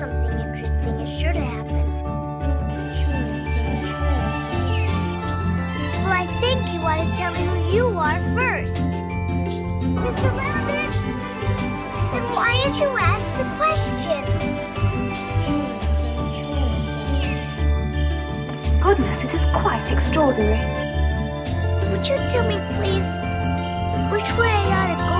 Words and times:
something 0.00 0.40
interesting 0.40 0.98
is 1.00 1.20
sure 1.20 1.30
to 1.30 1.44
happen. 1.44 1.84
Well, 6.00 6.16
I 6.16 6.24
think 6.40 6.72
you 6.72 6.80
ought 6.80 7.04
to 7.04 7.16
tell 7.20 7.32
me 7.32 7.44
who 7.44 7.76
you 7.76 7.86
are 7.98 8.18
first. 8.32 8.80
Mr. 10.00 10.30
Rabbit? 10.38 10.90
Then 12.12 12.24
why 12.32 12.56
did 12.64 12.76
you 12.80 12.88
ask 12.96 13.26
the 13.36 13.44
question? 13.60 14.24
Goodness, 18.80 19.20
this 19.20 19.34
is 19.34 19.46
quite 19.52 19.86
extraordinary. 19.92 20.64
Would 21.90 22.08
you 22.08 22.16
tell 22.32 22.48
me, 22.48 22.56
please, 22.72 23.08
which 24.10 24.30
way 24.40 24.48
I 24.48 24.80
ought 24.80 24.88
to 24.88 24.96
go 24.96 25.19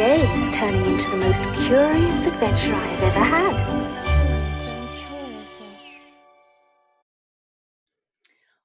is 0.00 0.54
turning 0.54 0.84
into 0.92 1.10
the 1.10 1.16
most 1.16 1.66
curious 1.66 2.26
adventure 2.26 2.72
I 2.72 2.86
have 2.86 3.02
ever 3.02 3.24
had. 3.24 3.78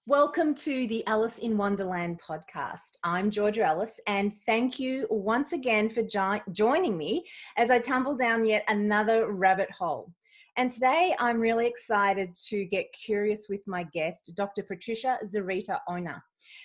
Welcome 0.06 0.54
to 0.54 0.86
the 0.86 1.04
Alice 1.08 1.40
in 1.40 1.58
Wonderland 1.58 2.22
podcast. 2.22 2.98
I'm 3.04 3.32
Georgia 3.32 3.66
Ellis, 3.66 4.00
and 4.06 4.34
thank 4.46 4.80
you 4.80 5.08
once 5.10 5.54
again 5.54 5.90
for 5.90 6.04
jo- 6.04 6.40
joining 6.52 6.96
me 6.96 7.26
as 7.58 7.72
I 7.72 7.80
tumble 7.80 8.16
down 8.16 8.46
yet 8.46 8.64
another 8.68 9.32
rabbit 9.32 9.72
hole. 9.72 10.14
And 10.56 10.72
today 10.72 11.16
I'm 11.18 11.40
really 11.40 11.66
excited 11.66 12.36
to 12.50 12.66
get 12.66 12.94
curious 12.94 13.48
with 13.50 13.62
my 13.66 13.86
guest, 13.92 14.32
Dr. 14.36 14.62
Patricia 14.62 15.18
Zurita 15.26 15.80
Ona. 15.90 16.22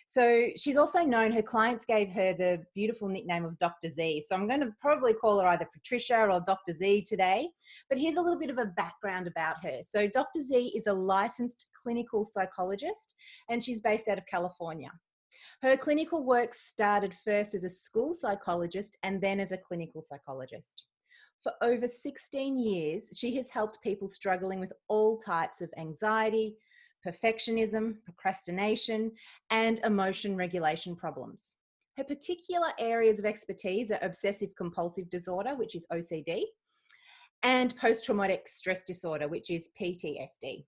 So 0.06 0.48
she's 0.56 0.76
also 0.76 1.04
known, 1.04 1.32
her 1.32 1.42
clients 1.42 1.86
gave 1.86 2.10
her 2.10 2.34
the 2.34 2.62
beautiful 2.74 3.08
nickname 3.08 3.46
of 3.46 3.56
Dr. 3.56 3.88
Z. 3.88 4.24
So 4.28 4.34
I'm 4.34 4.46
going 4.46 4.60
to 4.60 4.74
probably 4.78 5.14
call 5.14 5.40
her 5.40 5.48
either 5.48 5.66
Patricia 5.72 6.26
or 6.26 6.42
Dr. 6.46 6.74
Z 6.74 7.04
today. 7.08 7.48
But 7.88 7.98
here's 7.98 8.16
a 8.16 8.20
little 8.20 8.38
bit 8.38 8.50
of 8.50 8.58
a 8.58 8.66
background 8.66 9.26
about 9.26 9.56
her. 9.62 9.80
So 9.82 10.06
Dr. 10.06 10.42
Z 10.42 10.72
is 10.76 10.86
a 10.86 10.92
licensed 10.92 11.64
clinical 11.82 12.26
psychologist 12.26 13.14
and 13.48 13.64
she's 13.64 13.80
based 13.80 14.08
out 14.08 14.18
of 14.18 14.26
California. 14.26 14.90
Her 15.62 15.78
clinical 15.78 16.24
work 16.24 16.52
started 16.52 17.14
first 17.24 17.54
as 17.54 17.64
a 17.64 17.70
school 17.70 18.12
psychologist 18.12 18.98
and 19.02 19.18
then 19.18 19.40
as 19.40 19.50
a 19.50 19.58
clinical 19.58 20.02
psychologist. 20.02 20.84
For 21.42 21.52
over 21.62 21.86
16 21.86 22.58
years, 22.58 23.08
she 23.14 23.34
has 23.36 23.48
helped 23.48 23.82
people 23.82 24.08
struggling 24.08 24.58
with 24.58 24.72
all 24.88 25.18
types 25.18 25.60
of 25.60 25.72
anxiety, 25.78 26.56
perfectionism, 27.06 27.96
procrastination, 28.04 29.12
and 29.50 29.78
emotion 29.84 30.36
regulation 30.36 30.96
problems. 30.96 31.54
Her 31.96 32.04
particular 32.04 32.68
areas 32.78 33.18
of 33.18 33.24
expertise 33.24 33.90
are 33.90 33.98
obsessive 34.02 34.54
compulsive 34.56 35.10
disorder, 35.10 35.54
which 35.54 35.74
is 35.74 35.86
OCD, 35.92 36.44
and 37.42 37.76
post 37.76 38.04
traumatic 38.04 38.48
stress 38.48 38.82
disorder, 38.82 39.28
which 39.28 39.50
is 39.50 39.70
PTSD. 39.80 40.64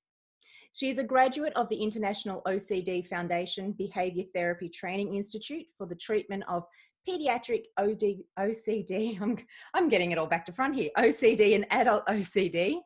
She 0.72 0.88
is 0.88 0.98
a 0.98 1.04
graduate 1.04 1.52
of 1.56 1.68
the 1.68 1.82
International 1.82 2.42
OCD 2.46 3.06
Foundation 3.08 3.72
Behavior 3.72 4.24
Therapy 4.32 4.68
Training 4.68 5.16
Institute 5.16 5.66
for 5.76 5.84
the 5.86 5.96
treatment 5.96 6.44
of 6.46 6.64
pediatric 7.08 7.64
OD, 7.76 8.22
OCD. 8.38 9.20
I'm, 9.22 9.36
I'm 9.74 9.88
getting 9.88 10.12
it 10.12 10.18
all 10.18 10.26
back 10.26 10.46
to 10.46 10.52
front 10.52 10.74
here 10.74 10.90
OCD 10.96 11.54
and 11.54 11.66
adult 11.70 12.06
OCD. 12.06 12.80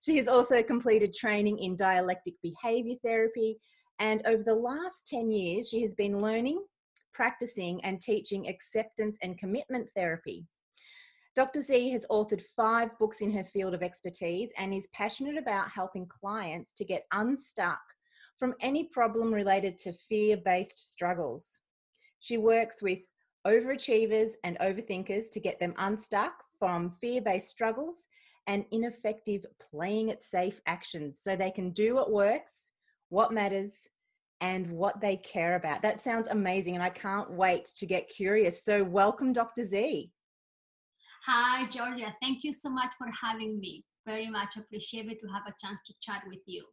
She 0.00 0.16
has 0.16 0.28
also 0.28 0.62
completed 0.62 1.12
training 1.12 1.58
in 1.58 1.76
dialectic 1.76 2.34
behavior 2.42 2.96
therapy. 3.04 3.58
And 3.98 4.22
over 4.26 4.42
the 4.42 4.54
last 4.54 5.08
10 5.08 5.30
years, 5.30 5.68
she 5.68 5.82
has 5.82 5.94
been 5.94 6.18
learning, 6.18 6.62
practicing, 7.12 7.84
and 7.84 8.00
teaching 8.00 8.48
acceptance 8.48 9.18
and 9.22 9.38
commitment 9.38 9.88
therapy. 9.96 10.46
Dr. 11.34 11.62
Z 11.62 11.90
has 11.90 12.06
authored 12.10 12.42
five 12.56 12.96
books 12.98 13.20
in 13.20 13.32
her 13.32 13.44
field 13.44 13.74
of 13.74 13.82
expertise 13.82 14.50
and 14.56 14.72
is 14.72 14.88
passionate 14.92 15.36
about 15.36 15.70
helping 15.70 16.06
clients 16.06 16.72
to 16.74 16.84
get 16.84 17.06
unstuck 17.12 17.80
from 18.38 18.54
any 18.60 18.84
problem 18.84 19.32
related 19.32 19.76
to 19.78 19.92
fear 19.92 20.36
based 20.44 20.90
struggles. 20.90 21.60
She 22.20 22.38
works 22.38 22.82
with 22.82 23.00
overachievers 23.48 24.32
and 24.44 24.58
overthinkers 24.58 25.30
to 25.32 25.40
get 25.40 25.58
them 25.58 25.74
unstuck 25.78 26.32
from 26.58 26.94
fear 27.00 27.22
based 27.22 27.48
struggles 27.48 28.06
and 28.46 28.64
ineffective 28.72 29.44
playing 29.70 30.10
it 30.10 30.22
safe 30.22 30.60
actions 30.66 31.20
so 31.22 31.34
they 31.34 31.50
can 31.50 31.70
do 31.70 31.94
what 31.94 32.12
works, 32.12 32.70
what 33.08 33.32
matters, 33.32 33.88
and 34.40 34.70
what 34.70 35.00
they 35.00 35.16
care 35.16 35.56
about. 35.56 35.82
That 35.82 36.00
sounds 36.00 36.28
amazing, 36.30 36.74
and 36.74 36.82
I 36.82 36.90
can't 36.90 37.30
wait 37.30 37.66
to 37.76 37.86
get 37.86 38.08
curious. 38.08 38.62
So, 38.64 38.84
welcome, 38.84 39.32
Dr. 39.32 39.66
Z. 39.66 40.10
Hi, 41.26 41.66
Georgia. 41.68 42.14
Thank 42.22 42.44
you 42.44 42.52
so 42.52 42.70
much 42.70 42.92
for 42.96 43.08
having 43.20 43.58
me. 43.58 43.84
Very 44.06 44.30
much 44.30 44.56
appreciated 44.56 45.18
to 45.20 45.26
have 45.28 45.42
a 45.46 45.54
chance 45.60 45.80
to 45.86 45.94
chat 46.00 46.22
with 46.26 46.40
you. 46.46 46.64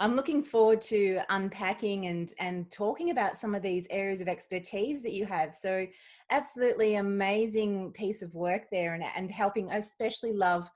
I'm 0.00 0.14
looking 0.14 0.44
forward 0.44 0.80
to 0.82 1.18
unpacking 1.28 2.06
and 2.06 2.32
and 2.38 2.70
talking 2.70 3.10
about 3.10 3.36
some 3.36 3.54
of 3.54 3.62
these 3.62 3.86
areas 3.90 4.20
of 4.20 4.28
expertise 4.28 5.02
that 5.02 5.12
you 5.12 5.26
have. 5.26 5.56
So, 5.60 5.86
absolutely 6.30 6.96
amazing 6.96 7.92
piece 7.92 8.22
of 8.22 8.32
work 8.34 8.62
there, 8.70 8.94
and 8.94 9.02
and 9.16 9.30
helping. 9.30 9.70
I 9.70 9.76
especially 9.78 10.32
love 10.32 10.68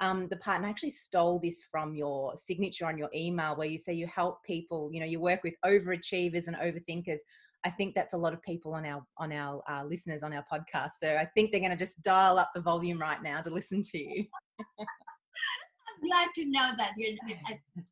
um, 0.00 0.28
the 0.28 0.36
part, 0.36 0.58
and 0.58 0.66
I 0.66 0.70
actually 0.70 0.90
stole 0.90 1.38
this 1.38 1.64
from 1.70 1.94
your 1.94 2.36
signature 2.36 2.86
on 2.86 2.98
your 2.98 3.08
email, 3.14 3.56
where 3.56 3.66
you 3.66 3.78
say 3.78 3.94
you 3.94 4.06
help 4.08 4.44
people. 4.44 4.90
You 4.92 5.00
know, 5.00 5.06
you 5.06 5.20
work 5.20 5.42
with 5.42 5.54
overachievers 5.64 6.46
and 6.46 6.56
overthinkers. 6.56 7.20
I 7.64 7.70
think 7.70 7.94
that's 7.94 8.12
a 8.12 8.18
lot 8.18 8.34
of 8.34 8.42
people 8.42 8.74
on 8.74 8.84
our 8.84 9.02
on 9.16 9.32
our 9.32 9.62
uh, 9.70 9.84
listeners 9.84 10.22
on 10.22 10.34
our 10.34 10.44
podcast. 10.52 10.92
So 11.00 11.16
I 11.16 11.26
think 11.34 11.50
they're 11.50 11.60
going 11.60 11.76
to 11.76 11.82
just 11.82 12.02
dial 12.02 12.38
up 12.38 12.50
the 12.54 12.60
volume 12.60 13.00
right 13.00 13.22
now 13.22 13.40
to 13.40 13.48
listen 13.48 13.82
to 13.82 13.98
you. 13.98 14.26
I'm 14.78 16.08
glad 16.08 16.28
to 16.34 16.44
know 16.44 16.72
that 16.76 16.92
you're. 16.98 17.16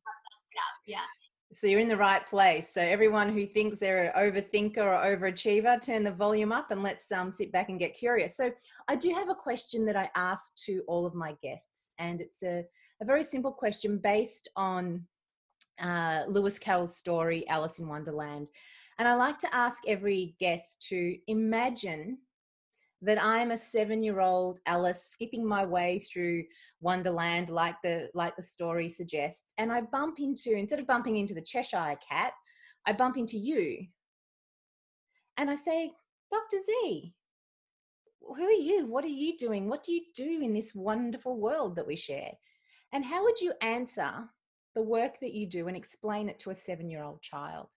Yeah. 0.85 1.05
So 1.53 1.67
you're 1.67 1.79
in 1.79 1.87
the 1.87 1.95
right 1.95 2.25
place. 2.27 2.73
So 2.73 2.81
everyone 2.81 3.31
who 3.31 3.45
thinks 3.47 3.79
they're 3.79 4.11
an 4.11 4.31
overthinker 4.31 4.77
or 4.77 5.15
overachiever, 5.17 5.79
turn 5.79 6.03
the 6.03 6.11
volume 6.11 6.51
up 6.51 6.71
and 6.71 6.83
let's 6.83 7.11
um, 7.11 7.31
sit 7.31 7.51
back 7.51 7.69
and 7.69 7.79
get 7.79 7.95
curious. 7.95 8.35
So 8.35 8.51
I 8.87 8.95
do 8.95 9.13
have 9.13 9.29
a 9.29 9.35
question 9.35 9.85
that 9.85 9.95
I 9.95 10.09
ask 10.15 10.55
to 10.65 10.83
all 10.87 11.05
of 11.05 11.13
my 11.13 11.33
guests, 11.41 11.93
and 11.99 12.19
it's 12.19 12.43
a, 12.43 12.63
a 13.01 13.05
very 13.05 13.23
simple 13.23 13.51
question 13.51 13.99
based 13.99 14.49
on 14.55 15.05
uh, 15.79 16.23
Lewis 16.27 16.59
Carroll's 16.59 16.97
story, 16.97 17.47
Alice 17.47 17.79
in 17.79 17.87
Wonderland. 17.87 18.49
And 18.97 19.07
I 19.07 19.15
like 19.15 19.37
to 19.39 19.55
ask 19.55 19.83
every 19.87 20.35
guest 20.39 20.85
to 20.89 21.17
imagine 21.27 22.17
that 23.05 23.21
I'm 23.21 23.51
a 23.51 23.57
seven-year-old 23.57 24.59
Alice 24.65 25.05
skipping 25.09 25.45
my 25.45 25.65
way 25.65 25.99
through 25.99 26.43
Wonderland, 26.81 27.49
like 27.49 27.75
the 27.83 28.09
like 28.13 28.35
the 28.35 28.43
story 28.43 28.89
suggests, 28.89 29.53
and 29.57 29.71
I 29.71 29.81
bump 29.81 30.19
into 30.19 30.53
instead 30.53 30.79
of 30.79 30.87
bumping 30.87 31.17
into 31.17 31.33
the 31.33 31.41
Cheshire 31.41 31.95
Cat, 32.07 32.33
I 32.85 32.93
bump 32.93 33.17
into 33.17 33.37
you, 33.37 33.85
and 35.37 35.49
I 35.49 35.55
say, 35.55 35.91
Doctor 36.31 36.57
Z, 36.65 37.13
who 38.21 38.43
are 38.43 38.51
you? 38.51 38.87
What 38.87 39.03
are 39.03 39.07
you 39.07 39.37
doing? 39.37 39.69
What 39.69 39.83
do 39.83 39.93
you 39.93 40.01
do 40.15 40.41
in 40.41 40.53
this 40.53 40.73
wonderful 40.73 41.39
world 41.39 41.75
that 41.75 41.87
we 41.87 41.95
share? 41.95 42.31
And 42.91 43.05
how 43.05 43.23
would 43.23 43.39
you 43.39 43.53
answer 43.61 44.11
the 44.75 44.81
work 44.81 45.19
that 45.21 45.33
you 45.33 45.47
do 45.47 45.67
and 45.67 45.77
explain 45.77 46.29
it 46.29 46.39
to 46.39 46.49
a 46.49 46.55
seven-year-old 46.55 47.21
child? 47.21 47.67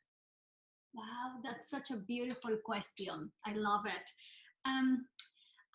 Wow, 0.95 1.35
that's 1.45 1.69
such 1.71 1.91
a 1.91 1.97
beautiful 1.97 2.57
question. 2.65 3.31
I 3.47 3.53
love 3.53 3.85
it. 3.87 4.11
Um, 4.69 5.07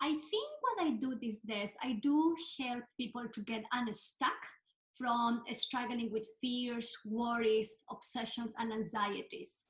I 0.00 0.08
think 0.08 0.50
what 0.60 0.86
I 0.86 0.90
do 1.00 1.16
these 1.20 1.40
days, 1.40 1.70
I 1.82 1.98
do 2.02 2.36
help 2.60 2.84
people 2.96 3.24
to 3.32 3.40
get 3.42 3.64
unstuck 3.72 4.32
from 4.96 5.42
struggling 5.52 6.12
with 6.12 6.26
fears, 6.40 6.94
worries, 7.04 7.70
obsessions, 7.90 8.54
and 8.58 8.72
anxieties. 8.72 9.63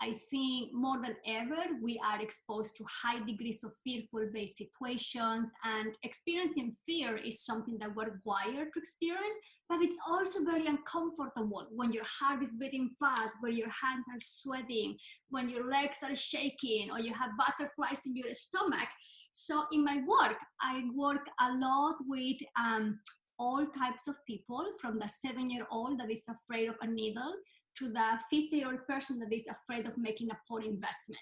I 0.00 0.12
think 0.30 0.74
more 0.74 1.00
than 1.00 1.16
ever, 1.26 1.62
we 1.82 1.98
are 2.04 2.20
exposed 2.20 2.76
to 2.76 2.84
high 2.84 3.24
degrees 3.24 3.64
of 3.64 3.72
fearful 3.82 4.28
based 4.32 4.58
situations, 4.58 5.50
and 5.64 5.94
experiencing 6.02 6.72
fear 6.84 7.16
is 7.16 7.44
something 7.44 7.78
that 7.78 7.94
we're 7.94 8.20
wired 8.24 8.72
to 8.72 8.78
experience, 8.78 9.36
but 9.68 9.80
it's 9.80 9.96
also 10.06 10.44
very 10.44 10.66
uncomfortable 10.66 11.66
when 11.70 11.92
your 11.92 12.04
heart 12.04 12.42
is 12.42 12.54
beating 12.56 12.90
fast, 13.00 13.36
when 13.40 13.56
your 13.56 13.70
hands 13.70 14.04
are 14.12 14.20
sweating, 14.20 14.96
when 15.30 15.48
your 15.48 15.64
legs 15.64 15.98
are 16.02 16.14
shaking, 16.14 16.90
or 16.90 17.00
you 17.00 17.14
have 17.14 17.30
butterflies 17.38 18.04
in 18.04 18.14
your 18.14 18.32
stomach. 18.34 18.88
So, 19.32 19.64
in 19.72 19.82
my 19.82 20.02
work, 20.06 20.36
I 20.60 20.84
work 20.94 21.26
a 21.40 21.52
lot 21.54 21.96
with 22.06 22.36
um, 22.58 23.00
all 23.38 23.66
types 23.66 24.08
of 24.08 24.16
people 24.26 24.64
from 24.80 24.98
the 24.98 25.08
seven 25.08 25.48
year 25.50 25.66
old 25.70 26.00
that 26.00 26.10
is 26.10 26.24
afraid 26.28 26.68
of 26.68 26.76
a 26.80 26.86
needle 26.86 27.34
to 27.78 27.88
the 27.88 28.18
50 28.30 28.56
year 28.56 28.68
old 28.68 28.86
person 28.86 29.18
that 29.20 29.32
is 29.32 29.46
afraid 29.46 29.86
of 29.86 29.98
making 29.98 30.30
a 30.30 30.38
poor 30.48 30.60
investment. 30.60 31.20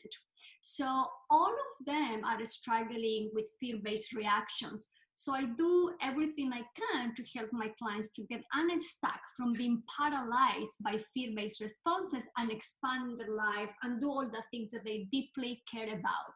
So 0.62 0.85
all 1.31 1.53
of 1.53 1.87
them 1.87 2.25
are 2.25 2.45
struggling 2.45 3.31
with 3.35 3.49
fear 3.61 3.77
based 3.83 4.15
reactions. 4.15 4.91
So 5.17 5.33
I 5.33 5.45
do 5.56 5.93
everything 6.03 6.53
I 6.53 6.62
can 6.77 7.15
to 7.15 7.25
help 7.37 7.51
my 7.53 7.69
clients 7.79 8.12
to 8.15 8.23
get 8.25 8.43
unstuck 8.53 9.21
from 9.37 9.53
being 9.53 9.83
paralyzed 9.97 10.77
by 10.85 10.99
fear 11.12 11.31
based 11.37 11.61
responses 11.61 12.25
and 12.37 12.51
expand 12.51 13.21
their 13.21 13.35
life 13.35 13.71
and 13.83 14.01
do 14.01 14.09
all 14.09 14.29
the 14.29 14.43
things 14.51 14.73
that 14.73 14.85
they 14.85 15.06
deeply 15.12 15.62
care 15.73 15.93
about. 15.93 16.35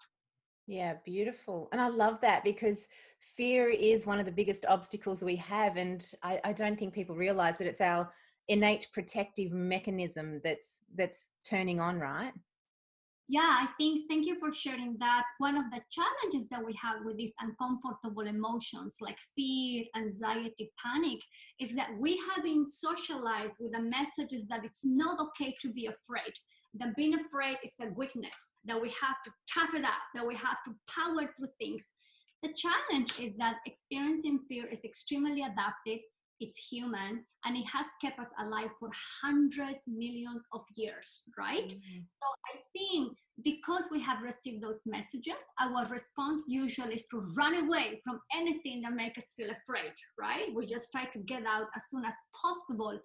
Yeah, 0.69 0.95
beautiful. 1.05 1.69
And 1.73 1.81
I 1.81 1.89
love 1.89 2.21
that 2.21 2.45
because 2.45 2.87
fear 3.37 3.69
is 3.69 4.07
one 4.07 4.21
of 4.21 4.27
the 4.27 4.33
biggest 4.33 4.67
obstacles 4.69 5.23
we 5.23 5.37
have. 5.37 5.77
And 5.77 6.07
I, 6.23 6.41
I 6.45 6.53
don't 6.53 6.79
think 6.79 6.93
people 6.93 7.17
realize 7.17 7.57
that 7.59 7.67
it's 7.67 7.81
our 7.81 8.13
innate 8.49 8.87
protective 8.93 9.53
mechanism 9.53 10.41
that's 10.43 10.79
that's 10.97 11.29
turning 11.45 11.81
on, 11.81 11.99
right? 11.99 12.33
yeah 13.29 13.59
i 13.61 13.67
think 13.77 14.09
thank 14.09 14.27
you 14.27 14.39
for 14.39 14.51
sharing 14.51 14.97
that 14.99 15.25
one 15.39 15.57
of 15.57 15.65
the 15.71 15.81
challenges 15.91 16.49
that 16.49 16.65
we 16.65 16.75
have 16.81 17.05
with 17.05 17.17
these 17.17 17.35
uncomfortable 17.41 18.27
emotions 18.27 18.97
like 19.01 19.19
fear 19.37 19.85
anxiety 19.97 20.73
panic 20.83 21.21
is 21.61 21.75
that 21.75 21.91
we 21.99 22.19
have 22.29 22.43
been 22.43 22.65
socialized 22.65 23.57
with 23.61 23.73
the 23.73 23.83
messages 23.83 24.49
that 24.49 24.65
it's 24.65 24.85
not 24.85 25.21
okay 25.21 25.55
to 25.61 25.71
be 25.73 25.87
afraid 25.87 26.33
that 26.75 26.97
being 26.97 27.15
afraid 27.15 27.57
is 27.63 27.73
a 27.83 27.93
weakness 27.95 28.51
that 28.65 28.81
we 28.81 28.89
have 28.89 29.17
to 29.25 29.31
tough 29.53 29.75
it 29.75 29.85
that 30.15 30.27
we 30.27 30.35
have 30.35 30.59
to 30.65 30.75
power 30.93 31.29
through 31.37 31.49
things 31.59 31.93
the 32.43 32.55
challenge 32.55 33.19
is 33.21 33.37
that 33.37 33.57
experiencing 33.67 34.39
fear 34.49 34.67
is 34.67 34.85
extremely 34.85 35.43
adaptive 35.43 35.99
it's 36.41 36.69
human 36.71 37.25
and 37.45 37.57
it 37.57 37.67
has 37.73 37.87
kept 38.03 38.19
us 38.19 38.29
alive 38.41 38.71
for 38.79 38.91
hundreds 39.23 39.81
millions 39.87 40.45
of 40.53 40.63
years 40.77 41.25
right? 41.39 41.69
Mm-hmm. 41.69 42.01
so 42.21 42.27
i 42.53 42.59
think 42.73 43.17
because 43.45 43.85
we 43.93 44.01
have 44.03 44.23
received 44.23 44.63
those 44.63 44.81
messages 44.87 45.43
our 45.61 45.87
response 45.87 46.41
usually 46.49 46.95
is 46.95 47.07
to 47.07 47.21
run 47.37 47.55
away 47.55 48.01
from 48.05 48.21
anything 48.35 48.83
that 48.83 48.93
makes 48.93 49.19
us 49.19 49.35
feel 49.37 49.51
afraid 49.51 49.93
right? 50.19 50.55
We 50.55 50.67
just 50.67 50.91
try 50.93 51.05
to 51.07 51.19
get 51.21 51.45
out 51.47 51.67
as 51.77 51.85
soon 51.91 52.05
as 52.05 52.15
possible. 52.35 52.99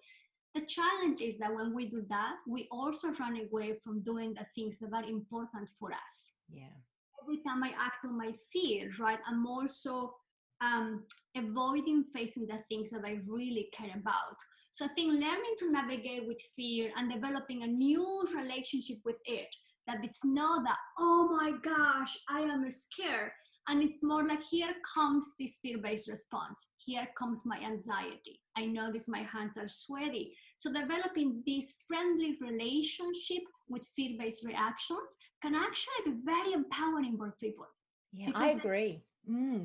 The 0.54 0.66
challenge 0.66 1.20
is 1.20 1.38
that 1.38 1.54
when 1.54 1.74
we 1.74 1.88
do 1.88 2.04
that 2.08 2.34
we 2.48 2.68
also 2.70 3.08
run 3.20 3.38
away 3.40 3.78
from 3.82 4.02
doing 4.02 4.34
the 4.34 4.46
things 4.54 4.78
that 4.80 4.92
are 4.92 5.04
important 5.04 5.68
for 5.78 5.90
us. 5.92 6.32
Yeah. 6.48 6.74
Every 7.22 7.42
time 7.46 7.62
i 7.64 7.68
act 7.68 8.04
on 8.04 8.18
my 8.18 8.32
fear 8.52 8.90
right 9.00 9.18
i'm 9.26 9.46
also 9.46 10.14
um, 10.64 11.04
avoiding 11.36 12.04
facing 12.04 12.46
the 12.46 12.58
things 12.68 12.90
that 12.90 13.04
I 13.04 13.18
really 13.26 13.68
care 13.72 13.94
about. 13.94 14.36
So 14.72 14.86
I 14.86 14.88
think 14.88 15.12
learning 15.12 15.54
to 15.60 15.70
navigate 15.70 16.26
with 16.26 16.40
fear 16.56 16.90
and 16.96 17.12
developing 17.12 17.62
a 17.62 17.66
new 17.66 18.24
relationship 18.36 18.98
with 19.04 19.20
it, 19.24 19.54
that 19.86 19.98
it's 20.02 20.24
not 20.24 20.64
that, 20.64 20.78
oh 20.98 21.28
my 21.30 21.52
gosh, 21.62 22.18
I 22.28 22.40
am 22.40 22.68
scared. 22.70 23.30
And 23.68 23.82
it's 23.82 24.02
more 24.02 24.26
like, 24.26 24.42
here 24.42 24.74
comes 24.94 25.24
this 25.38 25.58
fear 25.62 25.78
based 25.78 26.08
response. 26.08 26.66
Here 26.78 27.06
comes 27.16 27.42
my 27.46 27.58
anxiety. 27.64 28.40
I 28.56 28.66
notice 28.66 29.08
my 29.08 29.22
hands 29.22 29.56
are 29.56 29.68
sweaty. 29.68 30.34
So 30.58 30.72
developing 30.72 31.42
this 31.46 31.72
friendly 31.88 32.36
relationship 32.40 33.42
with 33.68 33.86
fear 33.96 34.16
based 34.18 34.44
reactions 34.44 35.08
can 35.40 35.54
actually 35.54 36.12
be 36.12 36.18
very 36.24 36.52
empowering 36.52 37.16
for 37.16 37.34
people. 37.40 37.66
Yeah, 38.12 38.30
I 38.34 38.50
agree. 38.50 39.02
Mm 39.30 39.64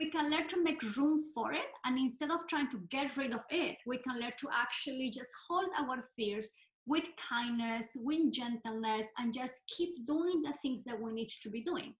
we 0.00 0.10
can 0.10 0.30
learn 0.30 0.48
to 0.48 0.64
make 0.64 0.82
room 0.96 1.20
for 1.34 1.52
it. 1.52 1.68
And 1.84 1.98
instead 1.98 2.30
of 2.30 2.48
trying 2.48 2.70
to 2.70 2.80
get 2.90 3.16
rid 3.16 3.32
of 3.32 3.42
it, 3.50 3.76
we 3.86 3.98
can 3.98 4.18
learn 4.18 4.32
to 4.40 4.48
actually 4.52 5.10
just 5.10 5.28
hold 5.46 5.68
our 5.78 6.02
fears 6.16 6.48
with 6.86 7.04
kindness, 7.28 7.90
with 7.94 8.32
gentleness, 8.32 9.06
and 9.18 9.34
just 9.34 9.62
keep 9.68 10.06
doing 10.06 10.42
the 10.42 10.54
things 10.62 10.84
that 10.84 10.98
we 10.98 11.12
need 11.12 11.28
to 11.42 11.50
be 11.50 11.62
doing. 11.62 11.94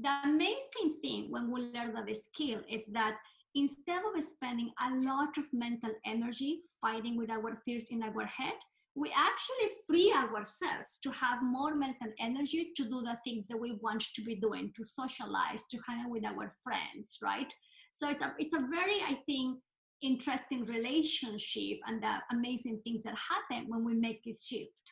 The 0.00 0.10
amazing 0.24 0.98
thing 1.00 1.28
when 1.30 1.52
we 1.52 1.60
learn 1.60 1.94
that 1.94 2.16
skill 2.16 2.60
is 2.68 2.86
that 2.86 3.16
instead 3.54 4.00
of 4.04 4.22
spending 4.24 4.72
a 4.82 4.94
lot 4.96 5.38
of 5.38 5.44
mental 5.52 5.92
energy 6.04 6.62
fighting 6.80 7.16
with 7.16 7.30
our 7.30 7.56
fears 7.64 7.86
in 7.90 8.02
our 8.02 8.26
head, 8.26 8.54
we 8.94 9.10
actually 9.16 9.70
free 9.86 10.12
ourselves 10.12 10.98
to 11.02 11.10
have 11.12 11.42
more 11.42 11.74
mental 11.74 12.08
energy 12.20 12.72
to 12.76 12.84
do 12.84 13.00
the 13.00 13.16
things 13.24 13.46
that 13.48 13.56
we 13.56 13.78
want 13.80 14.04
to 14.14 14.22
be 14.22 14.34
doing, 14.36 14.70
to 14.76 14.84
socialize, 14.84 15.66
to 15.70 15.78
hang 15.88 16.04
out 16.04 16.10
with 16.10 16.26
our 16.26 16.52
friends, 16.62 17.18
right? 17.22 17.52
So 17.92 18.10
it's 18.10 18.22
a 18.22 18.34
it's 18.38 18.54
a 18.54 18.66
very, 18.70 19.00
I 19.02 19.18
think, 19.26 19.58
interesting 20.02 20.66
relationship 20.66 21.78
and 21.86 22.02
the 22.02 22.16
amazing 22.32 22.80
things 22.84 23.04
that 23.04 23.14
happen 23.14 23.66
when 23.68 23.84
we 23.84 23.94
make 23.94 24.22
this 24.24 24.44
shift. 24.44 24.82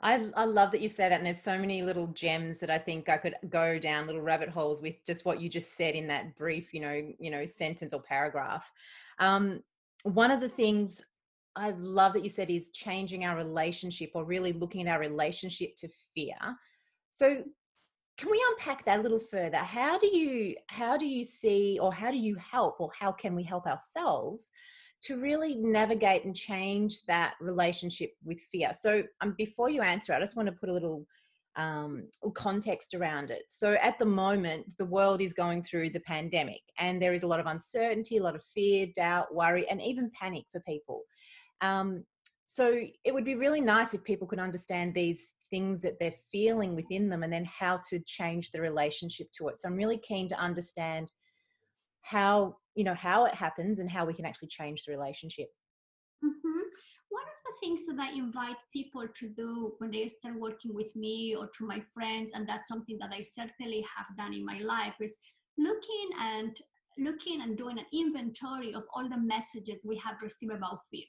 I, 0.00 0.28
I 0.36 0.44
love 0.44 0.72
that 0.72 0.80
you 0.80 0.88
say 0.88 1.08
that, 1.08 1.18
and 1.18 1.26
there's 1.26 1.40
so 1.40 1.56
many 1.56 1.82
little 1.82 2.08
gems 2.08 2.58
that 2.58 2.70
I 2.70 2.78
think 2.78 3.08
I 3.08 3.16
could 3.16 3.36
go 3.48 3.78
down 3.78 4.06
little 4.06 4.22
rabbit 4.22 4.48
holes 4.48 4.82
with 4.82 4.96
just 5.06 5.24
what 5.24 5.40
you 5.40 5.48
just 5.48 5.76
said 5.76 5.94
in 5.94 6.08
that 6.08 6.36
brief, 6.36 6.74
you 6.74 6.80
know, 6.80 7.12
you 7.18 7.30
know, 7.30 7.46
sentence 7.46 7.92
or 7.94 8.02
paragraph. 8.02 8.64
Um, 9.18 9.62
one 10.02 10.30
of 10.30 10.40
the 10.40 10.48
things 10.48 11.00
I 11.56 11.70
love 11.70 12.12
that 12.14 12.24
you 12.24 12.30
said 12.30 12.50
is 12.50 12.70
changing 12.70 13.24
our 13.24 13.36
relationship 13.36 14.10
or 14.14 14.24
really 14.24 14.52
looking 14.52 14.88
at 14.88 14.92
our 14.92 15.00
relationship 15.00 15.76
to 15.76 15.88
fear. 16.14 16.36
So 17.10 17.44
can 18.16 18.30
we 18.30 18.44
unpack 18.50 18.84
that 18.84 19.00
a 19.00 19.02
little 19.02 19.18
further? 19.18 19.58
How 19.58 19.98
do 19.98 20.06
you 20.06 20.54
how 20.68 20.96
do 20.96 21.06
you 21.06 21.24
see 21.24 21.78
or 21.80 21.92
how 21.92 22.10
do 22.10 22.16
you 22.16 22.36
help 22.36 22.80
or 22.80 22.90
how 22.98 23.12
can 23.12 23.34
we 23.34 23.42
help 23.42 23.66
ourselves 23.66 24.50
to 25.02 25.20
really 25.20 25.56
navigate 25.56 26.24
and 26.24 26.34
change 26.34 27.04
that 27.06 27.34
relationship 27.40 28.12
with 28.24 28.40
fear? 28.52 28.72
So 28.78 29.02
um, 29.20 29.34
before 29.36 29.68
you 29.68 29.82
answer, 29.82 30.12
I 30.12 30.20
just 30.20 30.36
want 30.36 30.46
to 30.46 30.54
put 30.54 30.68
a 30.68 30.72
little 30.72 31.06
um, 31.56 32.08
context 32.34 32.94
around 32.94 33.30
it. 33.30 33.42
So 33.48 33.74
at 33.74 33.98
the 33.98 34.06
moment, 34.06 34.74
the 34.78 34.84
world 34.84 35.20
is 35.20 35.32
going 35.32 35.62
through 35.62 35.90
the 35.90 36.00
pandemic, 36.00 36.60
and 36.78 37.00
there 37.00 37.12
is 37.12 37.22
a 37.22 37.26
lot 37.26 37.40
of 37.40 37.46
uncertainty, 37.46 38.16
a 38.16 38.22
lot 38.22 38.34
of 38.34 38.42
fear, 38.54 38.88
doubt, 38.94 39.34
worry, 39.34 39.68
and 39.68 39.80
even 39.80 40.10
panic 40.18 40.44
for 40.50 40.60
people. 40.60 41.02
Um, 41.60 42.04
so 42.46 42.78
it 43.04 43.12
would 43.12 43.24
be 43.24 43.34
really 43.34 43.60
nice 43.60 43.94
if 43.94 44.04
people 44.04 44.26
could 44.26 44.38
understand 44.38 44.94
these 44.94 45.26
things 45.50 45.80
that 45.80 45.98
they're 46.00 46.14
feeling 46.32 46.74
within 46.74 47.08
them 47.08 47.22
and 47.22 47.32
then 47.32 47.44
how 47.44 47.80
to 47.88 47.98
change 48.00 48.50
the 48.50 48.60
relationship 48.60 49.28
to 49.38 49.48
it. 49.48 49.58
So 49.58 49.68
I'm 49.68 49.76
really 49.76 49.98
keen 49.98 50.28
to 50.28 50.38
understand 50.38 51.10
how 52.02 52.56
you 52.74 52.84
know 52.84 52.94
how 52.94 53.24
it 53.24 53.34
happens 53.34 53.78
and 53.78 53.90
how 53.90 54.04
we 54.04 54.14
can 54.14 54.26
actually 54.26 54.48
change 54.48 54.84
the 54.84 54.92
relationship. 54.92 55.48
Mm-hmm. 56.24 56.60
One 57.08 57.28
of 57.34 57.38
the 57.46 57.56
things 57.60 57.86
that 57.86 57.98
I 57.98 58.12
invite 58.12 58.56
people 58.72 59.06
to 59.20 59.28
do 59.28 59.74
when 59.78 59.92
they 59.92 60.08
start 60.08 60.38
working 60.38 60.74
with 60.74 60.94
me 60.96 61.36
or 61.36 61.48
to 61.56 61.66
my 61.66 61.80
friends, 61.94 62.32
and 62.34 62.48
that's 62.48 62.68
something 62.68 62.98
that 63.00 63.12
I 63.12 63.22
certainly 63.22 63.84
have 63.96 64.16
done 64.16 64.34
in 64.34 64.44
my 64.44 64.58
life, 64.60 64.96
is 65.00 65.18
looking 65.56 66.08
and 66.20 66.56
looking 66.98 67.42
and 67.42 67.56
doing 67.56 67.78
an 67.78 67.86
inventory 67.92 68.74
of 68.74 68.84
all 68.94 69.08
the 69.08 69.18
messages 69.18 69.84
we 69.84 69.96
have 69.98 70.16
received 70.22 70.52
about 70.52 70.78
fear 70.90 71.04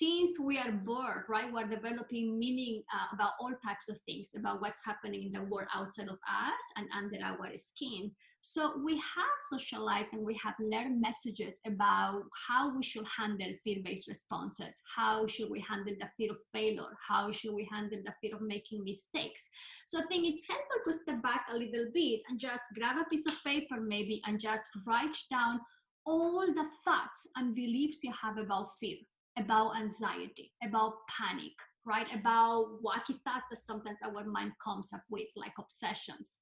since 0.00 0.40
we 0.40 0.56
are 0.56 0.72
born, 0.72 1.24
right, 1.28 1.52
we're 1.52 1.66
developing 1.66 2.38
meaning 2.38 2.82
uh, 2.94 3.14
about 3.14 3.32
all 3.38 3.52
types 3.62 3.90
of 3.90 3.98
things, 4.00 4.30
about 4.34 4.62
what's 4.62 4.80
happening 4.82 5.24
in 5.24 5.32
the 5.32 5.44
world 5.44 5.68
outside 5.74 6.08
of 6.08 6.14
us 6.14 6.62
and 6.76 6.86
under 6.96 7.18
our 7.22 7.50
skin. 7.56 8.10
So 8.40 8.80
we 8.82 8.94
have 8.94 9.36
socialized 9.50 10.14
and 10.14 10.24
we 10.24 10.40
have 10.42 10.54
learned 10.58 11.02
messages 11.02 11.60
about 11.66 12.22
how 12.48 12.74
we 12.74 12.82
should 12.82 13.04
handle 13.14 13.52
fear-based 13.62 14.08
responses. 14.08 14.80
How 14.96 15.26
should 15.26 15.50
we 15.50 15.62
handle 15.68 15.94
the 16.00 16.08
fear 16.16 16.30
of 16.30 16.38
failure? 16.50 16.96
How 17.06 17.30
should 17.30 17.52
we 17.52 17.68
handle 17.70 18.00
the 18.02 18.14
fear 18.22 18.34
of 18.36 18.40
making 18.40 18.82
mistakes? 18.82 19.50
So 19.86 19.98
I 19.98 20.02
think 20.04 20.26
it's 20.26 20.48
helpful 20.48 20.80
to 20.86 20.92
step 20.94 21.22
back 21.22 21.44
a 21.50 21.58
little 21.58 21.90
bit 21.92 22.22
and 22.30 22.40
just 22.40 22.62
grab 22.74 22.96
a 22.96 23.08
piece 23.10 23.26
of 23.26 23.34
paper 23.44 23.78
maybe 23.78 24.22
and 24.24 24.40
just 24.40 24.64
write 24.86 25.16
down 25.30 25.60
all 26.06 26.46
the 26.46 26.68
thoughts 26.86 27.28
and 27.36 27.54
beliefs 27.54 28.02
you 28.02 28.12
have 28.22 28.38
about 28.38 28.66
fear 28.80 28.96
about 29.38 29.76
anxiety, 29.76 30.52
about 30.64 30.94
panic, 31.08 31.52
right? 31.86 32.06
About 32.14 32.78
wacky 32.84 33.18
thoughts 33.24 33.46
that 33.50 33.56
sometimes 33.56 33.98
our 34.04 34.24
mind 34.24 34.52
comes 34.62 34.92
up 34.92 35.02
with, 35.10 35.28
like 35.36 35.52
obsessions. 35.58 36.38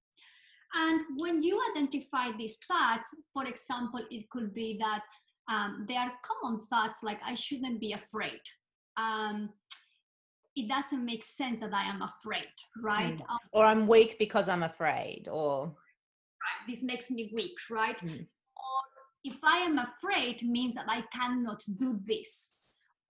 And 0.75 1.01
when 1.17 1.43
you 1.43 1.61
identify 1.71 2.31
these 2.37 2.59
thoughts, 2.67 3.09
for 3.33 3.47
example, 3.47 4.01
it 4.11 4.29
could 4.31 4.53
be 4.53 4.79
that 4.81 5.03
um, 5.51 5.87
there 5.89 6.01
are 6.01 6.13
common 6.23 6.61
thoughts 6.61 7.01
like, 7.03 7.21
I 7.25 7.35
shouldn't 7.35 7.81
be 7.81 7.93
afraid. 7.93 8.41
Um, 8.97 9.51
it 10.57 10.69
doesn't 10.69 11.05
make 11.05 11.25
sense 11.25 11.61
that 11.61 11.73
I 11.73 11.85
am 11.85 12.03
afraid, 12.03 12.53
right? 12.83 13.17
Mm. 13.17 13.31
Um, 13.31 13.39
or 13.53 13.65
I'm 13.65 13.87
weak 13.87 14.17
because 14.19 14.49
I'm 14.49 14.65
afraid, 14.65 15.29
or. 15.31 15.67
Right, 15.67 16.69
this 16.69 16.83
makes 16.83 17.11
me 17.11 17.31
weak, 17.35 17.55
right? 17.71 17.99
Mm. 17.99 18.27
Or 18.27 18.81
if 19.25 19.37
I 19.45 19.59
am 19.59 19.79
afraid, 19.79 20.43
means 20.43 20.75
that 20.75 20.87
I 20.89 21.03
cannot 21.13 21.63
do 21.79 21.99
this 22.07 22.58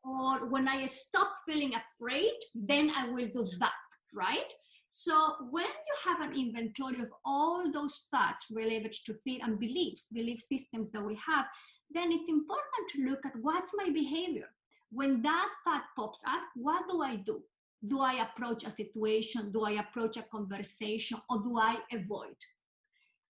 or 0.05 0.49
when 0.49 0.69
I 0.69 0.87
stop 0.87 1.31
feeling 1.47 1.73
afraid, 1.75 2.35
then 2.55 2.90
I 2.97 3.09
will 3.09 3.26
do 3.26 3.49
that, 3.61 3.73
right? 4.14 4.52
So 4.90 5.35
when 5.50 5.67
you 5.67 5.95
have 6.07 6.21
an 6.21 6.38
inventory 6.38 7.00
of 7.00 7.12
all 7.25 7.71
those 7.71 8.07
thoughts 8.11 8.47
related 8.50 8.93
to 9.05 9.14
fear 9.14 9.40
and 9.43 9.59
beliefs, 9.59 10.07
belief 10.12 10.40
systems 10.40 10.93
that 10.93 11.05
we 11.05 11.19
have, 11.26 11.45
then 11.90 12.11
it's 12.12 12.28
important 12.28 12.88
to 12.95 13.05
look 13.09 13.25
at 13.26 13.37
what's 13.40 13.71
my 13.75 13.90
behavior. 13.90 14.49
When 14.90 15.21
that 15.23 15.49
thought 15.64 15.85
pops 15.97 16.23
up, 16.26 16.43
what 16.55 16.85
do 16.88 17.02
I 17.02 17.17
do? 17.17 17.43
Do 17.87 18.00
I 18.00 18.26
approach 18.26 18.64
a 18.64 18.71
situation? 18.71 19.52
Do 19.52 19.64
I 19.64 19.73
approach 19.73 20.17
a 20.17 20.23
conversation? 20.23 21.19
Or 21.28 21.43
do 21.43 21.59
I 21.59 21.76
avoid? 21.93 22.37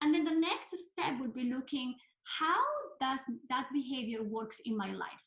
And 0.01 0.13
then 0.13 0.25
the 0.25 0.31
next 0.31 0.73
step 0.91 1.19
would 1.19 1.33
be 1.33 1.53
looking 1.53 1.95
how 2.23 2.63
does 2.99 3.19
that 3.49 3.67
behavior 3.73 4.23
works 4.23 4.61
in 4.61 4.77
my 4.77 4.91
life? 4.93 5.22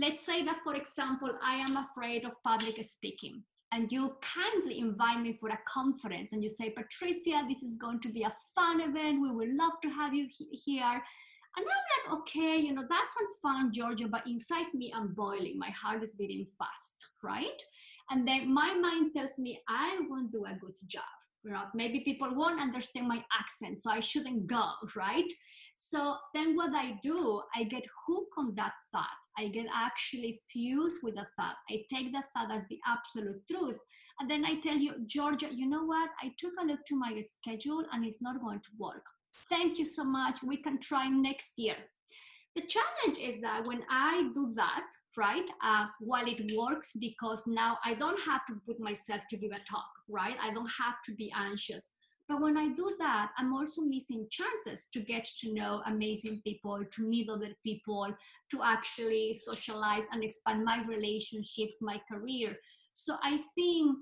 Let's 0.00 0.24
say 0.24 0.42
that, 0.44 0.60
for 0.64 0.74
example, 0.74 1.32
I 1.42 1.56
am 1.56 1.76
afraid 1.76 2.24
of 2.24 2.32
public 2.42 2.82
speaking. 2.82 3.44
and 3.72 3.90
you 3.92 4.16
kindly 4.20 4.78
invite 4.80 5.20
me 5.20 5.32
for 5.32 5.48
a 5.50 5.58
conference 5.68 6.32
and 6.32 6.42
you 6.42 6.50
say, 6.50 6.70
Patricia, 6.70 7.44
this 7.48 7.62
is 7.62 7.76
going 7.76 8.00
to 8.00 8.08
be 8.08 8.22
a 8.24 8.34
fun 8.54 8.80
event. 8.80 9.22
We 9.22 9.30
would 9.30 9.52
love 9.62 9.76
to 9.82 9.88
have 9.90 10.12
you 10.12 10.26
he- 10.36 10.56
here. 10.64 11.00
And 11.56 11.66
I'm 11.74 11.86
like, 11.94 12.06
okay, 12.20 12.56
you 12.56 12.72
know, 12.74 12.84
that 12.88 13.04
sounds 13.14 13.34
fun, 13.42 13.72
Georgia, 13.72 14.08
but 14.08 14.26
inside 14.26 14.72
me, 14.74 14.92
I'm 14.94 15.14
boiling. 15.14 15.56
My 15.58 15.70
heart 15.70 16.02
is 16.02 16.14
beating 16.14 16.46
fast, 16.58 16.94
right? 17.22 17.60
And 18.10 18.26
then 18.26 18.52
my 18.52 18.74
mind 18.74 19.12
tells 19.16 19.38
me 19.38 19.60
I 19.68 20.00
won't 20.08 20.32
do 20.32 20.44
a 20.46 20.58
good 20.60 20.74
job. 20.88 21.14
You 21.44 21.52
know, 21.52 21.64
maybe 21.74 22.00
people 22.00 22.34
won't 22.34 22.60
understand 22.60 23.06
my 23.08 23.24
accent, 23.40 23.78
so 23.78 23.90
I 23.90 24.00
shouldn't 24.00 24.46
go, 24.46 24.66
right? 24.96 25.30
So 25.76 26.16
then 26.34 26.56
what 26.56 26.72
I 26.74 26.98
do, 27.02 27.40
I 27.56 27.64
get 27.64 27.84
hooked 28.06 28.32
on 28.36 28.54
that 28.56 28.72
thought. 28.92 29.19
I 29.38 29.48
get 29.48 29.66
actually 29.74 30.38
fused 30.52 31.00
with 31.02 31.14
the 31.14 31.26
thought. 31.36 31.56
I 31.70 31.84
take 31.92 32.12
the 32.12 32.22
thought 32.34 32.52
as 32.52 32.66
the 32.68 32.78
absolute 32.86 33.42
truth. 33.50 33.78
And 34.18 34.30
then 34.30 34.44
I 34.44 34.60
tell 34.60 34.76
you, 34.76 34.92
Georgia, 35.06 35.48
you 35.50 35.66
know 35.66 35.84
what? 35.84 36.10
I 36.22 36.32
took 36.38 36.52
a 36.60 36.66
look 36.66 36.80
to 36.86 36.96
my 36.96 37.20
schedule 37.22 37.84
and 37.92 38.04
it's 38.04 38.20
not 38.20 38.40
going 38.40 38.60
to 38.60 38.68
work. 38.78 39.04
Thank 39.48 39.78
you 39.78 39.84
so 39.84 40.04
much. 40.04 40.42
We 40.42 40.58
can 40.58 40.78
try 40.78 41.08
next 41.08 41.52
year. 41.56 41.76
The 42.54 42.62
challenge 42.62 43.18
is 43.18 43.40
that 43.42 43.64
when 43.64 43.82
I 43.88 44.28
do 44.34 44.52
that, 44.56 44.84
right, 45.16 45.46
uh, 45.62 45.86
while 46.00 46.26
it 46.26 46.50
works, 46.56 46.92
because 47.00 47.44
now 47.46 47.78
I 47.84 47.94
don't 47.94 48.20
have 48.22 48.44
to 48.46 48.54
put 48.66 48.80
myself 48.80 49.20
to 49.30 49.36
give 49.36 49.52
a 49.52 49.64
talk, 49.70 49.88
right? 50.08 50.36
I 50.42 50.52
don't 50.52 50.70
have 50.80 50.96
to 51.06 51.14
be 51.14 51.32
anxious. 51.36 51.90
But 52.30 52.40
when 52.40 52.56
I 52.56 52.68
do 52.68 52.94
that, 53.00 53.32
I'm 53.36 53.52
also 53.52 53.82
missing 53.82 54.28
chances 54.30 54.86
to 54.92 55.00
get 55.00 55.24
to 55.40 55.52
know 55.52 55.82
amazing 55.86 56.40
people, 56.44 56.78
to 56.88 57.08
meet 57.08 57.28
other 57.28 57.52
people, 57.64 58.06
to 58.52 58.62
actually 58.62 59.34
socialize 59.34 60.06
and 60.12 60.22
expand 60.22 60.64
my 60.64 60.80
relationships, 60.86 61.78
my 61.80 62.00
career. 62.08 62.56
So 62.92 63.16
I 63.24 63.40
think 63.56 63.96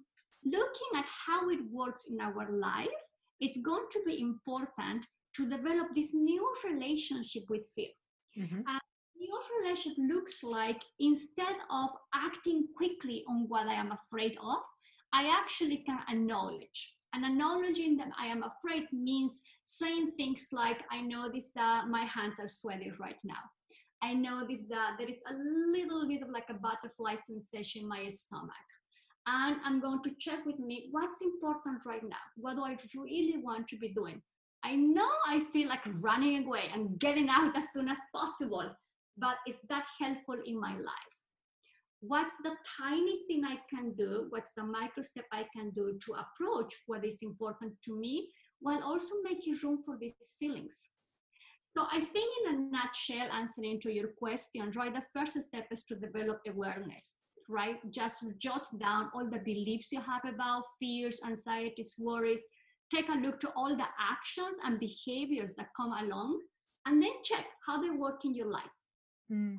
looking 0.45 0.93
at 0.95 1.07
how 1.27 1.49
it 1.49 1.61
works 1.73 2.05
in 2.11 2.21
our 2.21 2.51
life, 2.53 3.03
it's 3.41 3.59
going 3.63 3.87
to 3.93 4.01
be 4.05 4.21
important 4.21 5.07
to 5.37 5.49
develop 5.49 5.87
this 5.95 6.13
new 6.13 6.47
relationship 6.71 7.45
with 7.49 7.67
fear. 7.75 7.95
Mm-hmm. 8.39 8.61
Uh, 8.69 8.79
your 9.19 9.41
relationship 9.63 9.97
looks 10.07 10.43
like 10.43 10.83
instead 11.01 11.57
of 11.71 11.89
acting 12.15 12.67
quickly 12.77 13.25
on 13.27 13.47
what 13.49 13.69
I 13.69 13.75
am 13.75 13.91
afraid 13.91 14.37
of, 14.43 14.59
I 15.15 15.35
actually 15.35 15.79
can 15.87 16.01
acknowledge 16.11 16.98
and 17.15 17.25
acknowledging 17.25 17.97
that 17.97 18.11
I 18.19 18.27
am 18.27 18.43
afraid 18.43 18.87
means 18.93 19.41
saying 19.65 20.13
things 20.13 20.49
like, 20.53 20.83
I 20.91 21.01
know 21.01 21.31
this 21.33 21.51
that 21.55 21.89
my 21.89 22.05
hands 22.05 22.37
are 22.39 22.49
sweaty 22.49 22.93
right 23.01 23.19
now. 23.25 23.43
I 24.03 24.15
know 24.15 24.47
this 24.49 24.63
that 24.69 24.97
there 24.99 25.09
is 25.09 25.23
a 25.29 25.35
little 25.35 26.07
bit 26.07 26.23
of 26.23 26.29
like 26.29 26.49
a 26.51 26.55
butterfly 26.55 27.17
sensation 27.17 27.83
in 27.83 27.89
my 27.89 28.07
stomach. 28.09 28.69
And 29.27 29.57
I'm 29.65 29.81
going 29.81 30.03
to 30.05 30.11
check 30.19 30.47
with 30.47 30.59
me 30.59 30.89
what's 30.91 31.21
important 31.21 31.81
right 31.85 32.03
now. 32.03 32.17
What 32.37 32.57
do 32.57 32.65
I 32.65 32.77
really 32.95 33.39
want 33.43 33.69
to 33.69 33.77
be 33.77 33.89
doing? 33.89 34.23
I 34.65 34.77
know 34.77 35.09
I 35.27 35.45
feel 35.53 35.69
like 35.69 35.83
running 36.01 36.45
away 36.45 36.71
and 36.73 36.99
getting 36.99 37.29
out 37.29 37.57
as 37.57 37.65
soon 37.73 37.89
as 37.89 37.99
possible, 38.15 38.71
but 39.17 39.37
is 39.47 39.61
that 39.69 39.85
helpful 40.01 40.37
in 40.45 40.59
my 40.59 40.75
life? 40.75 41.19
What's 42.01 42.37
the 42.43 42.53
tiny 42.79 43.25
thing 43.27 43.45
I 43.45 43.59
can 43.69 43.93
do? 43.93 44.27
What's 44.31 44.53
the 44.55 44.65
micro 44.65 45.03
step 45.03 45.25
I 45.33 45.47
can 45.55 45.71
do 45.71 45.99
to 46.07 46.13
approach 46.15 46.75
what 46.87 47.05
is 47.05 47.19
important 47.23 47.75
to 47.85 47.99
me 47.99 48.31
while 48.61 48.83
also 48.83 49.17
making 49.23 49.57
room 49.63 49.79
for 49.85 49.97
these 49.99 50.15
feelings? 50.39 50.81
So 51.77 51.87
I 51.93 52.01
think 52.01 52.31
in 52.45 52.55
a 52.55 52.59
nutshell, 52.59 53.29
answering 53.33 53.81
to 53.81 53.93
your 53.93 54.09
question, 54.19 54.71
right, 54.75 54.93
the 54.93 55.03
first 55.15 55.41
step 55.41 55.67
is 55.71 55.85
to 55.85 55.97
develop 55.97 56.41
awareness, 56.49 57.17
right? 57.49 57.77
Just 57.91 58.25
jot 58.39 58.67
down 58.79 59.11
all 59.15 59.29
the 59.29 59.39
beliefs 59.39 59.93
you 59.93 60.01
have 60.01 60.25
about 60.25 60.65
fears, 60.81 61.21
anxieties, 61.27 61.95
worries. 61.99 62.43
Take 62.93 63.09
a 63.11 63.19
look 63.19 63.39
to 63.41 63.51
all 63.55 63.77
the 63.77 63.87
actions 64.01 64.57
and 64.65 64.81
behaviors 64.81 65.55
that 65.57 65.69
come 65.77 65.93
along, 65.93 66.41
and 66.87 67.03
then 67.03 67.13
check 67.23 67.45
how 67.67 67.83
they 67.83 67.91
work 67.91 68.25
in 68.25 68.35
your 68.35 68.51
life. 68.51 68.79
Mm 69.31 69.59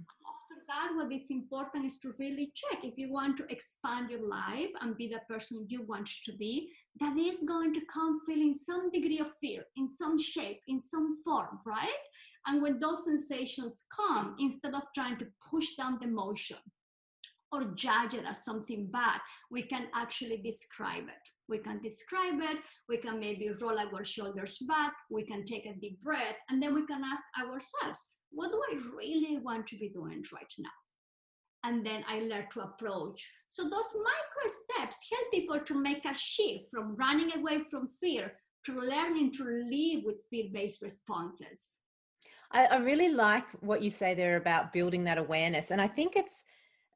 that, 0.70 0.96
what 0.96 1.12
is 1.12 1.30
important 1.32 1.86
is 1.86 2.00
to 2.00 2.14
really 2.20 2.54
check 2.56 2.84
if 2.84 2.98
you 2.98 3.12
want 3.12 3.36
to 3.38 3.46
expand 3.50 4.10
your 4.10 4.28
life 4.28 4.70
and 4.82 4.96
be 4.96 5.08
the 5.08 5.20
person 5.28 5.66
you 5.68 5.82
want 5.84 6.08
to 6.26 6.32
be, 6.38 6.72
that 7.00 7.18
is 7.18 7.44
going 7.48 7.74
to 7.74 7.82
come 7.92 8.20
feeling 8.26 8.54
some 8.54 8.92
degree 8.92 9.20
of 9.20 9.28
fear 9.42 9.64
in 9.76 9.88
some 9.90 10.18
shape, 10.22 10.60
in 10.68 10.80
some 10.80 11.12
form, 11.26 11.60
right? 11.66 11.90
And 12.46 12.62
when 12.62 12.80
those 12.80 13.04
sensations 13.04 13.84
come, 13.94 14.36
instead 14.40 14.74
of 14.76 14.84
trying 14.96 15.18
to 15.18 15.28
push 15.52 15.76
down 15.76 15.98
the 16.00 16.08
emotion 16.08 16.58
or 17.52 17.74
judge 17.76 18.14
it 18.14 18.26
as 18.26 18.46
something 18.46 18.90
bad, 18.92 19.20
we 19.52 19.64
can 19.64 19.88
actually 19.96 20.38
describe 20.38 21.04
it. 21.04 21.26
We 21.48 21.58
can 21.58 21.82
describe 21.82 22.40
it, 22.42 22.60
we 22.88 22.98
can 22.98 23.20
maybe 23.20 23.50
roll 23.60 23.80
our 23.80 24.04
shoulders 24.06 24.60
back, 24.68 24.94
we 25.10 25.26
can 25.26 25.46
take 25.46 25.66
a 25.66 25.74
deep 25.74 26.00
breath, 26.04 26.36
and 26.50 26.62
then 26.62 26.76
we 26.76 26.86
can 26.86 27.02
ask 27.04 27.24
ourselves, 27.42 28.10
what 28.32 28.52
do 28.52 28.62
I 28.72 28.80
really 28.96 29.38
want 29.38 29.68
to 29.68 29.78
be 29.78 29.90
doing 29.90 30.24
right 30.34 30.54
now? 30.58 30.70
And 31.64 31.86
then 31.86 32.04
I 32.08 32.20
learn 32.20 32.46
to 32.54 32.62
approach. 32.62 33.30
So 33.48 33.64
those 33.64 33.72
micro 33.72 34.50
steps 34.50 35.08
help 35.12 35.32
people 35.34 35.60
to 35.60 35.82
make 35.82 36.06
a 36.06 36.14
shift 36.14 36.66
from 36.72 36.96
running 36.96 37.38
away 37.38 37.60
from 37.70 37.88
fear 37.88 38.34
to 38.66 38.80
learning 38.80 39.34
to 39.34 39.44
live 39.44 40.04
with 40.06 40.22
fear-based 40.30 40.82
responses. 40.82 41.78
I, 42.52 42.66
I 42.66 42.78
really 42.78 43.10
like 43.10 43.46
what 43.62 43.82
you 43.82 43.92
say 43.92 44.14
there 44.14 44.38
about 44.38 44.74
building 44.74 45.04
that 45.06 45.18
awareness. 45.18 45.72
And 45.72 45.82
I 45.82 45.88
think 45.88 46.16
it's 46.16 46.46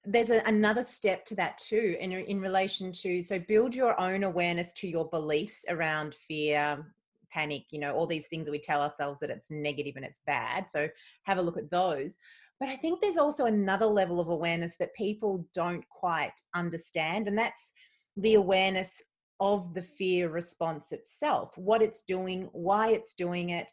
there's 0.05 0.29
a, 0.29 0.41
another 0.45 0.83
step 0.83 1.25
to 1.25 1.35
that 1.35 1.57
too 1.57 1.95
in, 1.99 2.11
in 2.11 2.41
relation 2.41 2.91
to 2.91 3.23
so 3.23 3.39
build 3.39 3.73
your 3.73 3.99
own 3.99 4.23
awareness 4.23 4.73
to 4.73 4.87
your 4.87 5.07
beliefs 5.09 5.63
around 5.69 6.13
fear 6.13 6.85
panic, 7.33 7.63
you 7.71 7.79
know, 7.79 7.93
all 7.93 8.07
these 8.07 8.27
things 8.27 8.45
that 8.45 8.51
we 8.51 8.59
tell 8.59 8.81
ourselves 8.81 9.19
that 9.19 9.29
it's 9.29 9.49
negative 9.49 9.93
and 9.95 10.05
it's 10.05 10.21
bad. 10.25 10.69
So 10.69 10.87
have 11.23 11.37
a 11.37 11.41
look 11.41 11.57
at 11.57 11.71
those. 11.71 12.17
But 12.59 12.69
I 12.69 12.75
think 12.75 13.01
there's 13.01 13.17
also 13.17 13.45
another 13.45 13.85
level 13.85 14.19
of 14.19 14.29
awareness 14.29 14.75
that 14.79 14.93
people 14.95 15.45
don't 15.53 15.83
quite 15.89 16.39
understand, 16.55 17.27
and 17.27 17.37
that's 17.37 17.71
the 18.15 18.35
awareness 18.35 19.01
of 19.39 19.73
the 19.73 19.81
fear 19.81 20.29
response 20.29 20.91
itself, 20.91 21.51
what 21.57 21.81
it's 21.81 22.03
doing, 22.03 22.47
why 22.53 22.91
it's 22.91 23.13
doing 23.13 23.49
it. 23.49 23.69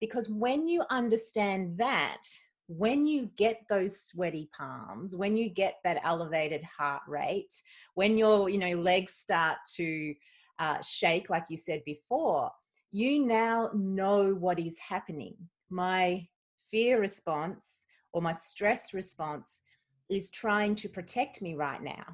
Because 0.00 0.30
when 0.30 0.66
you 0.66 0.82
understand 0.90 1.76
that, 1.76 2.22
when 2.68 3.04
you 3.04 3.28
get 3.36 3.60
those 3.68 4.00
sweaty 4.00 4.48
palms, 4.56 5.16
when 5.16 5.36
you 5.36 5.50
get 5.50 5.74
that 5.82 6.00
elevated 6.04 6.62
heart 6.62 7.02
rate, 7.08 7.52
when 7.94 8.16
your 8.16 8.48
you 8.48 8.58
know 8.58 8.80
legs 8.80 9.14
start 9.14 9.58
to 9.76 10.14
uh, 10.60 10.80
shake, 10.80 11.28
like 11.28 11.44
you 11.50 11.56
said 11.56 11.82
before, 11.84 12.50
you 12.92 13.24
now 13.24 13.70
know 13.74 14.34
what 14.34 14.58
is 14.58 14.78
happening. 14.78 15.36
My 15.70 16.26
fear 16.70 17.00
response 17.00 17.86
or 18.12 18.22
my 18.22 18.32
stress 18.32 18.92
response 18.92 19.60
is 20.10 20.30
trying 20.30 20.74
to 20.74 20.88
protect 20.88 21.40
me 21.40 21.54
right 21.54 21.82
now. 21.82 22.04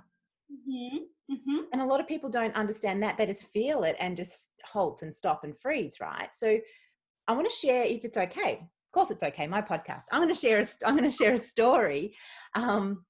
Mm-hmm. 0.52 0.99
Mm-hmm. 1.33 1.61
And 1.73 1.83
a 1.83 1.87
lot 1.87 2.00
of 2.00 2.06
people 2.06 2.30
don't 2.30 2.54
understand 2.54 3.02
that. 3.02 3.16
They 3.16 3.26
just 3.26 3.50
feel 3.52 3.85
it 3.85 3.97
and 3.99 4.16
just 4.16 4.49
halt 4.64 5.02
and 5.02 5.14
stop 5.14 5.45
and 5.45 5.59
freeze, 5.59 5.97
right? 6.00 6.28
So 6.33 6.59
I 7.26 7.33
want 7.33 7.49
to 7.49 7.56
share, 7.56 7.85
if 7.85 8.04
it's 8.04 8.18
okay. 8.18 8.61
Of 8.61 8.92
course, 8.92 9.11
it's 9.11 9.23
okay. 9.23 9.47
My 9.47 9.62
podcast. 9.62 10.04
I'm 10.12 10.21
going 10.21 10.33
to 10.33 10.40
share. 10.40 10.59
A, 10.59 10.66
I'm 10.87 10.97
going 10.97 11.11
to 11.11 11.16
share 11.16 11.33
a 11.33 11.38
story 11.38 12.14
um, 12.54 13.04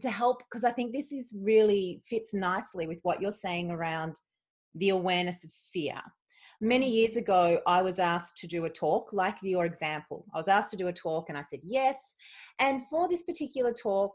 to 0.00 0.10
help 0.10 0.42
because 0.50 0.64
I 0.64 0.72
think 0.72 0.92
this 0.92 1.12
is 1.12 1.32
really 1.36 2.02
fits 2.08 2.34
nicely 2.34 2.86
with 2.86 2.98
what 3.02 3.22
you're 3.22 3.32
saying 3.32 3.70
around 3.70 4.16
the 4.74 4.90
awareness 4.90 5.44
of 5.44 5.50
fear 5.72 6.00
many 6.60 6.88
years 6.90 7.16
ago, 7.16 7.60
I 7.66 7.82
was 7.82 7.98
asked 7.98 8.36
to 8.38 8.46
do 8.46 8.64
a 8.64 8.70
talk, 8.70 9.12
like 9.12 9.36
your 9.42 9.64
example. 9.64 10.26
I 10.34 10.38
was 10.38 10.48
asked 10.48 10.70
to 10.70 10.76
do 10.76 10.88
a 10.88 10.92
talk, 10.92 11.28
and 11.28 11.38
I 11.38 11.42
said 11.42 11.60
yes. 11.62 12.14
And 12.58 12.86
for 12.88 13.08
this 13.08 13.22
particular 13.22 13.72
talk, 13.72 14.12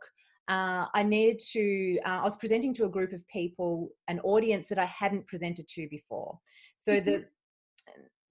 uh, 0.47 0.85
I 0.93 1.03
needed 1.03 1.39
to, 1.53 1.99
uh, 2.05 2.19
I 2.21 2.23
was 2.23 2.37
presenting 2.37 2.73
to 2.75 2.85
a 2.85 2.89
group 2.89 3.13
of 3.13 3.27
people, 3.27 3.89
an 4.07 4.19
audience 4.19 4.67
that 4.67 4.77
I 4.77 4.85
hadn't 4.85 5.27
presented 5.27 5.67
to 5.69 5.87
before. 5.89 6.37
So 6.77 6.93
mm-hmm. 6.93 7.09
the 7.09 7.25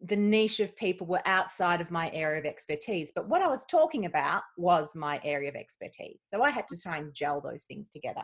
the 0.06 0.16
niche 0.16 0.60
of 0.60 0.76
people 0.76 1.06
were 1.06 1.22
outside 1.24 1.80
of 1.80 1.90
my 1.90 2.10
area 2.12 2.38
of 2.38 2.44
expertise. 2.44 3.10
But 3.14 3.28
what 3.28 3.40
I 3.40 3.48
was 3.48 3.64
talking 3.64 4.04
about 4.04 4.42
was 4.58 4.94
my 4.94 5.18
area 5.24 5.48
of 5.48 5.54
expertise. 5.54 6.20
So 6.28 6.42
I 6.42 6.50
had 6.50 6.68
to 6.68 6.78
try 6.78 6.98
and 6.98 7.14
gel 7.14 7.40
those 7.40 7.64
things 7.64 7.88
together. 7.88 8.20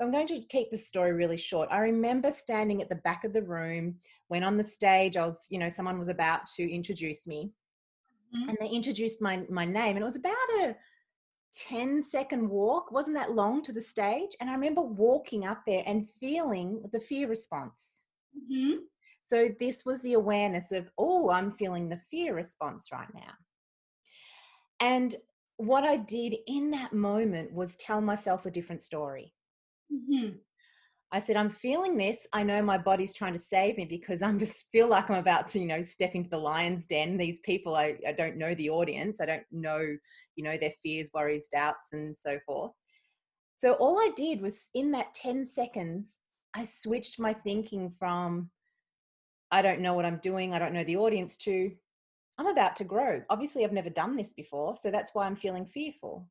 I'm 0.00 0.10
going 0.10 0.26
to 0.28 0.40
keep 0.48 0.70
the 0.70 0.78
story 0.78 1.12
really 1.12 1.36
short. 1.36 1.68
I 1.70 1.78
remember 1.78 2.32
standing 2.32 2.82
at 2.82 2.88
the 2.88 2.96
back 2.96 3.24
of 3.24 3.32
the 3.32 3.42
room 3.42 3.96
when 4.30 4.44
on 4.44 4.56
the 4.56 4.64
stage 4.64 5.16
I 5.16 5.26
was, 5.26 5.46
you 5.50 5.58
know, 5.58 5.68
someone 5.68 5.98
was 5.98 6.08
about 6.08 6.46
to 6.56 6.62
introduce 6.72 7.26
me 7.26 7.50
mm-hmm. 8.34 8.48
and 8.48 8.58
they 8.60 8.68
introduced 8.68 9.20
my 9.20 9.42
my 9.50 9.64
name 9.64 9.96
and 9.96 9.98
it 9.98 10.04
was 10.04 10.16
about 10.16 10.34
a 10.60 10.76
10 11.52 12.00
second 12.04 12.48
walk, 12.48 12.92
wasn't 12.92 13.16
that 13.16 13.34
long 13.34 13.60
to 13.64 13.72
the 13.72 13.80
stage. 13.80 14.30
And 14.40 14.48
I 14.48 14.54
remember 14.54 14.82
walking 14.82 15.46
up 15.46 15.62
there 15.66 15.82
and 15.84 16.06
feeling 16.20 16.80
the 16.92 17.00
fear 17.00 17.26
response. 17.28 18.04
Mm-hmm. 18.36 18.82
So 19.24 19.48
this 19.58 19.84
was 19.84 20.00
the 20.02 20.12
awareness 20.12 20.70
of, 20.70 20.88
oh, 20.96 21.30
I'm 21.30 21.50
feeling 21.50 21.88
the 21.88 22.00
fear 22.08 22.36
response 22.36 22.90
right 22.92 23.12
now. 23.12 23.32
And 24.78 25.16
what 25.56 25.82
I 25.82 25.96
did 25.96 26.36
in 26.46 26.70
that 26.70 26.92
moment 26.92 27.52
was 27.52 27.76
tell 27.76 28.00
myself 28.00 28.46
a 28.46 28.50
different 28.50 28.82
story. 28.82 29.34
Mm-hmm. 29.92 30.36
I 31.12 31.18
said, 31.18 31.36
I'm 31.36 31.50
feeling 31.50 31.96
this. 31.96 32.26
I 32.32 32.44
know 32.44 32.62
my 32.62 32.78
body's 32.78 33.14
trying 33.14 33.32
to 33.32 33.38
save 33.38 33.76
me 33.76 33.84
because 33.84 34.22
I'm 34.22 34.38
just 34.38 34.66
feel 34.70 34.86
like 34.86 35.10
I'm 35.10 35.18
about 35.18 35.48
to, 35.48 35.58
you 35.58 35.66
know, 35.66 35.82
step 35.82 36.14
into 36.14 36.30
the 36.30 36.38
lion's 36.38 36.86
den. 36.86 37.16
These 37.16 37.40
people, 37.40 37.74
I, 37.74 37.96
I 38.06 38.12
don't 38.12 38.36
know 38.36 38.54
the 38.54 38.70
audience. 38.70 39.20
I 39.20 39.26
don't 39.26 39.42
know, 39.50 39.80
you 40.36 40.44
know, 40.44 40.56
their 40.56 40.72
fears, 40.82 41.10
worries, 41.12 41.48
doubts, 41.52 41.88
and 41.92 42.16
so 42.16 42.38
forth. 42.46 42.72
So 43.56 43.72
all 43.74 43.98
I 43.98 44.10
did 44.16 44.40
was 44.40 44.70
in 44.74 44.92
that 44.92 45.12
10 45.14 45.44
seconds, 45.46 46.18
I 46.54 46.64
switched 46.64 47.18
my 47.18 47.32
thinking 47.32 47.92
from, 47.98 48.50
I 49.50 49.62
don't 49.62 49.80
know 49.80 49.94
what 49.94 50.04
I'm 50.04 50.20
doing, 50.22 50.54
I 50.54 50.60
don't 50.60 50.72
know 50.72 50.84
the 50.84 50.96
audience, 50.96 51.36
to 51.38 51.72
I'm 52.38 52.46
about 52.46 52.76
to 52.76 52.84
grow. 52.84 53.20
Obviously, 53.28 53.64
I've 53.64 53.72
never 53.72 53.90
done 53.90 54.16
this 54.16 54.32
before. 54.32 54.74
So 54.74 54.90
that's 54.90 55.14
why 55.14 55.26
I'm 55.26 55.36
feeling 55.36 55.66
fearful 55.66 56.26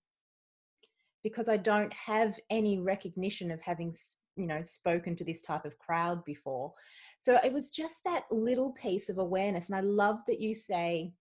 because 1.23 1.47
I 1.49 1.57
don't 1.57 1.93
have 1.93 2.39
any 2.49 2.79
recognition 2.79 3.51
of 3.51 3.61
having 3.61 3.93
you 4.39 4.47
know 4.47 4.61
spoken 4.61 5.15
to 5.15 5.23
this 5.23 5.41
type 5.41 5.65
of 5.65 5.77
crowd 5.77 6.23
before. 6.25 6.73
So 7.19 7.37
it 7.43 7.51
was 7.51 7.69
just 7.69 8.03
that 8.05 8.23
little 8.31 8.71
piece 8.73 9.09
of 9.09 9.17
awareness 9.17 9.69
and 9.69 9.75
i 9.75 9.81
love 9.81 10.19
that 10.27 10.39
you 10.39 10.55
say 10.55 11.11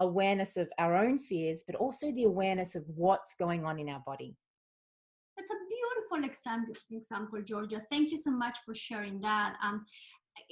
awareness 0.00 0.56
of 0.56 0.68
our 0.78 0.94
own 0.94 1.18
fears 1.18 1.64
but 1.66 1.74
also 1.76 2.12
the 2.12 2.24
awareness 2.24 2.74
of 2.74 2.84
what's 2.94 3.34
going 3.34 3.64
on 3.64 3.78
in 3.78 3.88
our 3.88 4.02
body. 4.06 4.36
That's 5.36 5.50
a 5.50 5.60
beautiful 5.68 6.30
example 6.30 6.74
example 6.90 7.42
georgia. 7.42 7.80
Thank 7.90 8.10
you 8.10 8.16
so 8.16 8.30
much 8.30 8.58
for 8.64 8.74
sharing 8.74 9.20
that. 9.22 9.56
Um, 9.62 9.84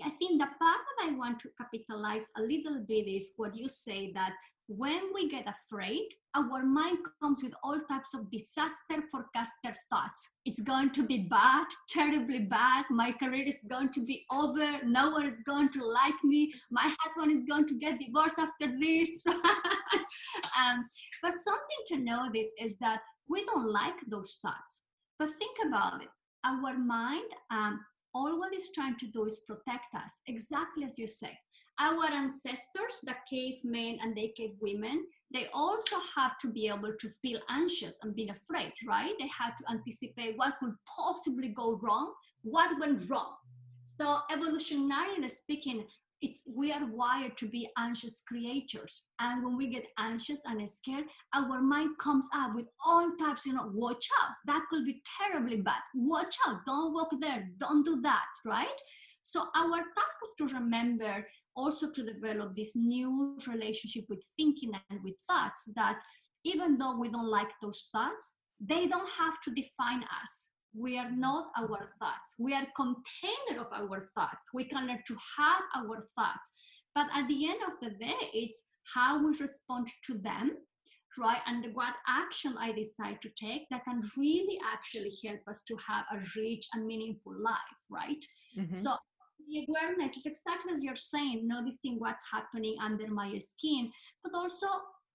I 0.02 0.10
think 0.10 0.40
the 0.40 0.46
part 0.46 0.80
that 0.86 1.08
I 1.08 1.14
want 1.14 1.38
to 1.40 1.50
capitalize 1.60 2.26
a 2.38 2.42
little 2.42 2.84
bit 2.86 3.06
is 3.06 3.32
what 3.36 3.54
you 3.54 3.68
say 3.68 4.12
that 4.12 4.32
when 4.66 5.12
we 5.14 5.28
get 5.28 5.46
afraid, 5.46 6.08
our 6.34 6.64
mind 6.64 6.98
comes 7.22 7.42
with 7.42 7.52
all 7.62 7.78
types 7.88 8.14
of 8.14 8.30
disaster 8.30 9.02
forecaster 9.10 9.74
thoughts. 9.90 10.30
It's 10.46 10.62
going 10.62 10.90
to 10.92 11.06
be 11.06 11.28
bad, 11.30 11.66
terribly 11.88 12.40
bad. 12.40 12.86
My 12.90 13.12
career 13.12 13.46
is 13.46 13.58
going 13.68 13.92
to 13.92 14.04
be 14.04 14.24
over. 14.32 14.80
No 14.84 15.10
one 15.10 15.26
is 15.26 15.42
going 15.46 15.68
to 15.70 15.84
like 15.84 16.22
me. 16.24 16.52
My 16.70 16.92
husband 16.98 17.36
is 17.36 17.44
going 17.44 17.68
to 17.68 17.78
get 17.78 17.98
divorced 17.98 18.38
after 18.38 18.72
this. 18.78 19.22
um, 19.28 20.86
but 21.22 21.32
something 21.32 21.82
to 21.88 21.96
notice 21.98 22.50
is 22.60 22.78
that 22.78 23.00
we 23.28 23.44
don't 23.44 23.70
like 23.70 23.96
those 24.08 24.38
thoughts. 24.40 24.82
But 25.18 25.28
think 25.38 25.56
about 25.66 26.02
it. 26.02 26.08
Our 26.44 26.76
mind, 26.78 27.30
um, 27.50 27.80
all 28.14 28.38
what 28.38 28.54
it's 28.54 28.72
trying 28.72 28.96
to 28.96 29.06
do 29.06 29.26
is 29.26 29.44
protect 29.46 29.94
us, 29.94 30.20
exactly 30.26 30.84
as 30.84 30.98
you 30.98 31.06
say 31.06 31.38
our 31.80 32.06
ancestors, 32.06 33.00
the 33.02 33.14
cavemen 33.28 33.98
and 34.02 34.16
the 34.16 34.32
cave 34.36 34.56
women, 34.60 35.04
they 35.32 35.46
also 35.52 35.96
have 36.16 36.38
to 36.38 36.48
be 36.48 36.68
able 36.68 36.94
to 36.98 37.08
feel 37.22 37.40
anxious 37.48 37.96
and 38.02 38.14
be 38.14 38.28
afraid, 38.28 38.72
right? 38.86 39.12
They 39.18 39.28
had 39.28 39.52
to 39.58 39.70
anticipate 39.70 40.36
what 40.36 40.54
could 40.60 40.74
possibly 40.96 41.48
go 41.48 41.80
wrong, 41.82 42.12
what 42.42 42.78
went 42.78 43.10
wrong. 43.10 43.34
So 44.00 44.18
evolutionarily 44.30 45.30
speaking, 45.30 45.84
it's 46.24 46.42
we 46.48 46.72
are 46.72 46.86
wired 46.86 47.36
to 47.36 47.46
be 47.46 47.68
anxious 47.76 48.22
creatures 48.26 49.04
and 49.20 49.44
when 49.44 49.56
we 49.56 49.68
get 49.68 49.84
anxious 49.98 50.42
and 50.46 50.68
scared 50.68 51.04
our 51.34 51.60
mind 51.60 51.90
comes 51.98 52.26
up 52.34 52.54
with 52.54 52.66
all 52.86 53.10
types 53.18 53.44
you 53.44 53.52
know 53.52 53.70
watch 53.74 54.08
out 54.22 54.30
that 54.46 54.62
could 54.70 54.86
be 54.86 55.02
terribly 55.18 55.56
bad 55.56 55.82
watch 55.94 56.34
out 56.46 56.60
don't 56.66 56.94
walk 56.94 57.10
there 57.20 57.48
don't 57.58 57.84
do 57.84 58.00
that 58.00 58.24
right 58.46 58.80
so 59.22 59.42
our 59.54 59.78
task 59.78 60.18
is 60.24 60.34
to 60.38 60.54
remember 60.54 61.26
also 61.56 61.90
to 61.90 62.02
develop 62.02 62.56
this 62.56 62.74
new 62.74 63.36
relationship 63.46 64.04
with 64.08 64.24
thinking 64.36 64.72
and 64.90 65.00
with 65.02 65.16
thoughts 65.28 65.72
that 65.76 66.00
even 66.44 66.78
though 66.78 66.96
we 66.98 67.08
don't 67.08 67.28
like 67.28 67.50
those 67.62 67.88
thoughts, 67.92 68.34
they 68.60 68.86
don't 68.86 69.08
have 69.18 69.40
to 69.42 69.50
define 69.50 70.02
us. 70.02 70.50
We 70.76 70.98
are 70.98 71.10
not 71.10 71.46
our 71.56 71.86
thoughts. 71.98 72.34
We 72.38 72.52
are 72.54 72.66
container 72.76 73.60
of 73.60 73.68
our 73.72 74.04
thoughts. 74.14 74.44
We 74.52 74.64
can 74.64 74.86
learn 74.86 75.02
to 75.06 75.16
have 75.38 75.62
our 75.76 76.04
thoughts. 76.16 76.50
But 76.94 77.06
at 77.14 77.28
the 77.28 77.48
end 77.48 77.60
of 77.66 77.74
the 77.80 77.96
day, 77.98 78.16
it's 78.32 78.62
how 78.94 79.18
we 79.18 79.36
respond 79.38 79.88
to 80.06 80.18
them, 80.18 80.52
right? 81.18 81.40
And 81.46 81.74
what 81.74 81.94
action 82.08 82.56
I 82.58 82.72
decide 82.72 83.20
to 83.22 83.30
take 83.40 83.62
that 83.70 83.84
can 83.84 84.02
really 84.16 84.58
actually 84.72 85.12
help 85.24 85.40
us 85.48 85.62
to 85.68 85.76
have 85.88 86.04
a 86.12 86.18
rich 86.36 86.66
and 86.74 86.86
meaningful 86.86 87.34
life, 87.38 87.82
right? 87.90 88.24
Mm-hmm. 88.58 88.74
So 88.74 88.96
the 89.48 89.66
awareness 89.68 90.16
is 90.16 90.26
exactly 90.26 90.72
as 90.72 90.82
you're 90.82 90.96
saying, 90.96 91.46
noticing 91.46 91.98
what's 91.98 92.24
happening 92.32 92.76
under 92.82 93.08
my 93.08 93.38
skin, 93.38 93.90
but 94.22 94.34
also 94.34 94.66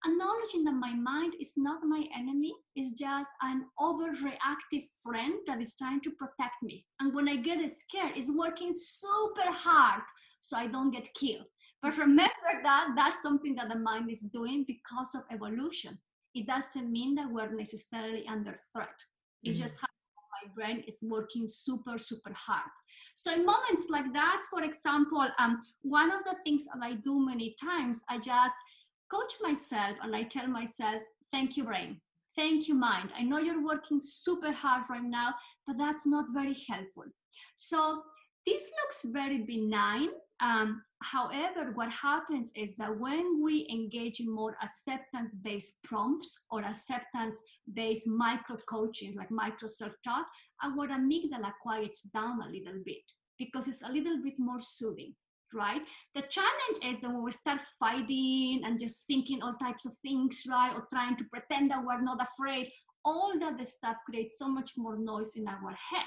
acknowledging 0.05 0.63
that 0.63 0.73
my 0.73 0.93
mind 0.93 1.33
is 1.39 1.53
not 1.57 1.83
my 1.83 2.05
enemy, 2.15 2.53
it's 2.75 2.91
just 2.91 3.29
an 3.41 3.65
overreactive 3.79 4.85
friend 5.03 5.33
that 5.47 5.59
is 5.59 5.75
trying 5.75 6.01
to 6.01 6.11
protect 6.11 6.55
me. 6.63 6.85
And 6.99 7.13
when 7.13 7.27
I 7.27 7.35
get 7.35 7.59
scared, 7.71 8.13
it's 8.15 8.31
working 8.31 8.71
super 8.73 9.51
hard 9.51 10.01
so 10.41 10.57
I 10.57 10.67
don't 10.67 10.91
get 10.91 11.13
killed. 11.13 11.45
But 11.81 11.97
remember 11.97 12.51
that 12.63 12.89
that's 12.95 13.21
something 13.21 13.55
that 13.55 13.69
the 13.69 13.79
mind 13.79 14.09
is 14.09 14.21
doing 14.21 14.65
because 14.67 15.15
of 15.15 15.23
evolution. 15.31 15.97
It 16.35 16.47
doesn't 16.47 16.91
mean 16.91 17.15
that 17.15 17.31
we're 17.31 17.53
necessarily 17.55 18.25
under 18.27 18.55
threat. 18.73 18.89
It's 19.43 19.57
mm-hmm. 19.57 19.67
just 19.67 19.81
how 19.81 19.87
my 19.87 20.53
brain 20.53 20.83
is 20.87 20.99
working 21.01 21.47
super, 21.47 21.97
super 21.97 22.33
hard. 22.33 22.69
So 23.21 23.33
in 23.33 23.45
moments 23.45 23.87
like 23.89 24.13
that, 24.13 24.43
for 24.49 24.63
example, 24.63 25.27
um, 25.39 25.61
one 25.81 26.09
of 26.09 26.23
the 26.23 26.35
things 26.45 26.63
that 26.65 26.81
I 26.81 26.93
do 26.93 27.19
many 27.19 27.53
times, 27.61 28.01
I 28.09 28.17
just 28.17 28.53
coach 29.11 29.33
myself 29.41 29.97
and 30.01 30.15
I 30.15 30.23
tell 30.23 30.47
myself, 30.47 31.01
thank 31.33 31.57
you, 31.57 31.65
brain. 31.65 31.99
Thank 32.37 32.69
you, 32.69 32.75
mind. 32.75 33.09
I 33.17 33.23
know 33.23 33.39
you're 33.39 33.65
working 33.65 33.99
super 34.01 34.53
hard 34.53 34.83
right 34.89 35.03
now, 35.03 35.33
but 35.67 35.77
that's 35.77 36.07
not 36.07 36.27
very 36.33 36.55
helpful. 36.69 37.03
So 37.57 38.03
this 38.45 38.71
looks 38.81 39.03
very 39.11 39.39
benign. 39.39 40.11
Um, 40.39 40.81
however, 41.01 41.71
what 41.73 41.91
happens 41.91 42.51
is 42.55 42.77
that 42.77 42.97
when 42.99 43.41
we 43.43 43.67
engage 43.69 44.19
in 44.19 44.33
more 44.33 44.55
acceptance 44.61 45.35
based 45.35 45.81
prompts 45.83 46.45
or 46.51 46.63
acceptance 46.63 47.37
based 47.73 48.07
micro 48.07 48.57
coaching, 48.67 49.15
like 49.15 49.31
micro 49.31 49.67
self 49.67 49.93
talk, 50.03 50.25
our 50.63 50.87
amygdala 50.87 51.51
quiets 51.61 52.03
down 52.03 52.41
a 52.41 52.49
little 52.49 52.81
bit 52.85 53.03
because 53.37 53.67
it's 53.67 53.83
a 53.83 53.91
little 53.91 54.21
bit 54.21 54.37
more 54.37 54.61
soothing 54.61 55.13
right? 55.53 55.81
The 56.15 56.21
challenge 56.29 56.77
is 56.83 57.01
that 57.01 57.09
when 57.09 57.23
we 57.23 57.31
start 57.31 57.61
fighting 57.79 58.61
and 58.63 58.79
just 58.79 59.07
thinking 59.07 59.41
all 59.41 59.55
types 59.55 59.85
of 59.85 59.93
things, 59.97 60.43
right? 60.47 60.73
Or 60.75 60.87
trying 60.91 61.15
to 61.17 61.23
pretend 61.25 61.71
that 61.71 61.83
we're 61.83 62.01
not 62.01 62.21
afraid, 62.21 62.71
all 63.05 63.33
that 63.39 63.65
stuff 63.67 63.97
creates 64.05 64.37
so 64.37 64.47
much 64.47 64.73
more 64.77 64.97
noise 64.97 65.31
in 65.35 65.47
our 65.47 65.71
head 65.71 66.05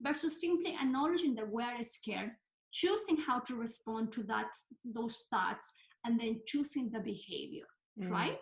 versus 0.00 0.40
simply 0.40 0.76
acknowledging 0.80 1.34
that 1.36 1.48
we're 1.48 1.82
scared, 1.82 2.32
choosing 2.72 3.16
how 3.18 3.38
to 3.40 3.54
respond 3.54 4.12
to 4.12 4.22
that 4.24 4.46
those 4.84 5.18
thoughts, 5.30 5.68
and 6.04 6.18
then 6.18 6.40
choosing 6.46 6.90
the 6.90 7.00
behavior, 7.00 7.66
mm. 8.00 8.10
right? 8.10 8.38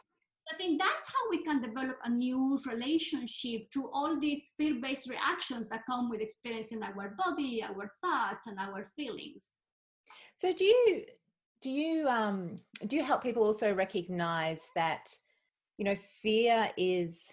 I 0.52 0.56
think 0.56 0.80
that's 0.80 1.06
how 1.06 1.30
we 1.30 1.44
can 1.44 1.62
develop 1.62 1.98
a 2.04 2.10
new 2.10 2.58
relationship 2.66 3.70
to 3.72 3.88
all 3.92 4.18
these 4.18 4.50
fear-based 4.56 5.08
reactions 5.08 5.68
that 5.68 5.82
come 5.88 6.10
with 6.10 6.20
experiencing 6.20 6.82
our 6.82 7.14
body, 7.16 7.62
our 7.62 7.90
thoughts, 8.00 8.46
and 8.46 8.58
our 8.58 8.86
feelings. 8.96 9.46
So 10.38 10.52
do 10.52 10.64
you 10.64 11.04
do 11.62 11.70
you 11.70 12.08
um 12.08 12.56
do 12.86 12.96
you 12.96 13.04
help 13.04 13.22
people 13.22 13.44
also 13.44 13.74
recognize 13.74 14.62
that 14.74 15.14
you 15.76 15.84
know 15.84 15.96
fear 16.22 16.70
is 16.76 17.32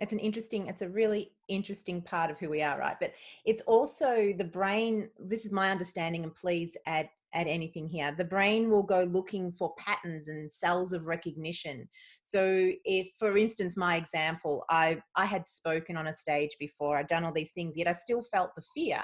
it's 0.00 0.12
an 0.12 0.18
interesting 0.18 0.66
it's 0.66 0.82
a 0.82 0.88
really 0.88 1.32
interesting 1.48 2.00
part 2.00 2.30
of 2.30 2.38
who 2.38 2.48
we 2.48 2.62
are 2.62 2.78
right? 2.78 2.96
But 3.00 3.12
it's 3.44 3.62
also 3.62 4.32
the 4.36 4.44
brain 4.44 5.08
this 5.18 5.44
is 5.44 5.52
my 5.52 5.70
understanding 5.70 6.24
and 6.24 6.34
please 6.34 6.76
add 6.86 7.08
add 7.32 7.46
anything 7.46 7.86
here 7.86 8.12
the 8.16 8.24
brain 8.24 8.70
will 8.70 8.82
go 8.82 9.04
looking 9.04 9.52
for 9.52 9.72
patterns 9.76 10.26
and 10.28 10.50
cells 10.50 10.92
of 10.92 11.06
recognition. 11.06 11.88
So 12.24 12.72
if 12.84 13.08
for 13.18 13.36
instance 13.36 13.76
my 13.76 13.96
example 13.96 14.64
i 14.70 14.98
i 15.16 15.26
had 15.26 15.48
spoken 15.48 15.96
on 15.96 16.08
a 16.08 16.14
stage 16.14 16.56
before 16.58 16.96
i'd 16.96 17.06
done 17.06 17.24
all 17.24 17.32
these 17.32 17.52
things 17.52 17.76
yet 17.76 17.86
i 17.86 17.92
still 17.92 18.22
felt 18.22 18.54
the 18.56 18.62
fear. 18.74 19.02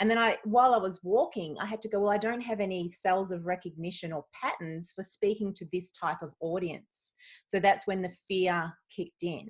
And 0.00 0.10
then 0.10 0.18
i 0.18 0.38
while 0.44 0.74
i 0.74 0.78
was 0.78 1.00
walking 1.04 1.56
i 1.60 1.66
had 1.66 1.80
to 1.82 1.88
go 1.88 2.00
well 2.00 2.10
i 2.10 2.18
don't 2.18 2.40
have 2.40 2.60
any 2.60 2.88
cells 2.88 3.30
of 3.30 3.46
recognition 3.46 4.12
or 4.12 4.24
patterns 4.42 4.92
for 4.94 5.04
speaking 5.04 5.54
to 5.54 5.66
this 5.72 5.92
type 5.92 6.20
of 6.20 6.32
audience. 6.40 7.14
So 7.46 7.60
that's 7.60 7.86
when 7.86 8.02
the 8.02 8.12
fear 8.28 8.72
kicked 8.90 9.22
in. 9.22 9.48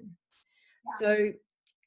So 0.98 1.32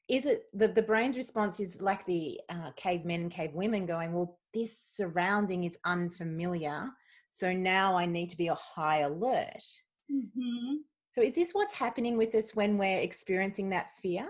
is 0.08 0.26
it 0.26 0.44
the, 0.54 0.68
the 0.68 0.82
brain's 0.82 1.16
response 1.16 1.60
is 1.60 1.80
like 1.80 2.04
the 2.06 2.40
uh, 2.48 2.70
cavemen 2.76 3.22
and 3.22 3.30
cave 3.30 3.52
women 3.54 3.86
going 3.86 4.12
well 4.12 4.38
this 4.54 4.76
surrounding 4.94 5.64
is 5.64 5.76
unfamiliar 5.84 6.88
so 7.32 7.52
now 7.52 7.96
i 7.96 8.06
need 8.06 8.30
to 8.30 8.36
be 8.36 8.48
a 8.48 8.54
high 8.54 9.00
alert. 9.00 9.64
Mm-hmm. 10.12 10.76
so 11.12 11.20
is 11.20 11.34
this 11.34 11.52
what's 11.52 11.74
happening 11.74 12.16
with 12.16 12.34
us 12.34 12.54
when 12.54 12.78
we're 12.78 13.00
experiencing 13.00 13.70
that 13.70 13.88
fear? 14.00 14.28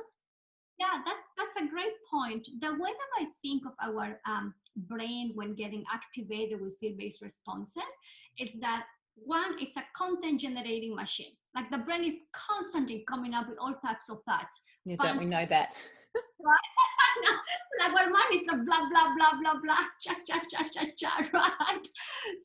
Yeah 0.79 1.03
that's 1.05 1.25
that's 1.37 1.57
a 1.57 1.71
great 1.71 1.93
point. 2.11 2.49
The 2.61 2.73
way 2.73 2.91
that 2.91 3.23
i 3.23 3.27
think 3.43 3.65
of 3.67 3.73
our 3.83 4.19
um, 4.27 4.55
brain 4.77 5.33
when 5.35 5.55
getting 5.55 5.85
activated 5.93 6.61
with 6.61 6.77
fear-based 6.79 7.23
responses 7.23 7.93
is 8.39 8.51
that 8.61 8.85
one 9.15 9.59
is 9.61 9.77
a 9.77 9.85
content 9.97 10.41
generating 10.41 10.95
machine 10.95 11.33
like 11.57 11.71
the 11.71 11.79
brain 11.79 12.05
is 12.05 12.25
constantly 12.35 13.03
coming 13.09 13.33
up 13.33 13.49
with 13.49 13.57
all 13.59 13.75
types 13.85 14.11
of 14.11 14.23
thoughts. 14.23 14.61
Yeah, 14.85 14.97
don't 15.01 15.19
we 15.19 15.25
know 15.25 15.47
that? 15.47 15.73
like 17.81 17.93
our 17.93 18.11
mind 18.11 18.35
is 18.35 18.43
a 18.53 18.57
blah 18.57 18.89
blah 18.91 19.15
blah 19.17 19.33
blah 19.41 19.61
blah 19.63 19.85
cha 20.03 20.15
cha 20.27 20.41
cha 20.51 20.69
cha 20.71 20.85
cha 20.97 21.23
right? 21.33 21.87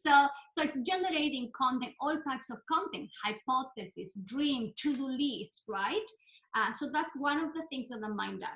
So 0.04 0.28
so 0.52 0.63
it's 0.63 0.80
generating 0.89 1.52
content 1.56 1.93
all 2.00 2.17
types 2.28 2.50
of 2.50 2.60
content 2.71 3.10
hypothesis 3.24 4.17
dream 4.26 4.74
to-do 4.78 5.08
list 5.08 5.63
right? 5.67 6.06
Uh, 6.56 6.71
so 6.71 6.89
that's 6.91 7.19
one 7.19 7.43
of 7.43 7.54
the 7.54 7.63
things 7.69 7.89
that 7.89 8.02
the 8.02 8.10
mind 8.10 8.41
does. 8.41 8.50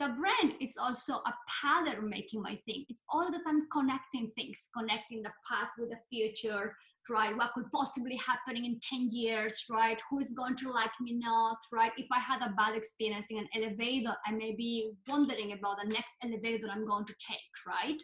The 0.00 0.14
brain 0.14 0.54
is 0.60 0.76
also 0.80 1.14
a 1.14 1.34
pattern 1.60 2.08
making 2.08 2.40
my 2.40 2.54
thing. 2.54 2.84
It's 2.88 3.02
all 3.10 3.30
the 3.30 3.40
time 3.44 3.66
connecting 3.72 4.30
things 4.36 4.68
connecting 4.76 5.22
the 5.22 5.32
past 5.50 5.72
with 5.78 5.90
the 5.90 5.98
future 6.08 6.74
right 7.10 7.36
what 7.36 7.52
could 7.54 7.70
possibly 7.72 8.16
happening 8.16 8.64
in 8.64 8.80
10 8.82 9.08
years 9.10 9.64
right? 9.70 10.00
Who 10.10 10.20
is 10.20 10.32
going 10.32 10.56
to 10.56 10.70
like 10.70 10.90
me 11.00 11.14
not 11.18 11.58
right? 11.72 11.92
If 11.96 12.06
i 12.12 12.18
had 12.18 12.42
a 12.42 12.54
bad 12.54 12.76
experience 12.76 13.26
in 13.30 13.38
an 13.38 13.48
elevator 13.54 14.14
i 14.26 14.32
may 14.32 14.54
be 14.54 14.92
wondering 15.08 15.52
about 15.52 15.76
the 15.82 15.88
next 15.88 16.14
elevator 16.22 16.68
i'm 16.70 16.86
going 16.86 17.06
to 17.06 17.14
take 17.26 17.52
right? 17.66 18.00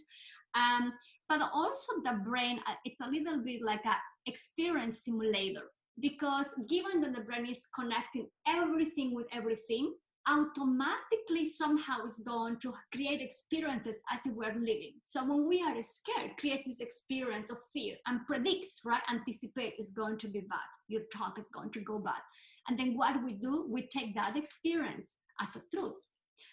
Um, 0.54 0.92
but 1.28 1.40
also 1.52 1.92
the 2.04 2.20
brain 2.24 2.60
uh, 2.66 2.74
it's 2.84 3.00
a 3.00 3.08
little 3.08 3.42
bit 3.42 3.62
like 3.62 3.84
a 3.84 3.96
experience 4.26 5.04
simulator 5.04 5.64
because 6.00 6.54
given 6.68 7.00
that 7.00 7.14
the 7.14 7.22
brain 7.22 7.46
is 7.46 7.66
connecting 7.74 8.26
everything 8.46 9.14
with 9.14 9.26
everything 9.32 9.94
automatically 10.28 11.44
somehow 11.46 12.04
is 12.06 12.20
going 12.26 12.58
to 12.60 12.72
create 12.94 13.20
experiences 13.20 13.96
as 14.12 14.20
if 14.24 14.32
we're 14.34 14.54
living. 14.54 14.94
So 15.02 15.24
when 15.24 15.48
we 15.48 15.62
are 15.62 15.80
scared, 15.82 16.36
creates 16.38 16.68
this 16.68 16.80
experience 16.80 17.50
of 17.50 17.58
fear 17.72 17.96
and 18.06 18.26
predicts, 18.26 18.80
right? 18.84 19.02
Anticipates 19.10 19.76
it's 19.78 19.90
going 19.92 20.18
to 20.18 20.28
be 20.28 20.40
bad. 20.40 20.68
Your 20.88 21.02
talk 21.12 21.38
is 21.38 21.48
going 21.48 21.70
to 21.72 21.80
go 21.80 21.98
bad. 21.98 22.20
And 22.68 22.78
then 22.78 22.96
what 22.96 23.22
we 23.22 23.34
do, 23.34 23.66
we 23.68 23.86
take 23.88 24.14
that 24.14 24.36
experience 24.36 25.16
as 25.40 25.48
a 25.56 25.76
truth. 25.76 26.00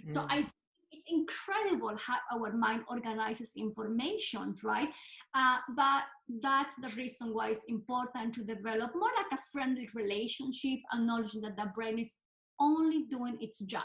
Mm. 0.05 0.11
So 0.11 0.25
I 0.29 0.45
it's 0.91 1.03
incredible 1.07 1.95
how 1.97 2.17
our 2.33 2.51
mind 2.51 2.83
organizes 2.89 3.53
information, 3.57 4.55
right? 4.63 4.89
Uh, 5.33 5.57
but 5.75 6.03
that's 6.41 6.75
the 6.75 6.89
reason 6.89 7.33
why 7.33 7.49
it's 7.49 7.63
important 7.67 8.33
to 8.35 8.43
develop 8.43 8.91
more 8.93 9.09
like 9.15 9.39
a 9.39 9.43
friendly 9.51 9.87
relationship, 9.93 10.79
acknowledging 10.93 11.41
that 11.41 11.57
the 11.57 11.71
brain 11.73 11.99
is 11.99 12.13
only 12.61 13.03
doing 13.09 13.37
its 13.41 13.59
job. 13.59 13.83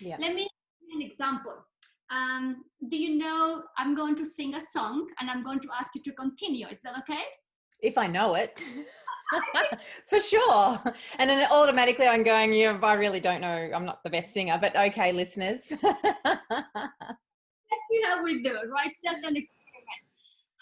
Yeah. 0.00 0.16
Let 0.18 0.34
me 0.34 0.42
give 0.42 0.88
you 0.88 1.00
an 1.00 1.06
example. 1.06 1.54
Um, 2.10 2.64
do 2.88 2.96
you 2.96 3.18
know 3.18 3.64
I'm 3.76 3.94
going 3.94 4.14
to 4.16 4.24
sing 4.24 4.54
a 4.54 4.60
song 4.60 5.06
and 5.20 5.28
I'm 5.28 5.42
going 5.42 5.60
to 5.60 5.68
ask 5.78 5.90
you 5.94 6.02
to 6.02 6.12
continue? 6.12 6.66
Is 6.68 6.80
that 6.82 6.94
okay? 7.00 7.22
If 7.80 7.98
I 7.98 8.06
know 8.06 8.34
it. 8.34 8.62
For 10.06 10.20
sure. 10.20 10.80
And 11.18 11.30
then 11.30 11.46
automatically 11.50 12.06
I'm 12.06 12.22
going, 12.22 12.52
yeah, 12.52 12.78
I 12.82 12.94
really 12.94 13.20
don't 13.20 13.40
know. 13.40 13.70
I'm 13.74 13.84
not 13.84 14.02
the 14.02 14.10
best 14.10 14.32
singer, 14.32 14.58
but 14.60 14.76
okay, 14.76 15.12
listeners. 15.12 15.72
Let's 15.82 16.04
see 17.90 18.02
how 18.04 18.22
we 18.22 18.42
do 18.42 18.50
it, 18.50 18.68
right? 18.70 18.92
Just 19.04 19.24
an 19.24 19.36
experiment. 19.36 19.52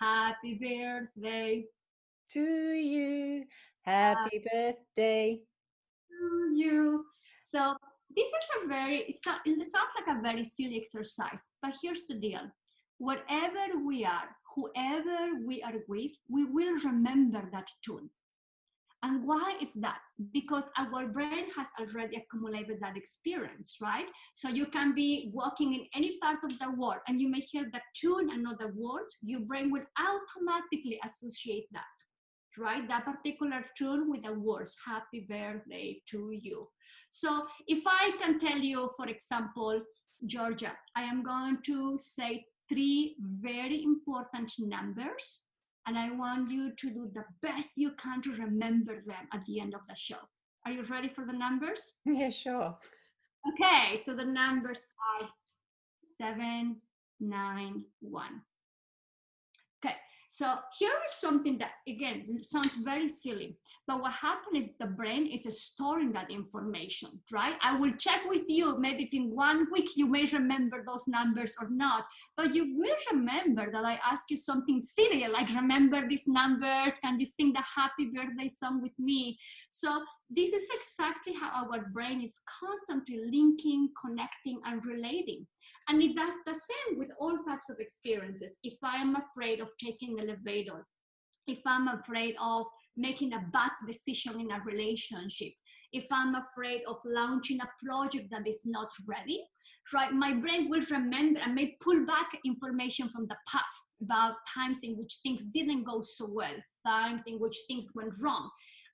Happy 0.01 0.55
birthday 0.55 1.65
to 2.31 2.41
you. 2.41 3.45
Happy 3.83 4.45
birthday 4.51 5.41
to 6.09 6.51
you. 6.55 7.05
So 7.55 7.77
this 8.17 8.27
is 8.27 8.65
a 8.65 8.67
very, 8.67 9.07
it 9.07 9.15
sounds 9.15 9.93
like 9.97 10.17
a 10.17 10.21
very 10.21 10.45
silly 10.45 10.77
exercise, 10.77 11.51
but 11.63 11.77
here's 11.81 12.05
the 12.07 12.19
deal. 12.19 12.51
Wherever 12.99 13.79
we 13.87 14.05
are, 14.05 14.29
whoever 14.57 15.39
we 15.47 15.63
are 15.63 15.75
with, 15.87 16.11
we 16.29 16.45
will 16.45 16.77
remember 16.85 17.49
that 17.53 17.69
tune. 17.85 18.11
And 19.05 19.25
why 19.25 19.57
is 19.61 19.73
that? 19.75 20.01
Because 20.33 20.65
our 20.79 21.07
brain 21.07 21.47
has 21.57 21.67
already 21.79 22.17
accumulated 22.17 22.79
that 22.81 22.97
experience, 22.97 23.77
right? 23.81 24.07
So 24.33 24.49
you 24.49 24.67
can 24.67 24.93
be 24.93 25.31
walking 25.33 25.75
in 25.75 25.87
any 25.95 26.19
part 26.21 26.39
of 26.43 26.59
the 26.59 26.73
world 26.77 27.03
and 27.07 27.21
you 27.21 27.29
may 27.29 27.41
hear 27.41 27.69
the 27.73 27.81
tune 27.95 28.31
and 28.31 28.43
not 28.43 28.59
the 28.59 28.73
words, 28.75 29.17
your 29.23 29.41
brain 29.41 29.71
will 29.71 29.85
automatically 30.01 30.99
associate 31.05 31.67
that, 31.73 31.94
right? 32.59 32.87
That 32.89 33.05
particular 33.05 33.65
tune 33.77 34.11
with 34.11 34.25
the 34.25 34.33
words, 34.33 34.77
happy 34.87 35.27
birthday 35.29 36.01
to 36.11 36.31
you. 36.33 36.69
So 37.11 37.47
if 37.67 37.83
I 37.87 38.13
can 38.21 38.39
tell 38.39 38.59
you, 38.59 38.91
for 38.97 39.07
example, 39.09 39.83
Georgia, 40.27 40.73
I 40.97 41.03
am 41.03 41.23
going 41.23 41.59
to 41.67 41.97
say 41.99 42.45
three 42.69 43.17
very 43.21 43.83
important 43.83 44.53
numbers, 44.59 45.43
and 45.87 45.99
I 45.99 46.11
want 46.11 46.51
you 46.51 46.73
to 46.75 46.91
do 46.91 47.11
the 47.15 47.25
best 47.43 47.71
you 47.77 47.93
can 47.93 48.23
to 48.23 48.33
remember 48.33 49.03
them 49.07 49.29
at 49.33 49.45
the 49.47 49.61
end 49.61 49.75
of 49.75 49.83
the 49.89 49.95
show. 49.95 50.17
Are 50.65 50.73
you 50.73 50.83
ready 50.85 51.09
for 51.09 51.27
the 51.27 51.33
numbers? 51.33 51.99
Yeah, 52.07 52.31
sure. 52.31 52.79
Okay, 53.47 54.01
so 54.05 54.15
the 54.15 54.25
numbers 54.25 54.87
are 55.21 55.29
seven, 56.17 56.81
nine, 57.21 57.85
one. 58.01 58.41
So 60.37 60.53
here 60.77 60.91
is 61.07 61.13
something 61.13 61.59
that, 61.59 61.75
again, 61.87 62.43
sounds 62.43 62.75
very 62.79 63.09
silly, 63.09 63.57
but 63.87 64.01
what 64.01 64.15
happens 64.15 64.67
is 64.67 64.75
the 64.81 64.89
brain 64.89 65.29
is 65.29 65.47
storing 65.63 66.11
that 66.15 66.29
information, 66.29 67.11
right? 67.31 67.55
I 67.63 67.79
will 67.79 67.93
check 67.93 68.23
with 68.29 68.43
you, 68.49 68.77
maybe 68.77 69.05
if 69.05 69.15
in 69.15 69.31
one 69.31 69.69
week 69.71 69.91
you 69.95 70.09
may 70.09 70.27
remember 70.27 70.83
those 70.85 71.07
numbers 71.07 71.55
or 71.61 71.69
not, 71.71 72.07
but 72.37 72.53
you 72.53 72.77
will 72.77 72.97
remember 73.13 73.71
that 73.71 73.85
I 73.85 74.01
asked 74.05 74.29
you 74.29 74.37
something 74.37 74.81
silly, 74.81 75.25
like 75.29 75.51
remember 75.51 76.09
these 76.09 76.27
numbers, 76.27 76.95
can 77.01 77.21
you 77.21 77.27
sing 77.27 77.53
the 77.53 77.63
happy 77.63 78.07
birthday 78.07 78.49
song 78.49 78.83
with 78.83 78.99
me? 78.99 79.39
So 79.71 80.03
this 80.29 80.53
is 80.53 80.69
exactly 80.75 81.35
how 81.41 81.71
our 81.71 81.91
brain 81.93 82.21
is 82.21 82.41
constantly 82.59 83.21
linking, 83.31 83.91
connecting, 84.05 84.61
and 84.65 84.85
relating. 84.85 85.47
And 85.89 86.03
it 86.03 86.17
does 86.17 86.35
the 86.47 86.55
same 86.55 86.99
with 86.99 87.11
all 87.19 87.37
types 87.47 87.69
of 87.71 87.79
experiences. 87.79 88.59
If 88.63 88.79
I'm 88.83 89.17
afraid 89.17 89.61
of 89.61 89.71
taking 89.83 90.19
an 90.19 90.31
elevator, 90.31 90.87
if 91.47 91.61
I'm 91.67 91.89
afraid 91.89 92.37
of 92.41 92.67
making 92.97 93.35
a 93.35 93.45
bad 93.53 93.73
decision 93.87 94.41
in 94.41 94.51
a 94.51 94.63
relationship, 94.65 95.53
if 95.93 96.07
I'm 96.11 96.35
afraid 96.35 96.83
of 96.89 96.97
launching 97.05 97.61
a 97.61 97.69
project 97.85 98.29
that 98.31 98.49
is 98.49 98.63
not 98.65 98.89
ready, 99.07 99.45
right, 99.93 100.13
my 100.13 100.33
brain 100.33 100.71
will 100.71 100.83
remember 100.91 101.41
and 101.41 101.55
may 101.55 101.77
pull 101.83 102.07
back 102.07 102.31
information 102.45 103.09
from 103.11 103.27
the 103.27 103.37
past 103.47 103.95
about 104.03 104.37
times 104.55 104.81
in 104.83 104.97
which 104.97 105.19
things 105.23 105.45
didn't 105.53 105.85
go 105.85 106.01
so 106.01 106.29
well, 106.33 106.57
times 106.87 107.25
in 107.27 107.37
which 107.39 107.57
things 107.69 107.91
went 107.95 108.13
wrong. 108.19 108.49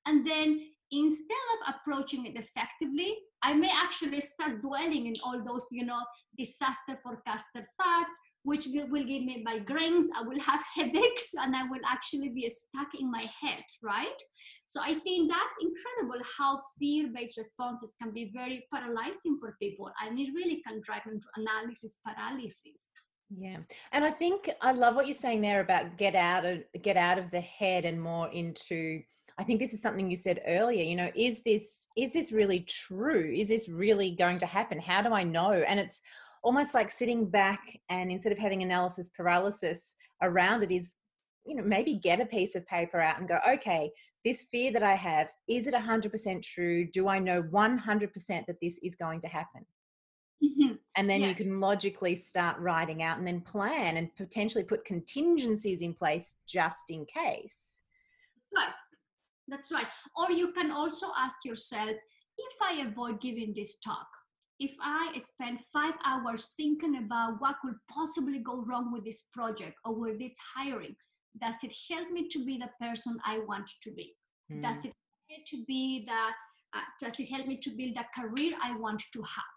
And 0.07 0.27
then 0.27 0.61
instead 0.93 1.47
of 1.55 1.75
approaching 1.75 2.27
it 2.27 2.37
effectively, 2.37 3.17
I 3.43 3.55
may 3.55 3.71
actually 3.73 4.21
start 4.21 4.63
dwelling 4.63 5.07
in 5.07 5.15
all 5.25 5.43
those, 5.45 5.67
you 5.71 5.85
know, 5.85 6.01
disaster 6.37 6.99
forecaster 7.03 7.65
thoughts, 7.81 8.15
which 8.43 8.67
will 8.73 9.05
give 9.05 9.23
me 9.23 9.45
migraines. 9.47 10.07
I 10.17 10.23
will 10.23 10.41
have 10.41 10.61
headaches 10.75 11.35
and 11.39 11.55
I 11.55 11.65
will 11.65 11.85
actually 11.87 12.31
be 12.31 12.49
stuck 12.49 12.89
in 12.99 13.11
my 13.11 13.27
head, 13.41 13.63
right? 13.83 14.21
So 14.67 14.81
I 14.83 14.95
think 14.95 15.31
that's 15.31 15.59
incredible 15.61 16.25
how 16.39 16.61
fear 16.79 17.09
based 17.15 17.37
responses 17.37 17.95
can 18.01 18.13
be 18.13 18.31
very 18.35 18.67
paralyzing 18.73 19.39
for 19.41 19.57
people 19.61 19.91
and 20.03 20.19
it 20.19 20.31
really 20.35 20.63
can 20.67 20.81
drive 20.83 21.03
into 21.07 21.27
analysis 21.37 21.99
paralysis. 22.05 22.93
Yeah. 23.37 23.59
And 23.93 24.05
I 24.05 24.11
think 24.11 24.51
I 24.61 24.73
love 24.73 24.97
what 24.97 25.07
you're 25.07 25.15
saying 25.15 25.41
there 25.41 25.61
about 25.61 25.97
get 25.97 26.17
out 26.17 26.45
of 26.45 26.63
get 26.83 26.97
out 26.97 27.19
of 27.19 27.31
the 27.31 27.41
head 27.41 27.85
and 27.85 28.01
more 28.01 28.29
into 28.31 29.03
I 29.41 29.45
think 29.45 29.59
this 29.59 29.73
is 29.73 29.81
something 29.81 30.11
you 30.11 30.19
said 30.19 30.43
earlier, 30.47 30.85
you 30.85 30.97
know, 30.97 31.11
is 31.17 31.43
this 31.43 31.87
is 31.97 32.13
this 32.13 32.31
really 32.31 32.61
true? 32.61 33.33
Is 33.35 33.49
this 33.49 33.71
really 33.71 34.15
going 34.15 34.39
to 34.41 34.47
happen? 34.47 34.79
How 34.79 35.01
do 35.01 35.15
I 35.15 35.25
know? 35.25 35.53
And 35.53 35.81
it's 35.81 36.03
almost 36.43 36.75
like 36.75 36.91
sitting 36.91 37.29
back 37.29 37.79
and 37.89 38.11
instead 38.11 38.33
of 38.33 38.39
having 38.39 38.63
analysis 38.63 39.11
paralysis 39.11 39.95
around 40.23 40.63
it 40.63 40.71
is 40.71 40.95
you 41.47 41.55
know 41.55 41.63
maybe 41.63 41.95
get 41.95 42.21
a 42.21 42.27
piece 42.27 42.55
of 42.55 42.67
paper 42.67 43.01
out 43.01 43.19
and 43.19 43.29
go 43.29 43.39
okay 43.49 43.91
this 44.25 44.43
fear 44.51 44.73
that 44.73 44.83
i 44.83 44.95
have 44.95 45.29
is 45.49 45.67
it 45.67 45.75
100% 45.75 46.43
true 46.43 46.87
do 46.93 47.09
i 47.09 47.19
know 47.19 47.43
100% 47.43 48.47
that 48.47 48.61
this 48.61 48.79
is 48.83 48.95
going 48.97 49.21
to 49.21 49.29
happen 49.29 49.65
mm-hmm. 50.43 50.75
and 50.97 51.11
then 51.11 51.21
yeah. 51.21 51.29
you 51.29 51.35
can 51.35 51.61
logically 51.61 52.15
start 52.17 52.59
writing 52.59 53.03
out 53.03 53.19
and 53.19 53.27
then 53.27 53.41
plan 53.41 53.97
and 53.97 54.15
potentially 54.17 54.65
put 54.65 54.85
contingencies 54.85 55.83
in 55.83 55.93
place 55.93 56.37
just 56.47 56.85
in 56.89 57.05
case 57.05 57.83
right 58.55 58.73
that's 59.51 59.73
right. 59.73 59.87
Or 60.17 60.33
you 60.33 60.53
can 60.53 60.71
also 60.71 61.07
ask 61.19 61.37
yourself 61.45 61.91
if 61.91 62.55
I 62.63 62.87
avoid 62.87 63.21
giving 63.21 63.53
this 63.55 63.79
talk, 63.79 64.07
if 64.59 64.73
I 64.81 65.19
spend 65.19 65.59
five 65.73 65.95
hours 66.05 66.53
thinking 66.57 66.97
about 66.97 67.41
what 67.41 67.57
could 67.63 67.75
possibly 67.91 68.39
go 68.39 68.63
wrong 68.67 68.93
with 68.93 69.05
this 69.05 69.27
project 69.33 69.75
or 69.85 69.95
with 69.95 70.19
this 70.19 70.35
hiring, 70.55 70.95
does 71.41 71.57
it 71.63 71.73
help 71.91 72.11
me 72.11 72.29
to 72.29 72.45
be 72.45 72.59
the 72.59 72.71
person 72.81 73.19
I 73.25 73.39
want 73.39 73.71
to 73.83 73.93
be? 73.93 74.15
Mm. 74.53 74.63
Does 74.63 74.79
it 74.79 74.93
help 74.93 75.31
me 75.31 75.45
to 75.49 75.65
be 75.67 76.05
the 76.07 76.79
uh, 76.79 76.83
does 77.01 77.19
it 77.19 77.29
help 77.29 77.47
me 77.47 77.57
to 77.57 77.71
build 77.71 77.97
the 77.97 78.05
career 78.15 78.53
I 78.63 78.77
want 78.77 79.03
to 79.13 79.23
have? 79.23 79.55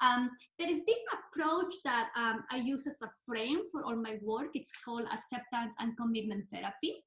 Um, 0.00 0.30
there 0.58 0.70
is 0.70 0.84
this 0.86 1.00
approach 1.12 1.72
that 1.84 2.08
um, 2.16 2.44
I 2.50 2.56
use 2.56 2.86
as 2.86 3.00
a 3.02 3.10
frame 3.26 3.60
for 3.70 3.84
all 3.84 3.96
my 3.96 4.18
work. 4.22 4.48
It's 4.54 4.72
called 4.84 5.06
acceptance 5.12 5.74
and 5.78 5.96
commitment 5.96 6.46
therapy. 6.52 7.04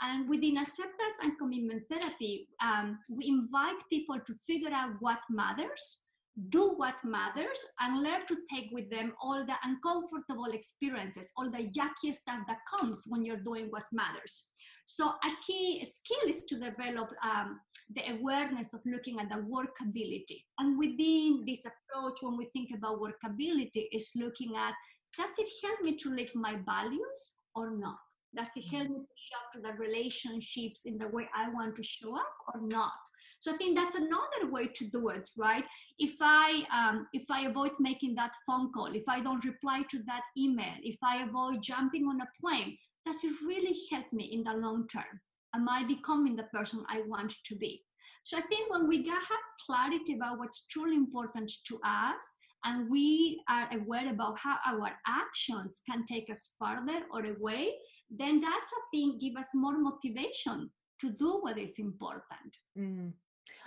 And 0.00 0.28
within 0.28 0.58
acceptance 0.58 1.16
and 1.22 1.38
commitment 1.38 1.84
therapy, 1.88 2.48
um, 2.62 2.98
we 3.08 3.28
invite 3.28 3.76
people 3.90 4.18
to 4.26 4.34
figure 4.46 4.72
out 4.72 4.90
what 5.00 5.20
matters 5.30 6.04
do 6.48 6.74
what 6.76 6.96
matters 7.04 7.64
and 7.80 8.02
learn 8.02 8.26
to 8.26 8.36
take 8.52 8.68
with 8.72 8.90
them 8.90 9.12
all 9.22 9.44
the 9.46 9.54
uncomfortable 9.62 10.52
experiences, 10.52 11.30
all 11.36 11.50
the 11.50 11.70
yucky 11.78 12.12
stuff 12.12 12.40
that 12.48 12.58
comes 12.76 13.04
when 13.06 13.24
you're 13.24 13.36
doing 13.36 13.66
what 13.70 13.84
matters. 13.92 14.50
So 14.86 15.06
a 15.06 15.30
key 15.46 15.84
skill 15.84 16.28
is 16.28 16.44
to 16.46 16.56
develop 16.56 17.10
um, 17.24 17.60
the 17.94 18.02
awareness 18.18 18.74
of 18.74 18.80
looking 18.84 19.18
at 19.20 19.28
the 19.28 19.36
workability. 19.36 20.42
And 20.58 20.78
within 20.78 21.44
this 21.46 21.64
approach, 21.64 22.18
when 22.20 22.36
we 22.36 22.46
think 22.46 22.70
about 22.76 23.00
workability, 23.00 23.86
is 23.92 24.10
looking 24.16 24.56
at 24.56 24.74
does 25.16 25.30
it 25.38 25.48
help 25.64 25.80
me 25.82 25.96
to 25.96 26.10
live 26.10 26.34
my 26.34 26.56
values 26.66 27.34
or 27.54 27.70
not? 27.70 27.96
Does 28.36 28.48
it 28.56 28.64
help 28.70 28.88
me 28.88 28.96
to 28.96 29.14
show 29.16 29.36
up 29.38 29.52
to 29.52 29.60
the 29.60 29.72
relationships 29.78 30.82
in 30.84 30.98
the 30.98 31.08
way 31.08 31.28
I 31.34 31.50
want 31.50 31.76
to 31.76 31.82
show 31.82 32.16
up 32.16 32.34
or 32.52 32.60
not? 32.60 32.92
So 33.38 33.52
I 33.52 33.56
think 33.56 33.76
that's 33.76 33.94
another 33.94 34.50
way 34.50 34.68
to 34.68 34.84
do 34.86 35.08
it, 35.10 35.28
right? 35.36 35.64
If 35.98 36.14
I 36.20 36.64
um, 36.72 37.06
if 37.12 37.30
I 37.30 37.42
avoid 37.42 37.72
making 37.78 38.14
that 38.14 38.32
phone 38.46 38.72
call, 38.72 38.94
if 38.94 39.08
I 39.08 39.20
don't 39.20 39.44
reply 39.44 39.82
to 39.90 39.98
that 40.06 40.22
email, 40.38 40.74
if 40.82 40.98
I 41.02 41.22
avoid 41.22 41.62
jumping 41.62 42.06
on 42.06 42.20
a 42.20 42.28
plane, 42.40 42.78
does 43.04 43.22
it 43.22 43.34
really 43.46 43.76
help 43.92 44.10
me 44.12 44.24
in 44.32 44.44
the 44.44 44.54
long 44.54 44.88
term? 44.88 45.20
Am 45.54 45.68
I 45.68 45.84
becoming 45.84 46.36
the 46.36 46.44
person 46.44 46.84
I 46.88 47.02
want 47.06 47.34
to 47.44 47.56
be? 47.56 47.84
So 48.24 48.38
I 48.38 48.40
think 48.40 48.70
when 48.70 48.88
we 48.88 49.06
have 49.06 49.44
clarity 49.66 50.14
about 50.14 50.38
what's 50.38 50.66
truly 50.68 50.96
important 50.96 51.52
to 51.68 51.78
us, 51.84 52.24
and 52.64 52.90
we 52.90 53.42
are 53.48 53.68
aware 53.74 54.10
about 54.10 54.38
how 54.38 54.56
our 54.66 54.90
actions 55.06 55.82
can 55.88 56.06
take 56.06 56.30
us 56.30 56.54
further 56.58 57.02
or 57.12 57.26
away, 57.26 57.74
then 58.10 58.40
that's 58.40 58.72
a 58.72 58.82
thing 58.90 59.18
give 59.20 59.36
us 59.36 59.48
more 59.54 59.78
motivation 59.78 60.70
to 61.00 61.10
do 61.10 61.38
what 61.40 61.58
is 61.58 61.78
important. 61.78 62.56
Mm. 62.78 63.12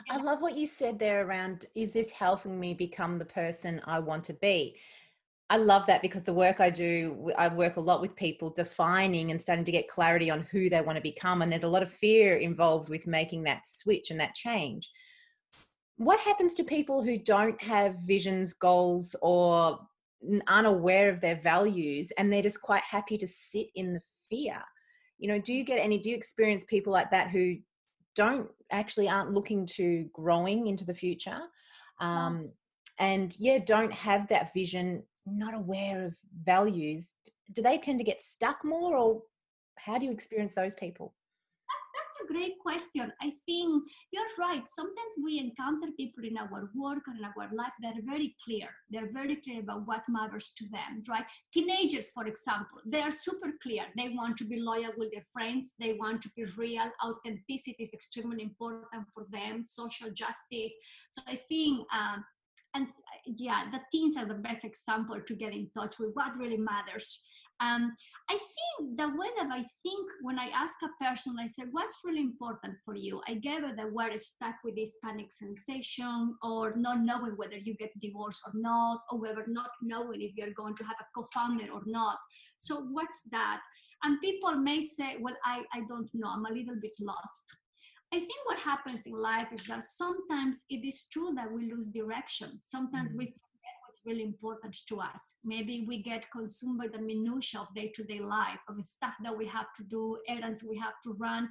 I 0.09 0.17
love 0.17 0.41
what 0.41 0.57
you 0.57 0.67
said 0.67 0.99
there 0.99 1.25
around 1.25 1.65
is 1.75 1.91
this 1.91 2.11
helping 2.11 2.59
me 2.59 2.73
become 2.73 3.17
the 3.17 3.25
person 3.25 3.81
I 3.85 3.99
want 3.99 4.23
to 4.25 4.33
be? 4.33 4.77
I 5.49 5.57
love 5.57 5.85
that 5.87 6.01
because 6.01 6.23
the 6.23 6.33
work 6.33 6.59
I 6.59 6.69
do, 6.69 7.31
I 7.37 7.47
work 7.47 7.77
a 7.77 7.81
lot 7.81 8.01
with 8.01 8.15
people 8.15 8.49
defining 8.49 9.31
and 9.31 9.39
starting 9.39 9.63
to 9.65 9.71
get 9.71 9.87
clarity 9.87 10.29
on 10.29 10.45
who 10.51 10.69
they 10.69 10.81
want 10.81 10.97
to 10.97 11.01
become. 11.01 11.41
And 11.41 11.51
there's 11.51 11.63
a 11.63 11.69
lot 11.69 11.83
of 11.83 11.91
fear 11.91 12.35
involved 12.37 12.89
with 12.89 13.07
making 13.07 13.43
that 13.43 13.65
switch 13.65 14.11
and 14.11 14.19
that 14.19 14.35
change. 14.35 14.89
What 15.95 16.19
happens 16.19 16.53
to 16.55 16.63
people 16.63 17.01
who 17.01 17.17
don't 17.17 17.61
have 17.61 17.95
visions, 18.05 18.53
goals, 18.53 19.15
or 19.21 19.79
unaware 20.47 21.09
of 21.09 21.21
their 21.21 21.39
values 21.41 22.11
and 22.17 22.31
they're 22.31 22.41
just 22.41 22.61
quite 22.61 22.83
happy 22.83 23.17
to 23.17 23.27
sit 23.27 23.67
in 23.75 23.93
the 23.93 24.01
fear? 24.29 24.61
You 25.17 25.29
know, 25.29 25.39
do 25.39 25.53
you 25.53 25.63
get 25.63 25.79
any, 25.79 25.99
do 25.99 26.09
you 26.09 26.15
experience 26.15 26.65
people 26.65 26.93
like 26.93 27.11
that 27.11 27.29
who 27.29 27.55
don't 28.15 28.49
actually 28.71 29.07
aren't 29.07 29.31
looking 29.31 29.65
to 29.65 30.09
growing 30.13 30.67
into 30.67 30.85
the 30.85 30.93
future? 30.93 31.39
Um, 31.99 32.51
and 32.99 33.35
yeah 33.39 33.59
don't 33.59 33.93
have 33.93 34.27
that 34.27 34.53
vision 34.53 35.03
not 35.25 35.53
aware 35.53 36.05
of 36.05 36.15
values 36.43 37.11
do 37.53 37.61
they 37.61 37.77
tend 37.77 37.99
to 37.99 38.05
get 38.05 38.23
stuck 38.23 38.63
more 38.63 38.97
or 38.97 39.21
how 39.77 39.97
do 39.97 40.05
you 40.05 40.11
experience 40.11 40.53
those 40.55 40.75
people 40.75 41.13
great 42.37 42.59
question. 42.59 43.11
I 43.21 43.31
think 43.45 43.83
you're 44.11 44.33
right. 44.37 44.63
Sometimes 44.67 45.13
we 45.23 45.39
encounter 45.39 45.87
people 45.97 46.23
in 46.23 46.37
our 46.37 46.69
work 46.75 47.03
or 47.07 47.15
in 47.17 47.25
our 47.25 47.49
life 47.51 47.75
that 47.81 47.97
are 47.97 48.05
very 48.05 48.35
clear. 48.43 48.67
They're 48.91 49.11
very 49.11 49.37
clear 49.37 49.61
about 49.61 49.87
what 49.87 50.03
matters 50.07 50.51
to 50.57 50.65
them, 50.69 51.01
right? 51.09 51.25
Teenagers, 51.51 52.09
for 52.11 52.27
example, 52.27 52.79
they 52.85 53.01
are 53.01 53.11
super 53.11 53.51
clear. 53.63 53.83
They 53.95 54.09
want 54.09 54.37
to 54.37 54.45
be 54.45 54.59
loyal 54.59 54.93
with 54.97 55.11
their 55.11 55.27
friends. 55.33 55.73
They 55.79 55.93
want 55.93 56.21
to 56.23 56.29
be 56.35 56.45
real. 56.57 56.89
Authenticity 57.03 57.83
is 57.83 57.93
extremely 57.93 58.43
important 58.43 59.05
for 59.13 59.25
them. 59.31 59.63
Social 59.65 60.09
justice. 60.09 60.73
So 61.09 61.21
I 61.27 61.35
think 61.35 61.87
um, 61.91 62.23
and 62.75 62.87
yeah 63.25 63.63
the 63.71 63.79
teens 63.91 64.15
are 64.17 64.27
the 64.27 64.41
best 64.47 64.63
example 64.65 65.19
to 65.25 65.33
get 65.35 65.53
in 65.53 65.69
touch 65.75 65.95
with 65.99 66.11
what 66.13 66.37
really 66.37 66.57
matters 66.57 67.23
um, 67.59 67.95
I 68.29 68.33
think 68.33 68.97
the 68.97 69.07
way 69.07 69.27
that 69.37 69.49
I 69.51 69.63
think 69.83 70.07
when 70.21 70.37
I 70.37 70.49
ask 70.53 70.75
a 70.83 71.03
person, 71.03 71.37
I 71.39 71.45
say, 71.45 71.63
What's 71.71 71.99
really 72.03 72.21
important 72.21 72.77
for 72.85 72.95
you? 72.95 73.21
I 73.27 73.35
gather 73.35 73.73
that 73.75 73.91
we're 73.91 74.17
stuck 74.17 74.55
with 74.63 74.75
this 74.75 74.95
panic 75.03 75.31
sensation 75.31 76.35
or 76.43 76.75
not 76.75 77.01
knowing 77.01 77.33
whether 77.37 77.57
you 77.57 77.75
get 77.75 77.91
divorced 77.99 78.41
or 78.45 78.51
not, 78.53 79.01
or 79.11 79.19
whether 79.19 79.45
not 79.47 79.71
knowing 79.81 80.21
if 80.21 80.35
you're 80.35 80.53
going 80.53 80.75
to 80.75 80.83
have 80.83 80.97
a 80.99 81.05
co 81.15 81.23
founder 81.33 81.71
or 81.71 81.81
not. 81.85 82.17
So, 82.57 82.81
what's 82.91 83.23
that? 83.31 83.61
And 84.03 84.21
people 84.21 84.53
may 84.55 84.81
say, 84.81 85.17
Well, 85.19 85.37
I, 85.43 85.63
I 85.73 85.81
don't 85.87 86.09
know, 86.13 86.29
I'm 86.29 86.45
a 86.45 86.53
little 86.53 86.75
bit 86.79 86.93
lost. 86.99 87.43
I 88.13 88.19
think 88.19 88.39
what 88.45 88.59
happens 88.59 89.05
in 89.05 89.13
life 89.13 89.51
is 89.51 89.63
that 89.65 89.83
sometimes 89.83 90.63
it 90.69 90.87
is 90.87 91.07
true 91.11 91.33
that 91.35 91.51
we 91.51 91.69
lose 91.71 91.87
direction. 91.89 92.57
Sometimes 92.61 93.09
mm-hmm. 93.09 93.19
we 93.19 93.33
really 94.07 94.23
important 94.23 94.75
to 94.87 94.99
us. 95.01 95.35
Maybe 95.43 95.85
we 95.87 96.01
get 96.01 96.31
consumed 96.31 96.79
by 96.79 96.87
the 96.87 96.99
minutiae 96.99 97.61
of 97.61 97.73
day-to-day 97.75 98.21
life, 98.21 98.59
of 98.69 98.83
stuff 98.83 99.15
that 99.23 99.37
we 99.37 99.45
have 99.47 99.67
to 99.75 99.83
do, 99.83 100.17
errands 100.27 100.63
we 100.67 100.77
have 100.77 100.93
to 101.03 101.13
run, 101.19 101.49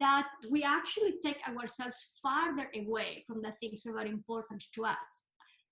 that 0.00 0.28
we 0.50 0.62
actually 0.62 1.14
take 1.22 1.38
ourselves 1.48 2.18
farther 2.22 2.70
away 2.74 3.24
from 3.26 3.42
the 3.42 3.52
things 3.60 3.82
that 3.82 3.96
are 3.96 4.06
important 4.06 4.64
to 4.74 4.84
us. 4.84 5.08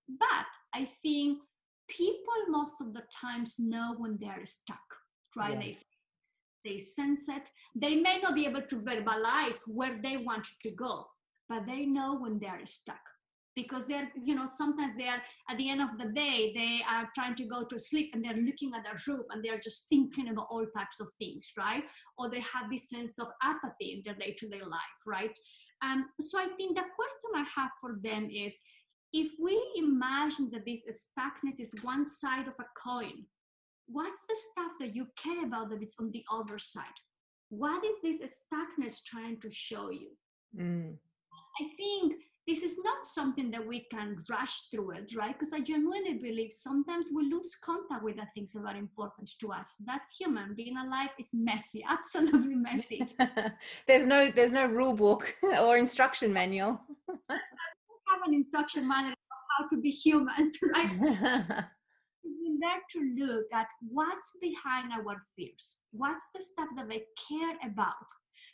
But 0.08 0.46
I 0.74 0.86
think 1.02 1.38
people 1.88 2.34
most 2.48 2.80
of 2.80 2.92
the 2.92 3.04
times 3.20 3.56
know 3.58 3.94
when 3.96 4.18
they're 4.20 4.44
stuck, 4.44 4.88
right? 5.36 5.58
They 5.58 5.76
they 6.64 6.78
sense 6.78 7.28
it. 7.28 7.42
They 7.74 7.96
may 7.96 8.20
not 8.22 8.34
be 8.34 8.46
able 8.46 8.62
to 8.62 8.76
verbalize 8.76 9.68
where 9.68 10.00
they 10.02 10.16
want 10.16 10.46
to 10.62 10.70
go, 10.70 11.06
but 11.48 11.66
they 11.66 11.84
know 11.84 12.16
when 12.16 12.38
they're 12.38 12.64
stuck 12.64 13.04
because 13.56 13.86
they're 13.86 14.10
you 14.22 14.34
know 14.34 14.44
sometimes 14.44 14.96
they 14.96 15.06
are 15.06 15.22
at 15.48 15.56
the 15.58 15.68
end 15.68 15.80
of 15.80 15.96
the 15.98 16.12
day 16.12 16.52
they 16.54 16.80
are 16.88 17.06
trying 17.14 17.34
to 17.34 17.44
go 17.44 17.64
to 17.64 17.78
sleep 17.78 18.10
and 18.12 18.24
they're 18.24 18.42
looking 18.44 18.72
at 18.74 18.84
the 18.84 19.12
roof 19.12 19.26
and 19.30 19.44
they're 19.44 19.58
just 19.58 19.86
thinking 19.88 20.28
about 20.28 20.48
all 20.50 20.66
types 20.76 21.00
of 21.00 21.08
things 21.18 21.46
right? 21.56 21.84
Or 22.18 22.30
they 22.30 22.40
have 22.40 22.70
this 22.70 22.88
sense 22.88 23.18
of 23.18 23.28
apathy 23.42 23.92
in 23.92 24.02
their 24.04 24.14
day-to-day 24.14 24.62
life 24.62 25.00
right? 25.06 25.36
Um, 25.82 26.06
so 26.20 26.38
i 26.38 26.46
think 26.56 26.76
the 26.76 26.84
question 26.94 27.30
i 27.34 27.44
have 27.60 27.70
for 27.80 27.98
them 28.02 28.30
is 28.30 28.54
if 29.12 29.32
we 29.42 29.60
imagine 29.76 30.50
that 30.52 30.64
this 30.64 30.82
stuckness 30.86 31.60
is 31.60 31.74
one 31.82 32.04
side 32.06 32.48
of 32.48 32.54
a 32.60 32.64
coin 32.82 33.26
what's 33.86 34.22
the 34.28 34.36
stuff 34.50 34.72
that 34.80 34.94
you 34.94 35.06
care 35.22 35.44
about 35.44 35.70
that 35.70 35.82
it's 35.82 35.96
on 36.00 36.10
the 36.12 36.24
other 36.32 36.58
side? 36.58 36.84
What 37.50 37.84
is 37.84 38.00
this 38.02 38.40
stuckness 38.40 39.02
trying 39.04 39.40
to 39.40 39.50
show 39.50 39.90
you? 39.90 40.10
Mm. 40.58 40.96
i 41.60 41.64
think 41.76 42.12
this 42.46 42.62
is 42.62 42.76
not 42.84 43.04
something 43.04 43.50
that 43.50 43.66
we 43.66 43.86
can 43.90 44.22
rush 44.28 44.68
through 44.70 44.92
it, 44.92 45.12
right? 45.16 45.38
Because 45.38 45.52
I 45.52 45.60
genuinely 45.60 46.14
believe 46.14 46.52
sometimes 46.52 47.06
we 47.14 47.30
lose 47.30 47.56
contact 47.56 48.02
with 48.02 48.16
the 48.16 48.26
things 48.34 48.52
that 48.52 48.64
are 48.64 48.76
important 48.76 49.30
to 49.40 49.52
us. 49.52 49.76
That's 49.86 50.16
human. 50.18 50.54
Being 50.54 50.76
alive 50.76 51.10
is 51.18 51.30
messy, 51.32 51.84
absolutely 51.88 52.56
messy. 52.56 53.08
there's 53.86 54.06
no 54.06 54.30
there's 54.30 54.52
no 54.52 54.66
rule 54.66 54.92
book 54.92 55.34
or 55.60 55.76
instruction 55.78 56.32
manual. 56.32 56.80
we 57.08 57.14
have 58.08 58.20
an 58.26 58.34
instruction 58.34 58.86
manual 58.86 59.14
how 59.58 59.68
to 59.68 59.80
be 59.80 59.90
humans, 59.90 60.56
right? 60.74 60.90
we 62.24 62.58
there 62.60 62.82
to 62.90 63.24
look 63.24 63.46
at 63.52 63.68
what's 63.88 64.32
behind 64.40 64.92
our 64.92 65.20
fears. 65.36 65.78
What's 65.92 66.28
the 66.34 66.42
stuff 66.42 66.68
that 66.76 66.88
we 66.88 67.04
care 67.28 67.56
about? 67.70 67.94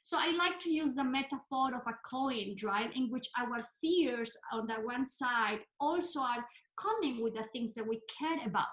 So 0.02 0.16
I 0.18 0.32
like 0.36 0.58
to 0.60 0.70
use 0.70 0.94
the 0.94 1.04
metaphor 1.04 1.74
of 1.74 1.82
a 1.86 1.94
coin, 2.08 2.56
right, 2.62 2.90
in 2.96 3.10
which 3.10 3.28
our 3.38 3.62
fears 3.80 4.36
on 4.52 4.66
the 4.66 4.74
one 4.74 5.04
side 5.04 5.60
also 5.78 6.20
are 6.20 6.44
coming 6.80 7.22
with 7.22 7.34
the 7.34 7.44
things 7.52 7.74
that 7.74 7.86
we 7.86 8.00
care 8.18 8.38
about. 8.46 8.72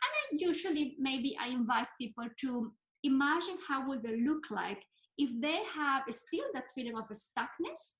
And 0.00 0.40
I 0.42 0.44
usually 0.46 0.96
maybe 0.98 1.36
I 1.40 1.48
invite 1.48 1.86
people 1.98 2.26
to 2.40 2.72
imagine 3.02 3.56
how 3.66 3.88
would 3.88 4.02
they 4.02 4.20
look 4.20 4.50
like 4.50 4.82
if 5.16 5.30
they 5.40 5.58
have 5.74 6.02
still 6.10 6.44
that 6.54 6.66
feeling 6.74 6.96
of 6.96 7.04
stuckness, 7.08 7.96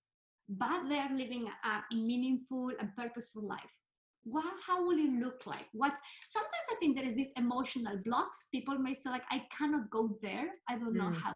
but 0.49 0.89
they're 0.89 1.11
living 1.11 1.49
a 1.65 1.95
meaningful 1.95 2.71
and 2.79 2.95
purposeful 2.97 3.47
life. 3.47 3.81
What, 4.25 4.45
how 4.67 4.87
will 4.87 4.99
it 4.99 5.25
look 5.25 5.47
like? 5.47 5.67
What 5.73 5.95
sometimes 6.29 6.67
I 6.71 6.77
think 6.79 6.97
there 6.97 7.09
is 7.09 7.17
this 7.17 7.29
emotional 7.37 7.99
blocks. 8.05 8.47
People 8.53 8.79
may 8.79 8.95
say 8.95 9.11
like, 9.11 9.25
I 9.31 9.45
cannot 9.57 9.91
go 9.91 10.11
there. 10.23 10.49
I 10.69 10.77
don't 10.79 10.95
know 10.95 11.11
mm. 11.11 11.17
how 11.17 11.33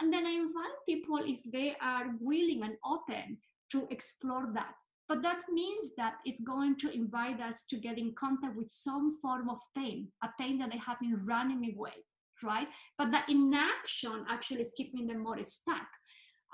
and 0.00 0.12
then 0.12 0.26
I 0.26 0.30
invite 0.30 0.86
people 0.88 1.18
if 1.22 1.40
they 1.52 1.76
are 1.80 2.06
willing 2.20 2.62
and 2.62 2.74
open 2.84 3.38
to 3.72 3.88
explore 3.90 4.50
that. 4.54 4.74
But 5.08 5.22
that 5.22 5.40
means 5.50 5.92
that 5.96 6.16
it's 6.24 6.40
going 6.40 6.76
to 6.78 6.94
invite 6.94 7.40
us 7.40 7.64
to 7.70 7.78
get 7.78 7.98
in 7.98 8.14
contact 8.14 8.56
with 8.56 8.70
some 8.70 9.10
form 9.22 9.48
of 9.48 9.58
pain, 9.76 10.08
a 10.22 10.28
pain 10.38 10.58
that 10.58 10.70
they 10.70 10.78
have 10.78 11.00
been 11.00 11.24
running 11.24 11.74
away, 11.74 12.04
right? 12.42 12.68
But 12.98 13.10
that 13.12 13.28
inaction 13.28 14.26
actually 14.28 14.60
is 14.60 14.74
keeping 14.76 15.06
them 15.06 15.22
more 15.22 15.42
stuck. 15.42 15.88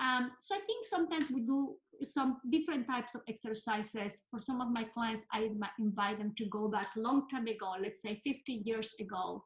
Um, 0.01 0.33
so 0.39 0.55
I 0.55 0.59
think 0.59 0.85
sometimes 0.85 1.31
we 1.31 1.41
do 1.43 1.75
some 2.03 2.39
different 2.51 2.87
types 2.89 3.15
of 3.15 3.23
exercises. 3.29 4.23
For 4.31 4.39
some 4.39 4.61
of 4.61 4.71
my 4.71 4.85
clients, 4.85 5.23
I 5.33 5.51
invite 5.79 6.19
them 6.19 6.33
to 6.37 6.47
go 6.47 6.69
back 6.69 6.89
long 6.97 7.29
time 7.29 7.47
ago, 7.47 7.75
let's 7.81 8.03
say 8.03 8.21
50 8.25 8.63
years 8.65 8.95
ago. 9.01 9.45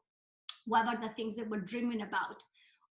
What 0.65 0.87
are 0.87 1.01
the 1.01 1.09
things 1.09 1.35
they 1.35 1.43
were 1.43 1.61
dreaming 1.61 2.01
about? 2.01 2.37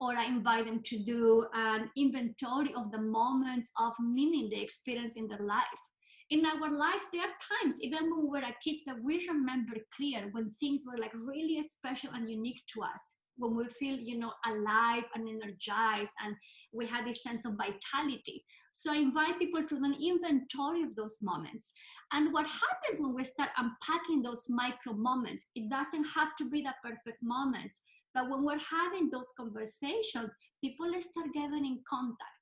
Or 0.01 0.15
I 0.15 0.25
invite 0.25 0.65
them 0.65 0.81
to 0.83 0.99
do 0.99 1.45
an 1.53 1.89
inventory 1.95 2.73
of 2.75 2.91
the 2.91 3.01
moments 3.01 3.71
of 3.79 3.93
meaning 3.99 4.49
they 4.49 4.61
experience 4.61 5.15
in 5.15 5.27
their 5.27 5.45
life. 5.45 5.83
in 6.31 6.43
our 6.43 6.69
lives 6.71 7.07
there 7.11 7.21
are 7.21 7.43
times 7.49 7.75
even 7.85 8.09
when 8.09 8.21
we 8.23 8.29
were 8.35 8.61
kids 8.63 8.83
that 8.85 8.99
we 9.07 9.15
remember 9.27 9.75
clear 9.95 10.21
when 10.31 10.49
things 10.59 10.81
were 10.87 10.97
like 10.97 11.13
really 11.13 11.61
special 11.61 12.09
and 12.15 12.29
unique 12.29 12.61
to 12.73 12.81
us. 12.81 13.03
When 13.37 13.55
we 13.55 13.65
feel 13.79 13.97
you 14.09 14.17
know 14.17 14.33
alive 14.51 15.05
and 15.13 15.29
energized 15.35 16.15
and 16.23 16.35
we 16.73 16.87
had 16.87 17.05
this 17.05 17.21
sense 17.21 17.45
of 17.45 17.53
vitality. 17.65 18.37
So 18.71 18.91
i 18.93 18.97
invite 18.97 19.39
people 19.39 19.63
to 19.65 19.75
an 19.89 19.95
inventory 20.11 20.81
of 20.83 20.95
those 20.95 21.17
moments. 21.21 21.71
And 22.11 22.33
what 22.33 22.47
happens 22.47 22.99
when 22.99 23.13
we 23.13 23.23
start 23.23 23.51
unpacking 23.63 24.23
those 24.23 24.43
micro 24.49 24.93
moments 24.93 25.43
it 25.59 25.69
doesn't 25.69 26.07
have 26.17 26.31
to 26.39 26.49
be 26.49 26.61
the 26.63 26.75
perfect 26.83 27.21
moments 27.21 27.83
but 28.15 28.29
when 28.29 28.43
we're 28.43 28.67
having 28.79 29.09
those 29.09 29.31
conversations 29.37 30.33
people 30.63 30.87
start 31.01 31.27
getting 31.33 31.65
in 31.65 31.79
contact 31.87 32.41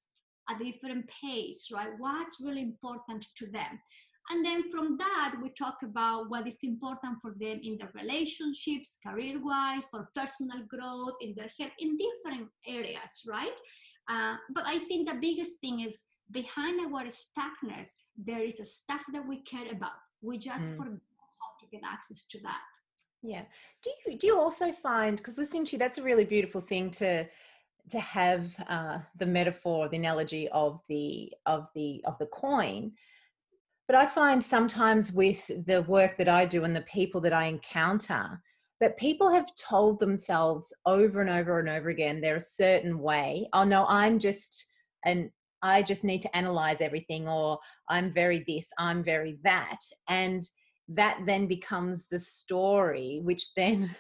at 0.50 0.62
a 0.62 0.72
different 0.72 1.06
pace 1.22 1.68
right 1.74 1.90
what's 1.98 2.40
really 2.42 2.62
important 2.62 3.26
to 3.36 3.46
them 3.52 3.80
and 4.30 4.46
then 4.46 4.70
from 4.70 4.98
that, 4.98 5.36
we 5.42 5.50
talk 5.50 5.78
about 5.84 6.30
what 6.30 6.48
is 6.48 6.60
important 6.64 7.18
for 7.22 7.36
them 7.40 7.60
in 7.62 7.78
their 7.78 7.92
relationships, 7.94 8.98
career 9.06 9.38
wise, 9.44 9.86
for 9.92 10.10
personal 10.16 10.64
growth, 10.70 11.16
in 11.20 11.34
their 11.36 11.52
health, 11.60 11.74
in 11.80 11.98
different 11.98 12.48
areas, 12.66 13.24
right? 13.28 13.52
Uh, 14.10 14.36
but 14.54 14.64
I 14.66 14.80
think 14.80 15.10
the 15.10 15.18
biggest 15.20 15.60
thing 15.60 15.82
is 15.82 16.04
behind 16.32 16.80
our 16.80 17.04
stuckness, 17.06 17.88
there 18.18 18.42
is 18.42 18.60
a 18.60 18.66
stuff 18.66 19.02
that 19.12 19.28
we 19.28 19.42
care 19.44 19.72
about. 19.72 19.92
We 20.22 20.38
just 20.38 20.64
mm. 20.64 20.78
forget 20.78 21.00
how 21.40 21.52
to 21.60 21.66
get 21.72 21.82
access 21.86 22.26
to 22.28 22.40
that. 22.44 22.83
Yeah. 23.24 23.44
Do 23.82 23.90
you 24.06 24.18
do 24.18 24.28
you 24.28 24.38
also 24.38 24.72
find 24.72 25.18
because 25.18 25.38
listening 25.38 25.66
to 25.66 25.72
you, 25.74 25.78
that's 25.80 25.98
a 25.98 26.04
really 26.04 26.26
beautiful 26.26 26.62
thing 26.62 26.92
to 26.92 27.26
to 27.90 28.00
have 28.00 28.54
uh, 28.68 29.00
the 29.18 29.26
metaphor, 29.26 29.90
the 29.90 29.98
analogy 29.98 30.50
of 30.50 30.82
the 30.88 31.34
of 31.46 31.70
the 31.74 32.04
of 32.06 32.18
the 32.20 32.28
coin 32.28 32.92
but 33.88 33.96
I 33.96 34.06
find 34.06 34.44
sometimes 34.44 35.12
with 35.12 35.46
the 35.68 35.84
work 35.84 36.18
that 36.18 36.30
I 36.30 36.46
do 36.46 36.64
and 36.64 36.76
the 36.76 36.82
people 36.82 37.20
that 37.22 37.34
I 37.34 37.46
encounter, 37.46 38.42
that 38.80 38.98
people 38.98 39.30
have 39.32 39.54
told 39.56 40.00
themselves 40.00 40.74
over 40.86 41.22
and 41.22 41.30
over 41.30 41.60
and 41.60 41.70
over 41.70 41.90
again 41.90 42.22
they're 42.22 42.38
a 42.38 42.42
certain 42.42 43.00
way. 43.00 43.48
Oh 43.54 43.64
no, 43.64 43.86
I'm 43.88 44.20
just 44.20 44.68
and 45.06 45.30
I 45.62 45.82
just 45.82 46.04
need 46.04 46.22
to 46.24 46.36
analyze 46.36 46.82
everything, 46.82 47.28
or 47.28 47.60
I'm 47.90 48.14
very 48.14 48.44
this, 48.48 48.70
I'm 48.78 49.04
very 49.04 49.38
that. 49.44 49.80
And 50.10 50.48
that 50.90 51.20
then 51.26 51.48
becomes 51.48 52.08
the 52.08 52.20
story, 52.20 53.22
which 53.24 53.54
then 53.56 53.96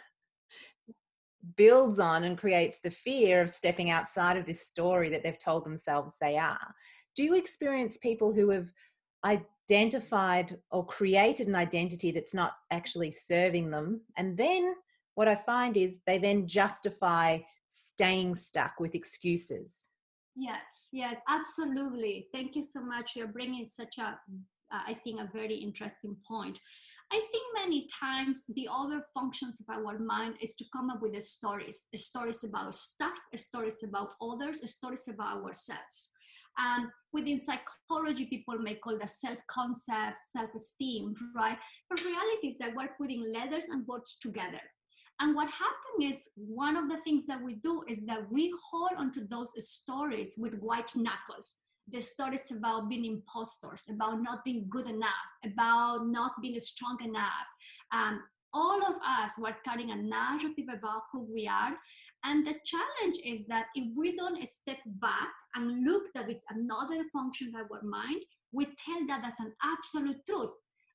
builds 1.55 1.99
on 1.99 2.23
and 2.23 2.37
creates 2.37 2.79
the 2.83 2.91
fear 2.91 3.41
of 3.41 3.49
stepping 3.49 3.89
outside 3.89 4.37
of 4.37 4.45
this 4.45 4.67
story 4.67 5.09
that 5.09 5.23
they've 5.23 5.39
told 5.39 5.65
themselves 5.65 6.15
they 6.19 6.37
are. 6.37 6.73
Do 7.15 7.23
you 7.23 7.35
experience 7.35 7.97
people 7.97 8.33
who 8.33 8.49
have 8.49 8.69
identified 9.25 10.57
or 10.71 10.85
created 10.85 11.47
an 11.47 11.55
identity 11.55 12.11
that's 12.11 12.33
not 12.33 12.53
actually 12.71 13.11
serving 13.11 13.69
them. 13.69 14.01
And 14.17 14.37
then 14.37 14.75
what 15.15 15.27
I 15.27 15.35
find 15.35 15.77
is 15.77 15.99
they 16.05 16.17
then 16.17 16.47
justify 16.47 17.39
staying 17.71 18.35
stuck 18.35 18.79
with 18.79 18.95
excuses. 18.95 19.89
Yes, 20.35 20.89
yes, 20.91 21.17
absolutely. 21.29 22.27
Thank 22.33 22.55
you 22.55 22.63
so 22.63 22.81
much. 22.81 23.11
You're 23.15 23.27
bringing 23.27 23.67
such 23.67 23.97
a, 23.99 24.19
uh, 24.73 24.81
I 24.87 24.93
think, 24.95 25.19
a 25.19 25.29
very 25.31 25.55
interesting 25.55 26.15
point. 26.27 26.59
I 27.11 27.19
think 27.31 27.43
many 27.53 27.87
times 28.01 28.43
the 28.55 28.67
other 28.73 29.03
functions 29.13 29.61
of 29.61 29.69
our 29.69 29.99
mind 29.99 30.35
is 30.41 30.55
to 30.55 30.65
come 30.75 30.89
up 30.89 31.01
with 31.01 31.13
the 31.13 31.21
stories, 31.21 31.85
stories 31.95 32.43
about 32.43 32.73
stuff, 32.73 33.13
stories 33.35 33.83
about 33.83 34.09
others, 34.19 34.67
stories 34.71 35.07
about 35.07 35.43
ourselves. 35.43 36.11
And 36.57 36.87
within 37.11 37.39
psychology, 37.39 38.25
people 38.25 38.57
may 38.57 38.75
call 38.75 38.97
that 38.99 39.09
self-concept, 39.09 40.17
self-esteem, 40.31 41.13
right? 41.35 41.57
But 41.89 42.03
reality 42.03 42.47
is 42.47 42.57
that 42.59 42.75
we're 42.75 42.95
putting 42.99 43.31
letters 43.31 43.65
and 43.65 43.85
words 43.87 44.17
together. 44.19 44.61
And 45.19 45.35
what 45.35 45.49
happens 45.49 46.15
is 46.15 46.29
one 46.35 46.75
of 46.75 46.89
the 46.89 46.97
things 47.01 47.25
that 47.27 47.41
we 47.41 47.55
do 47.55 47.83
is 47.87 48.05
that 48.05 48.31
we 48.31 48.51
hold 48.71 48.91
onto 48.97 49.27
those 49.27 49.51
stories 49.67 50.33
with 50.37 50.55
white 50.55 50.91
knuckles. 50.95 51.57
The 51.91 52.01
stories 52.01 52.51
about 52.51 52.89
being 52.89 53.05
imposters, 53.05 53.81
about 53.89 54.21
not 54.21 54.43
being 54.45 54.65
good 54.69 54.87
enough, 54.87 55.27
about 55.43 56.07
not 56.07 56.33
being 56.41 56.59
strong 56.59 56.97
enough. 57.03 57.47
Um, 57.91 58.23
all 58.53 58.81
of 58.85 58.95
us 59.05 59.31
were 59.37 59.55
carrying 59.65 59.91
a 59.91 59.95
narrative 59.95 60.65
about 60.71 61.03
who 61.11 61.27
we 61.33 61.47
are 61.47 61.73
and 62.23 62.47
the 62.47 62.55
challenge 62.65 63.17
is 63.25 63.45
that 63.47 63.65
if 63.75 63.85
we 63.95 64.15
don't 64.15 64.47
step 64.47 64.77
back 64.85 65.27
and 65.55 65.83
look 65.83 66.03
that 66.13 66.29
it's 66.29 66.45
another 66.49 67.03
function 67.11 67.49
of 67.49 67.69
our 67.69 67.81
mind, 67.83 68.21
we 68.53 68.65
tell 68.65 69.05
that 69.07 69.25
as 69.25 69.33
an 69.39 69.53
absolute 69.61 70.25
truth. 70.27 70.51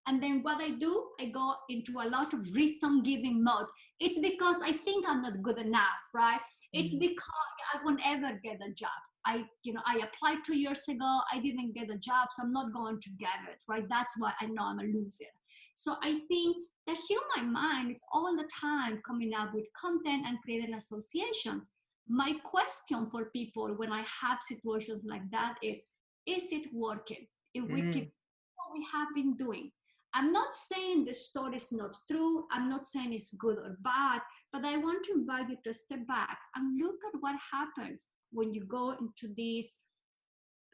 And 0.07 0.23
then 0.23 0.43
what 0.43 0.63
I 0.63 0.71
do, 0.71 1.09
I 1.21 1.27
go 1.27 1.55
into 1.69 2.01
a 2.01 2.09
lot 2.09 2.33
of 2.33 2.55
reason 2.55 3.03
giving 3.03 3.45
mode. 3.45 3.67
It's 4.01 4.19
because 4.19 4.57
I 4.65 4.73
think 4.73 5.05
I'm 5.07 5.21
not 5.21 5.43
good 5.43 5.59
enough, 5.59 6.01
right? 6.15 6.41
It's 6.73 6.95
mm-hmm. 6.95 7.01
because 7.01 7.55
I 7.75 7.85
won't 7.85 8.01
ever 8.07 8.41
get 8.43 8.57
a 8.67 8.73
job. 8.73 8.89
I, 9.29 9.45
you 9.63 9.75
know, 9.75 9.83
I 9.87 10.01
applied 10.07 10.43
two 10.43 10.57
years 10.57 10.89
ago, 10.89 11.21
I 11.31 11.39
didn't 11.39 11.75
get 11.75 11.91
a 11.91 11.99
job, 11.99 12.29
so 12.35 12.45
I'm 12.45 12.53
not 12.53 12.73
going 12.73 12.99
to 12.99 13.11
get 13.19 13.41
it, 13.53 13.59
right? 13.69 13.85
That's 13.91 14.15
why 14.19 14.33
I 14.41 14.47
know 14.47 14.63
I'm 14.63 14.79
a 14.79 14.85
loser. 14.85 15.33
So 15.75 15.97
I 16.03 16.19
think 16.29 16.57
the 16.87 16.97
human 17.09 17.53
mind 17.53 17.95
is 17.95 18.03
all 18.11 18.35
the 18.35 18.49
time 18.59 19.03
coming 19.07 19.35
up 19.35 19.53
with 19.53 19.67
content 19.79 20.25
and 20.27 20.41
creating 20.43 20.75
associations. 20.75 21.69
My 22.09 22.33
question 22.43 23.05
for 23.05 23.27
people 23.27 23.75
when 23.77 23.93
I 23.93 24.03
have 24.23 24.39
situations 24.49 25.05
like 25.07 25.31
that 25.31 25.57
is 25.63 25.79
Is 26.27 26.45
it 26.51 26.73
working? 26.73 27.27
If 27.53 27.65
we 27.65 27.83
mm. 27.83 27.93
keep 27.93 28.11
what 28.57 28.73
we 28.73 28.87
have 28.93 29.09
been 29.15 29.37
doing, 29.37 29.71
I'm 30.15 30.33
not 30.33 30.55
saying 30.55 31.05
the 31.05 31.13
story 31.13 31.57
is 31.57 31.71
not 31.71 31.95
true. 32.11 32.47
I'm 32.51 32.71
not 32.71 32.87
saying 32.87 33.13
it's 33.13 33.35
good 33.35 33.59
or 33.59 33.77
bad, 33.81 34.21
but 34.53 34.65
I 34.65 34.79
want 34.79 35.05
to 35.05 35.13
invite 35.13 35.51
you 35.51 35.59
to 35.65 35.73
step 35.75 36.07
back 36.07 36.39
and 36.55 36.81
look 36.81 36.97
at 37.09 37.21
what 37.21 37.37
happens 37.53 38.07
when 38.33 38.55
you 38.55 38.65
go 38.65 38.93
into 38.93 39.35
this 39.37 39.75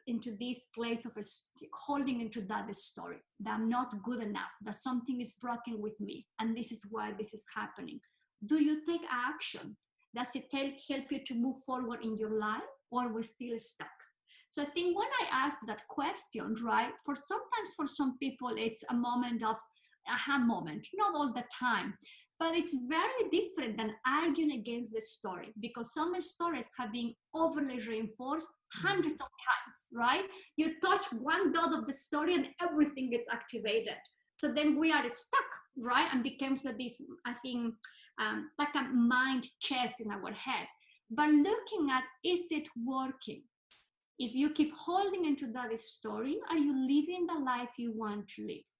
into 0.07 0.37
this 0.39 0.65
place 0.75 1.03
of 1.05 1.13
a, 1.17 1.23
holding 1.73 2.21
into 2.21 2.41
that 2.41 2.73
story 2.75 3.17
that 3.39 3.55
I'm 3.55 3.67
not 3.67 4.03
good 4.03 4.21
enough, 4.21 4.51
that 4.63 4.75
something 4.75 5.19
is 5.19 5.33
broken 5.41 5.81
with 5.81 5.99
me, 5.99 6.27
and 6.39 6.55
this 6.55 6.71
is 6.71 6.85
why 6.91 7.13
this 7.17 7.33
is 7.33 7.43
happening. 7.55 7.99
Do 8.45 8.63
you 8.63 8.85
take 8.85 9.01
action? 9.09 9.75
Does 10.15 10.27
it 10.35 10.45
help, 10.51 10.73
help 10.87 11.11
you 11.11 11.19
to 11.25 11.33
move 11.33 11.57
forward 11.65 11.99
in 12.03 12.17
your 12.17 12.37
life, 12.37 12.61
or 12.91 13.11
we're 13.11 13.23
still 13.23 13.57
stuck? 13.57 13.87
So 14.49 14.61
I 14.61 14.65
think 14.65 14.97
when 14.97 15.07
I 15.21 15.27
ask 15.31 15.57
that 15.65 15.87
question, 15.89 16.55
right, 16.63 16.91
for 17.03 17.15
sometimes 17.15 17.69
for 17.75 17.87
some 17.87 18.17
people 18.19 18.51
it's 18.55 18.83
a 18.89 18.93
moment 18.93 19.43
of 19.43 19.57
aha 20.07 20.37
moment, 20.37 20.87
not 20.95 21.15
all 21.15 21.33
the 21.33 21.43
time. 21.59 21.97
But 22.37 22.55
it's 22.55 22.75
very 22.89 23.29
different 23.31 23.77
than 23.77 23.95
arguing 24.05 24.59
against 24.59 24.91
the 24.93 25.01
story 25.01 25.53
because 25.61 25.93
some 25.93 26.19
stories 26.19 26.65
have 26.77 26.91
been 26.91 27.13
overly 27.33 27.79
reinforced 27.79 28.47
hundreds 28.73 29.21
of 29.21 29.27
times, 29.27 29.79
right? 29.93 30.25
You 30.57 30.73
touch 30.81 31.05
one 31.13 31.53
dot 31.53 31.73
of 31.73 31.85
the 31.85 31.93
story 31.93 32.35
and 32.35 32.49
everything 32.61 33.09
gets 33.09 33.27
activated. 33.31 33.97
So 34.37 34.51
then 34.51 34.77
we 34.77 34.91
are 34.91 35.07
stuck, 35.07 35.45
right? 35.77 36.09
And 36.11 36.23
becomes 36.23 36.63
this, 36.63 37.01
I 37.25 37.33
think, 37.41 37.73
um, 38.19 38.49
like 38.59 38.75
a 38.75 38.83
mind 38.83 39.45
chess 39.61 39.93
in 39.99 40.11
our 40.11 40.33
head. 40.33 40.67
But 41.09 41.29
looking 41.29 41.89
at 41.89 42.03
is 42.23 42.47
it 42.51 42.67
working? 42.85 43.43
If 44.17 44.33
you 44.33 44.49
keep 44.49 44.73
holding 44.75 45.25
into 45.25 45.47
that 45.53 45.77
story, 45.79 46.37
are 46.49 46.57
you 46.57 46.73
living 46.73 47.27
the 47.27 47.39
life 47.39 47.69
you 47.77 47.93
want 47.93 48.27
to 48.35 48.45
live? 48.45 48.74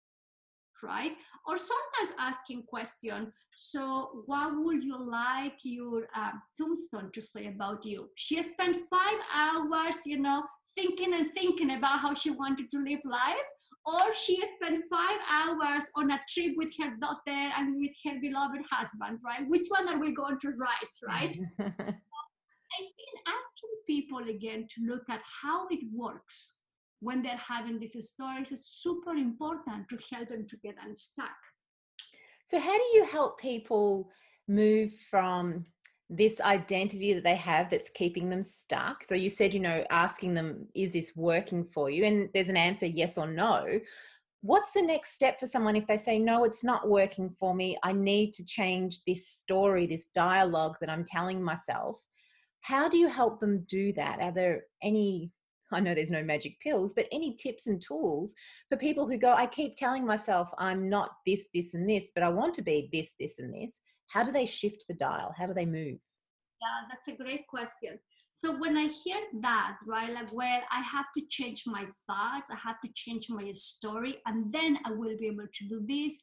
Right? 0.83 1.11
Or 1.47 1.57
sometimes 1.57 2.17
asking 2.19 2.63
question, 2.63 3.31
so 3.55 4.23
what 4.25 4.51
would 4.55 4.83
you 4.83 4.97
like 4.97 5.57
your 5.63 6.07
uh, 6.15 6.31
tombstone 6.57 7.11
to 7.13 7.21
say 7.21 7.47
about 7.47 7.85
you? 7.85 8.09
She 8.15 8.41
spent 8.41 8.77
five 8.89 9.19
hours, 9.33 10.05
you 10.05 10.19
know, 10.19 10.43
thinking 10.75 11.13
and 11.13 11.31
thinking 11.31 11.71
about 11.71 11.99
how 11.99 12.13
she 12.13 12.31
wanted 12.31 12.69
to 12.71 12.79
live 12.79 13.01
life, 13.05 13.47
or 13.85 14.13
she 14.15 14.41
spent 14.55 14.83
five 14.89 15.19
hours 15.31 15.85
on 15.95 16.11
a 16.11 16.19
trip 16.27 16.53
with 16.57 16.73
her 16.79 16.95
daughter 16.99 17.51
and 17.57 17.77
with 17.77 17.91
her 18.05 18.19
beloved 18.19 18.61
husband, 18.69 19.19
right? 19.23 19.47
Which 19.47 19.67
one 19.69 19.88
are 19.88 19.99
we 19.99 20.13
going 20.13 20.39
to 20.39 20.49
write, 20.49 20.95
right? 21.07 21.38
I 22.78 22.82
think 22.82 23.15
asking 23.26 23.69
people 23.88 24.28
again 24.30 24.67
to 24.76 24.91
look 24.91 25.03
at 25.09 25.21
how 25.41 25.67
it 25.69 25.80
works 25.93 26.57
when 27.00 27.22
they're 27.22 27.38
having 27.38 27.80
these 27.80 28.12
stories 28.12 28.52
is 28.52 28.68
super 28.68 29.14
important 29.14 29.88
to 29.89 29.98
help 30.12 30.30
them 30.30 30.46
to 30.48 30.58
get 30.58 30.76
unstuck. 30.84 31.36
So, 32.48 32.60
how 32.60 32.76
do 32.78 32.84
you 32.93 33.06
help 33.06 33.39
people 33.39 34.12
move 34.48 34.93
from 35.10 35.66
this 36.10 36.39
identity 36.39 37.14
that 37.14 37.24
they 37.24 37.36
have 37.36 37.70
that's 37.70 37.89
keeping 37.89 38.30
them 38.30 38.43
stuck? 38.43 39.04
So, 39.04 39.16
you 39.16 39.30
said, 39.30 39.54
you 39.54 39.60
know, 39.60 39.84
asking 39.89 40.36
them, 40.36 40.68
is 40.76 40.91
this 40.91 41.16
working 41.16 41.66
for 41.66 41.89
you? 41.89 42.06
And 42.06 42.30
there's 42.34 42.50
an 42.50 42.58
answer, 42.58 42.86
yes 42.86 43.18
or 43.18 43.28
no. 43.28 43.80
What's 44.41 44.72
the 44.74 44.84
next 44.84 45.16
step 45.16 45.39
for 45.39 45.48
someone 45.48 45.76
if 45.76 45.88
they 45.88 45.98
say, 45.98 46.20
no, 46.20 46.43
it's 46.43 46.64
not 46.64 46.88
working 46.88 47.36
for 47.39 47.56
me? 47.56 47.78
I 47.82 47.93
need 47.93 48.32
to 48.36 48.46
change 48.46 49.00
this 49.08 49.28
story, 49.28 49.88
this 49.88 50.08
dialogue 50.14 50.76
that 50.82 50.89
I'm 50.89 51.04
telling 51.04 51.41
myself. 51.41 52.00
How 52.62 52.88
do 52.88 53.00
you 53.00 53.08
help 53.08 53.39
them 53.39 53.66
do 53.68 53.91
that? 53.93 54.20
Are 54.20 54.32
there 54.32 54.66
any 54.84 55.32
I 55.76 55.82
know 55.82 55.93
there's 55.93 56.11
no 56.11 56.23
magic 56.23 56.59
pills, 56.61 56.93
but 56.93 57.07
any 57.11 57.36
tips 57.36 57.67
and 57.67 57.82
tools 57.82 58.34
for 58.69 58.78
people 58.78 59.07
who 59.07 59.17
go, 59.17 59.34
I 59.34 59.45
keep 59.45 59.76
telling 59.76 60.05
myself 60.05 60.49
I'm 60.57 60.89
not 60.89 61.11
this, 61.26 61.49
this, 61.53 61.73
and 61.73 61.89
this, 61.89 62.11
but 62.15 62.23
I 62.23 62.30
want 62.30 62.53
to 62.55 62.61
be 62.61 62.89
this, 62.93 63.13
this, 63.19 63.39
and 63.39 63.53
this. 63.53 63.80
How 64.07 64.23
do 64.23 64.32
they 64.32 64.45
shift 64.45 64.86
the 64.88 64.93
dial? 64.95 65.34
How 65.38 65.45
do 65.45 65.53
they 65.53 65.65
move? 65.65 65.99
Yeah, 66.61 66.88
that's 66.89 67.09
a 67.09 67.21
great 67.21 67.45
question. 67.47 67.99
So 68.32 68.57
when 68.57 68.78
I 68.78 68.88
hear 68.88 69.17
that, 69.41 69.78
right, 69.88 70.11
like, 70.11 70.32
well, 70.34 70.61
I 70.71 70.82
have 70.82 71.05
to 71.17 71.23
change 71.30 71.63
my 71.65 71.86
thoughts, 72.07 72.49
I 72.49 72.57
have 72.63 72.80
to 72.84 72.89
change 72.95 73.30
my 73.30 73.49
story, 73.51 74.17
and 74.26 74.51
then 74.53 74.80
I 74.86 74.91
will 74.91 75.17
be 75.17 75.28
able 75.28 75.47
to 75.53 75.67
do 75.67 75.82
this. 75.88 76.13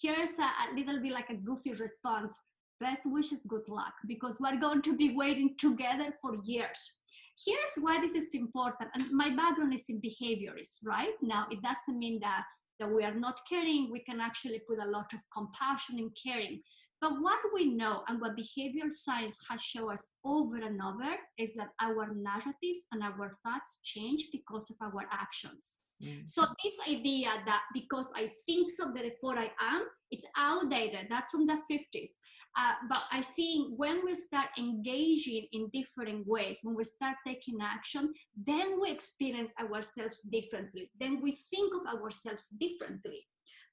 Here's 0.00 0.38
a, 0.38 0.42
a 0.42 0.74
little 0.74 1.00
bit 1.00 1.12
like 1.12 1.30
a 1.30 1.34
goofy 1.34 1.72
response. 1.72 2.34
Best 2.78 3.02
wishes, 3.06 3.40
good 3.48 3.66
luck, 3.68 3.94
because 4.06 4.36
we're 4.38 4.60
going 4.60 4.82
to 4.82 4.96
be 4.96 5.14
waiting 5.16 5.54
together 5.58 6.14
for 6.20 6.36
years. 6.44 6.96
Here's 7.44 7.76
why 7.80 8.00
this 8.00 8.14
is 8.14 8.34
important. 8.34 8.90
And 8.94 9.10
my 9.12 9.30
background 9.34 9.74
is 9.74 9.84
in 9.88 10.00
behaviorists, 10.00 10.78
right? 10.84 11.14
Now, 11.22 11.46
it 11.50 11.60
doesn't 11.62 11.98
mean 11.98 12.18
that, 12.20 12.44
that 12.80 12.90
we 12.90 13.04
are 13.04 13.14
not 13.14 13.40
caring. 13.48 13.90
We 13.90 14.00
can 14.00 14.20
actually 14.20 14.62
put 14.68 14.78
a 14.78 14.90
lot 14.90 15.12
of 15.12 15.20
compassion 15.34 15.98
in 15.98 16.10
caring. 16.22 16.62
But 17.00 17.20
what 17.20 17.38
we 17.54 17.74
know 17.74 18.02
and 18.08 18.20
what 18.20 18.36
behavioral 18.36 18.90
science 18.90 19.38
has 19.50 19.60
shown 19.60 19.92
us 19.92 20.08
over 20.24 20.56
and 20.56 20.80
over 20.80 21.14
is 21.36 21.54
that 21.56 21.68
our 21.80 22.14
narratives 22.14 22.86
and 22.90 23.02
our 23.02 23.36
thoughts 23.44 23.80
change 23.84 24.28
because 24.32 24.70
of 24.70 24.76
our 24.80 25.06
actions. 25.12 25.78
Mm. 26.02 26.28
So 26.28 26.42
this 26.62 26.74
idea 26.88 27.28
that 27.44 27.62
because 27.74 28.12
I 28.16 28.30
think 28.46 28.70
so, 28.70 28.92
therefore 28.94 29.38
I 29.38 29.50
am, 29.60 29.86
it's 30.10 30.26
outdated. 30.36 31.06
That's 31.10 31.30
from 31.30 31.46
the 31.46 31.58
50s. 31.70 32.10
Uh, 32.58 32.72
but 32.88 33.02
I 33.12 33.20
think 33.20 33.74
when 33.76 34.02
we 34.04 34.14
start 34.14 34.46
engaging 34.58 35.46
in 35.52 35.68
different 35.74 36.26
ways, 36.26 36.58
when 36.62 36.74
we 36.74 36.84
start 36.84 37.16
taking 37.26 37.58
action, 37.60 38.14
then 38.46 38.80
we 38.80 38.90
experience 38.90 39.52
ourselves 39.60 40.20
differently. 40.22 40.90
Then 40.98 41.20
we 41.22 41.38
think 41.50 41.72
of 41.74 42.00
ourselves 42.00 42.48
differently. 42.58 43.26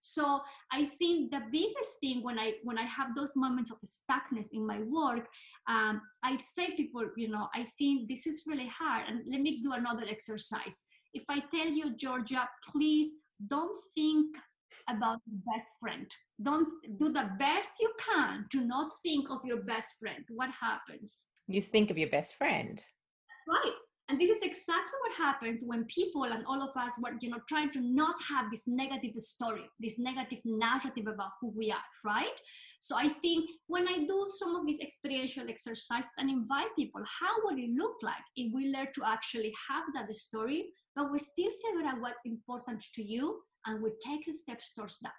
So 0.05 0.41
I 0.69 0.84
think 0.99 1.31
the 1.31 1.43
biggest 1.49 2.01
thing 2.01 2.23
when 2.23 2.38
I 2.38 2.55
when 2.63 2.77
I 2.77 2.84
have 2.84 3.15
those 3.15 3.38
moments 3.38 3.71
of 3.71 3.77
stuckness 3.86 4.47
in 4.51 4.67
my 4.67 4.81
work, 4.81 5.29
um, 5.69 6.01
I 6.21 6.38
say 6.39 6.75
people, 6.75 7.05
you 7.15 7.29
know, 7.29 7.47
I 7.55 7.65
think 7.77 8.09
this 8.09 8.27
is 8.27 8.43
really 8.45 8.67
hard, 8.67 9.05
and 9.07 9.21
let 9.25 9.39
me 9.39 9.61
do 9.63 9.71
another 9.71 10.03
exercise. 10.09 10.84
If 11.13 11.23
I 11.29 11.39
tell 11.39 11.67
you, 11.67 11.95
Georgia, 11.95 12.49
please 12.69 13.07
don't 13.47 13.77
think 13.95 14.36
about 14.89 15.19
your 15.26 15.39
best 15.53 15.74
friend. 15.80 16.07
Don't 16.41 16.67
do 16.97 17.11
the 17.11 17.30
best 17.39 17.71
you 17.80 17.91
can 18.09 18.45
Do 18.49 18.65
not 18.65 18.89
think 19.03 19.30
of 19.30 19.39
your 19.45 19.63
best 19.63 19.99
friend. 19.99 20.24
What 20.30 20.49
happens? 20.59 21.15
You 21.47 21.61
think 21.61 21.91
of 21.91 21.97
your 21.97 22.09
best 22.09 22.36
friend. 22.36 22.78
That's 22.78 23.45
right 23.63 23.74
and 24.09 24.19
this 24.19 24.30
is 24.30 24.43
exactly 24.43 24.97
what 25.01 25.17
happens 25.17 25.63
when 25.65 25.86
people 25.86 26.24
and 26.24 26.45
all 26.45 26.61
of 26.61 26.76
us 26.76 26.99
were 27.01 27.11
you 27.21 27.30
know 27.30 27.39
trying 27.47 27.71
to 27.71 27.80
not 27.82 28.15
have 28.28 28.51
this 28.51 28.63
negative 28.67 29.15
story 29.17 29.63
this 29.80 29.97
negative 29.97 30.39
narrative 30.45 31.07
about 31.07 31.32
who 31.39 31.53
we 31.55 31.71
are 31.71 31.88
right 32.03 32.38
so 32.82 32.95
i 32.97 33.07
think 33.07 33.49
when 33.67 33.88
i 33.88 33.97
do 33.97 34.28
some 34.38 34.55
of 34.55 34.65
these 34.65 34.80
experiential 34.80 35.49
exercises 35.49 36.11
and 36.17 36.30
invite 36.30 36.67
people 36.76 37.01
how 37.19 37.34
would 37.43 37.57
it 37.57 37.69
look 37.76 37.95
like 38.01 38.26
if 38.36 38.53
we 38.53 38.71
learn 38.71 38.88
to 38.93 39.03
actually 39.05 39.53
have 39.69 39.84
that 39.93 40.13
story 40.13 40.65
but 40.95 41.11
we 41.11 41.17
still 41.17 41.51
figure 41.63 41.88
out 41.88 42.01
what's 42.01 42.26
important 42.26 42.84
to 42.93 43.03
you 43.03 43.39
and 43.66 43.82
we 43.82 43.91
take 44.05 44.26
the 44.26 44.34
steps 44.34 44.74
towards 44.74 44.99
that 44.99 45.14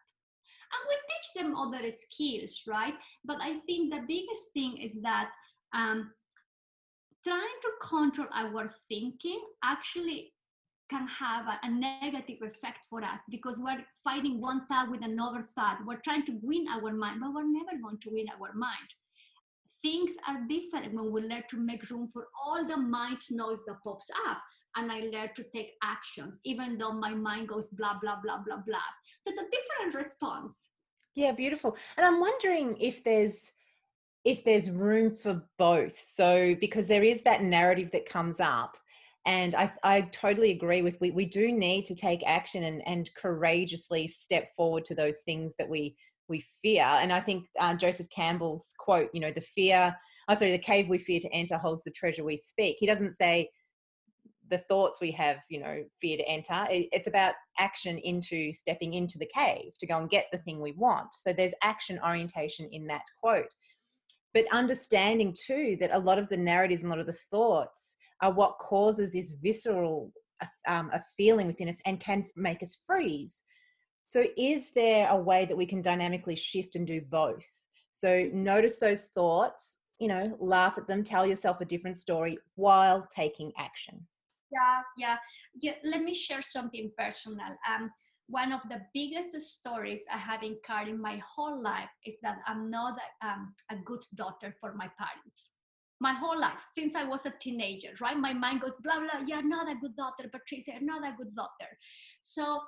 and 0.73 0.83
we 0.89 0.95
teach 0.95 1.29
them 1.37 1.57
other 1.57 1.91
skills 1.91 2.63
right 2.67 2.95
but 3.25 3.39
i 3.41 3.59
think 3.67 3.93
the 3.93 4.03
biggest 4.07 4.53
thing 4.53 4.77
is 4.79 5.01
that 5.03 5.31
um, 5.75 6.11
trying 7.27 7.59
to 7.63 7.71
control 7.83 8.29
our 8.35 8.69
thinking 8.89 9.41
actually 9.65 10.33
can 10.91 11.07
have 11.09 11.47
a, 11.47 11.59
a, 11.63 11.71
negative 11.71 12.39
effect 12.43 12.79
for 12.89 13.03
us 13.03 13.21
because 13.31 13.59
we're 13.59 13.85
fighting 14.03 14.41
one 14.41 14.67
thought 14.67 14.91
with 14.91 15.03
another 15.03 15.43
thought. 15.55 15.79
We're 15.87 16.01
trying 16.05 16.25
to 16.27 16.39
win 16.43 16.67
our 16.69 16.93
mind, 16.93 17.21
but 17.21 17.33
we're 17.33 17.51
never 17.51 17.81
going 17.83 17.99
to 18.01 18.11
win 18.11 18.27
our 18.29 18.53
mind. 18.55 18.91
Things 19.83 20.13
are 20.29 20.47
different 20.49 20.95
when 20.95 21.11
we 21.11 21.23
learn 21.23 21.45
to 21.51 21.57
make 21.59 21.91
room 21.91 22.09
for 22.13 22.27
all 22.45 22.65
the 22.67 22.77
mind 22.77 23.19
noise 23.31 23.63
that 23.67 23.83
pops 23.83 24.07
up. 24.29 24.39
And 24.77 24.91
I 24.91 25.01
learn 25.01 25.31
to 25.37 25.45
take 25.55 25.75
actions, 25.83 26.41
even 26.45 26.79
though 26.79 26.93
my 26.93 27.15
mind 27.15 27.49
goes 27.49 27.69
blah, 27.69 27.99
blah, 28.01 28.19
blah, 28.23 28.43
blah, 28.45 28.63
blah. 28.67 28.79
So 29.23 29.31
it's 29.31 29.39
a 29.39 29.45
different 29.45 29.95
response. 29.95 30.69
Yeah, 31.15 31.33
beautiful. 31.33 31.77
And 31.97 32.05
I'm 32.05 32.21
wondering 32.21 32.77
if 32.81 33.05
there's 33.05 33.53
if 34.25 34.43
there's 34.43 34.71
room 34.71 35.15
for 35.15 35.43
both. 35.59 36.01
So, 36.01 36.57
because 36.59 36.87
there 36.87 37.03
is 37.03 37.23
that 37.23 37.43
narrative 37.43 37.91
that 37.93 38.09
comes 38.09 38.41
up. 38.41 38.77
And 39.27 39.55
I, 39.55 39.73
I 39.83 40.01
totally 40.03 40.51
agree 40.51 40.83
with 40.83 41.01
we, 41.01 41.11
we 41.11 41.25
do 41.25 41.53
need 41.53 41.85
to 41.87 41.95
take 41.95 42.23
action 42.27 42.65
and, 42.65 42.87
and 42.87 43.11
courageously 43.15 44.07
step 44.07 44.49
forward 44.57 44.85
to 44.87 44.95
those 44.95 45.21
things 45.21 45.55
that 45.59 45.69
we 45.69 45.97
we 46.29 46.45
fear. 46.63 46.85
And 46.85 47.13
I 47.13 47.21
think 47.21 47.47
uh, 47.61 47.75
Joseph 47.75 48.09
Campbell's 48.09 48.75
quote, 48.79 49.11
you 49.13 49.21
know, 49.21 49.31
the 49.31 49.43
fear, 49.43 49.95
oh, 50.29 50.35
sorry, 50.35 50.53
the 50.53 50.59
cave 50.59 50.89
we 50.89 50.99
fear 50.99 51.21
to 51.21 51.33
enter 51.33 51.59
holds 51.59 51.85
the 51.85 51.91
treasure 51.91 52.25
we 52.25 52.39
speak. 52.39 52.77
He 52.79 52.87
doesn't 52.87 53.13
say 53.13 53.51
the 54.51 54.59
thoughts 54.69 55.01
we 55.01 55.11
have, 55.13 55.39
you 55.49 55.61
know, 55.61 55.85
fear 56.01 56.17
to 56.17 56.29
enter. 56.29 56.67
It's 56.71 57.09
about 57.09 57.35
action 57.59 57.99
into 57.99 58.53
stepping 58.53 58.95
into 58.95 59.19
the 59.19 59.31
cave 59.35 59.73
to 59.81 59.87
go 59.87 59.99
and 59.99 60.11
get 60.11 60.27
the 60.33 60.39
thing 60.39 60.61
we 60.61 60.73
want. 60.73 61.15
So 61.15 61.33
there's 61.33 61.55
action 61.63 61.99
orientation 62.05 62.69
in 62.73 62.87
that 62.89 63.03
quote 63.23 63.49
but 64.35 64.45
understanding 64.53 65.33
too 65.33 65.79
that 65.81 65.95
a 65.95 65.99
lot 65.99 66.19
of 66.19 66.29
the 66.29 66.37
narratives 66.37 66.83
and 66.83 66.93
a 66.93 66.95
lot 66.95 67.01
of 67.01 67.07
the 67.07 67.19
thoughts 67.31 67.97
are 68.21 68.33
what 68.33 68.59
causes 68.59 69.13
this 69.13 69.33
visceral 69.43 70.13
um, 70.67 70.91
a 70.93 71.03
feeling 71.17 71.47
within 71.47 71.69
us 71.69 71.81
and 71.87 72.01
can 72.01 72.27
make 72.37 72.63
us 72.63 72.77
freeze 72.85 73.43
so 74.09 74.25
is 74.37 74.73
there 74.75 75.09
a 75.09 75.17
way 75.17 75.47
that 75.47 75.57
we 75.57 75.65
can 75.65 75.81
dynamically 75.81 76.37
shift 76.37 76.75
and 76.75 76.87
do 76.87 77.01
both 77.01 77.47
so 77.93 78.29
notice 78.35 78.79
those 78.79 79.07
thoughts 79.15 79.79
you 80.01 80.09
know 80.09 80.37
laugh 80.41 80.77
at 80.77 80.87
them 80.87 81.03
tell 81.03 81.27
yourself 81.27 81.61
a 81.61 81.65
different 81.65 81.97
story 81.97 82.37
while 82.57 83.07
taking 83.15 83.53
action 83.57 84.05
yeah 84.55 84.81
yeah 84.97 85.17
yeah 85.61 85.75
let 85.85 86.03
me 86.03 86.15
share 86.15 86.43
something 86.43 86.91
personal 86.97 87.53
um 87.69 87.91
one 88.27 88.53
of 88.53 88.61
the 88.71 88.81
biggest 88.95 89.39
stories 89.39 90.05
I 90.13 90.17
have 90.17 90.43
encountered 90.43 90.95
in 90.95 91.01
my 91.01 91.21
whole 91.29 91.63
life 91.63 91.91
is 92.07 92.19
that 92.23 92.39
I'm 92.47 92.71
not 92.71 92.99
um, 93.23 93.55
a 93.71 93.77
good 93.77 94.01
daughter 94.15 94.55
for 94.61 94.75
my 94.75 94.89
parents. 94.99 95.53
My 96.01 96.13
whole 96.13 96.39
life, 96.39 96.59
since 96.75 96.95
I 96.95 97.05
was 97.05 97.25
a 97.27 97.35
teenager, 97.39 97.91
right? 98.01 98.17
My 98.17 98.33
mind 98.33 98.63
goes, 98.63 98.77
blah, 98.83 98.99
blah, 98.99 99.27
you're 99.27 99.47
not 99.47 99.71
a 99.71 99.77
good 99.81 99.95
daughter, 99.97 100.29
Patricia, 100.31 100.73
you're 100.73 100.83
not 100.83 101.07
a 101.07 101.15
good 101.17 101.35
daughter. 101.35 101.71
So 102.21 102.61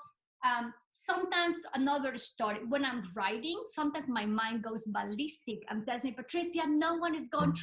um, 0.45 0.73
sometimes 0.91 1.57
another 1.75 2.17
story, 2.17 2.59
when 2.69 2.85
I'm 2.85 3.05
writing, 3.15 3.61
sometimes 3.67 4.09
my 4.09 4.27
mind 4.27 4.63
goes 4.63 4.85
ballistic 4.85 5.61
and 5.71 5.87
tells 5.87 6.05
me, 6.05 6.13
Patricia, 6.13 6.67
no 6.69 6.97
one 6.97 7.15
is 7.15 7.29
going 7.29 7.53
to 7.53 7.61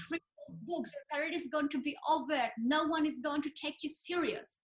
those 0.49 0.57
books. 0.65 0.91
Your 1.13 1.31
is 1.31 1.47
going 1.51 1.69
to 1.69 1.81
be 1.81 1.95
over. 2.09 2.41
No 2.57 2.85
one 2.85 3.05
is 3.05 3.19
going 3.19 3.41
to 3.41 3.49
take 3.49 3.83
you 3.83 3.89
serious 3.89 4.63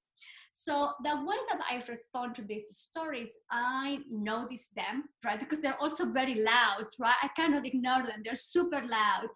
so 0.51 0.91
the 1.03 1.15
way 1.15 1.35
that 1.49 1.61
I 1.69 1.81
respond 1.87 2.35
to 2.35 2.41
these 2.41 2.67
stories, 2.75 3.37
I 3.51 3.99
notice 4.09 4.69
them, 4.75 5.03
right? 5.23 5.39
Because 5.39 5.61
they're 5.61 5.79
also 5.79 6.11
very 6.11 6.35
loud, 6.35 6.85
right? 6.99 7.15
I 7.21 7.29
cannot 7.35 7.65
ignore 7.65 8.03
them. 8.03 8.21
They're 8.23 8.35
super 8.35 8.81
loud, 8.81 9.29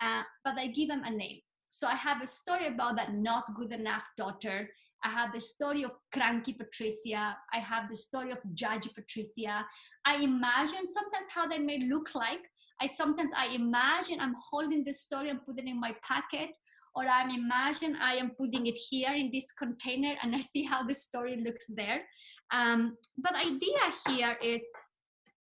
uh, 0.00 0.22
but 0.44 0.58
I 0.58 0.68
give 0.68 0.88
them 0.88 1.02
a 1.04 1.10
name. 1.10 1.40
So 1.70 1.86
I 1.86 1.94
have 1.94 2.22
a 2.22 2.26
story 2.26 2.66
about 2.66 2.96
that 2.96 3.14
not 3.14 3.54
good 3.56 3.72
enough 3.72 4.04
daughter. 4.16 4.70
I 5.02 5.08
have 5.08 5.32
the 5.32 5.40
story 5.40 5.82
of 5.82 5.92
cranky 6.12 6.52
Patricia. 6.52 7.36
I 7.52 7.58
have 7.58 7.88
the 7.88 7.96
story 7.96 8.30
of 8.30 8.38
judgy 8.54 8.94
Patricia. 8.94 9.66
I 10.04 10.16
imagine 10.16 10.86
sometimes 10.86 11.26
how 11.34 11.48
they 11.48 11.58
may 11.58 11.86
look 11.86 12.14
like. 12.14 12.49
I 12.80 12.86
sometimes 12.86 13.30
I 13.36 13.48
imagine 13.48 14.20
I'm 14.20 14.34
holding 14.50 14.84
the 14.84 14.92
story 14.92 15.28
and 15.28 15.44
putting 15.44 15.68
it 15.68 15.70
in 15.70 15.80
my 15.80 15.94
pocket 16.06 16.50
or 16.94 17.04
I'm 17.04 17.30
imagine 17.30 17.96
I 18.00 18.14
am 18.14 18.30
putting 18.30 18.66
it 18.66 18.76
here 18.76 19.12
in 19.12 19.30
this 19.32 19.52
container 19.52 20.14
and 20.22 20.34
I 20.38 20.40
see 20.40 20.64
how 20.64 20.82
the 20.82 20.94
story 20.94 21.36
looks 21.44 21.66
there. 21.76 22.02
Um, 22.52 22.96
but 23.18 23.34
idea 23.34 23.78
here 24.08 24.36
is 24.42 24.62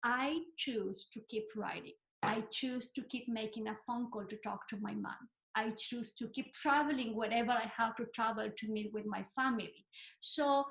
I 0.03 0.39
choose 0.57 1.07
to 1.13 1.19
keep 1.29 1.45
writing. 1.55 1.93
I 2.21 2.43
choose 2.51 2.91
to 2.93 3.01
keep 3.03 3.27
making 3.27 3.67
a 3.67 3.77
phone 3.87 4.11
call 4.11 4.25
to 4.25 4.37
talk 4.43 4.67
to 4.69 4.77
my 4.81 4.93
mom. 4.93 5.15
I 5.55 5.71
choose 5.77 6.13
to 6.15 6.27
keep 6.27 6.53
traveling 6.53 7.15
wherever 7.15 7.51
I 7.51 7.71
have 7.75 7.95
to 7.95 8.05
travel 8.13 8.49
to 8.55 8.71
meet 8.71 8.91
with 8.93 9.05
my 9.05 9.25
family. 9.35 9.85
So 10.19 10.65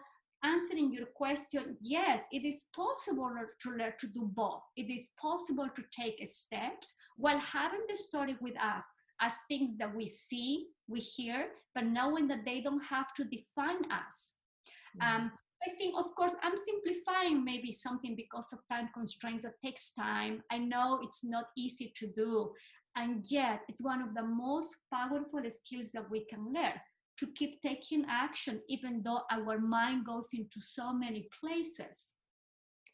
answering 0.44 0.92
your 0.92 1.06
question, 1.06 1.76
yes, 1.80 2.22
it 2.32 2.44
is 2.44 2.64
possible 2.74 3.30
to 3.62 3.70
learn 3.70 3.92
to 3.98 4.06
do 4.08 4.30
both. 4.34 4.62
It 4.76 4.90
is 4.90 5.10
possible 5.20 5.68
to 5.74 5.82
take 5.90 6.24
steps 6.26 6.96
while 7.16 7.38
having 7.38 7.80
the 7.88 7.96
story 7.96 8.36
with 8.40 8.56
us, 8.56 8.84
as 9.20 9.34
things 9.48 9.76
that 9.78 9.94
we 9.94 10.06
see, 10.06 10.68
we 10.88 11.00
hear, 11.00 11.48
but 11.74 11.84
knowing 11.84 12.28
that 12.28 12.44
they 12.44 12.60
don't 12.60 12.82
have 12.84 13.12
to 13.14 13.24
define 13.24 13.90
us. 13.90 14.36
Mm-hmm. 15.00 15.16
Um, 15.16 15.32
I 15.66 15.70
think, 15.76 15.96
of 15.98 16.14
course, 16.14 16.36
I'm 16.42 16.54
simplifying 16.56 17.44
maybe 17.44 17.72
something 17.72 18.14
because 18.14 18.52
of 18.52 18.60
time 18.70 18.90
constraints 18.94 19.42
that 19.42 19.60
takes 19.64 19.92
time. 19.92 20.42
I 20.52 20.58
know 20.58 21.00
it's 21.02 21.24
not 21.24 21.46
easy 21.56 21.92
to 21.96 22.06
do, 22.16 22.52
and 22.94 23.24
yet 23.28 23.62
it's 23.68 23.82
one 23.82 24.00
of 24.00 24.14
the 24.14 24.22
most 24.22 24.76
powerful 24.92 25.40
skills 25.48 25.90
that 25.92 26.08
we 26.08 26.24
can 26.26 26.52
learn 26.52 26.74
to 27.18 27.26
keep 27.34 27.60
taking 27.62 28.04
action, 28.08 28.60
even 28.68 29.02
though 29.02 29.22
our 29.30 29.58
mind 29.58 30.06
goes 30.06 30.28
into 30.32 30.60
so 30.60 30.92
many 30.92 31.28
places. 31.40 32.14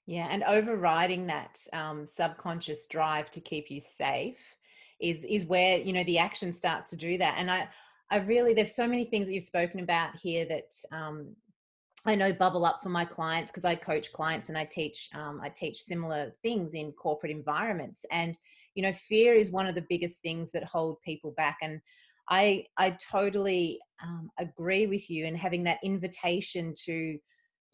Yeah, 0.06 0.28
and 0.30 0.42
overriding 0.44 1.26
that 1.28 1.60
um, 1.72 2.06
subconscious 2.06 2.86
drive 2.86 3.30
to 3.32 3.40
keep 3.40 3.70
you 3.70 3.80
safe 3.80 4.38
is 5.00 5.24
is 5.24 5.46
where 5.46 5.78
you 5.78 5.92
know 5.92 6.04
the 6.04 6.18
action 6.18 6.52
starts 6.52 6.90
to 6.90 6.96
do 6.96 7.16
that. 7.18 7.36
And 7.38 7.50
I, 7.50 7.68
I 8.10 8.18
really 8.18 8.52
there's 8.52 8.76
so 8.76 8.86
many 8.86 9.06
things 9.06 9.26
that 9.26 9.34
you've 9.34 9.44
spoken 9.44 9.80
about 9.80 10.16
here 10.16 10.44
that 10.46 10.74
um, 10.92 11.34
I 12.06 12.14
know 12.14 12.32
bubble 12.32 12.66
up 12.66 12.82
for 12.82 12.90
my 12.90 13.04
clients 13.04 13.50
because 13.50 13.64
I 13.64 13.74
coach 13.76 14.12
clients 14.12 14.50
and 14.50 14.58
I 14.58 14.66
teach 14.66 15.08
um, 15.14 15.40
I 15.42 15.48
teach 15.48 15.82
similar 15.82 16.34
things 16.42 16.74
in 16.74 16.92
corporate 16.92 17.32
environments. 17.32 18.04
And 18.10 18.38
you 18.74 18.82
know, 18.82 18.92
fear 18.92 19.34
is 19.34 19.50
one 19.50 19.66
of 19.66 19.74
the 19.74 19.86
biggest 19.88 20.20
things 20.20 20.52
that 20.52 20.64
hold 20.64 21.00
people 21.02 21.32
back. 21.32 21.58
And 21.62 21.80
I 22.28 22.64
I 22.78 22.96
totally 23.10 23.80
um, 24.02 24.30
agree 24.38 24.86
with 24.86 25.10
you 25.10 25.26
in 25.26 25.34
having 25.34 25.64
that 25.64 25.78
invitation 25.82 26.74
to 26.84 27.18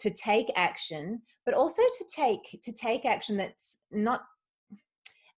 to 0.01 0.11
take 0.11 0.51
action 0.57 1.21
but 1.45 1.55
also 1.55 1.83
to 1.83 2.05
take 2.15 2.61
to 2.63 2.73
take 2.73 3.05
action 3.05 3.37
that's 3.37 3.81
not 3.91 4.23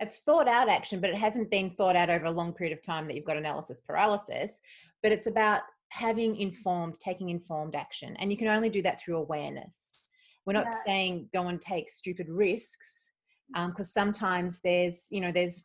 it's 0.00 0.20
thought 0.20 0.48
out 0.48 0.68
action 0.68 1.00
but 1.00 1.10
it 1.10 1.16
hasn't 1.16 1.50
been 1.50 1.70
thought 1.70 1.96
out 1.96 2.10
over 2.10 2.26
a 2.26 2.30
long 2.30 2.52
period 2.52 2.76
of 2.76 2.82
time 2.82 3.06
that 3.06 3.14
you've 3.14 3.24
got 3.24 3.36
analysis 3.36 3.80
paralysis 3.80 4.60
but 5.02 5.12
it's 5.12 5.26
about 5.26 5.62
having 5.88 6.36
informed 6.36 6.98
taking 7.00 7.28
informed 7.28 7.74
action 7.74 8.16
and 8.18 8.30
you 8.30 8.38
can 8.38 8.48
only 8.48 8.70
do 8.70 8.82
that 8.82 9.00
through 9.00 9.16
awareness 9.16 10.10
we're 10.46 10.52
not 10.52 10.66
yeah. 10.70 10.78
saying 10.86 11.28
go 11.32 11.48
and 11.48 11.60
take 11.60 11.90
stupid 11.90 12.28
risks 12.28 13.10
because 13.48 13.86
um, 13.96 14.12
sometimes 14.12 14.60
there's 14.62 15.06
you 15.10 15.20
know 15.20 15.32
there's 15.32 15.64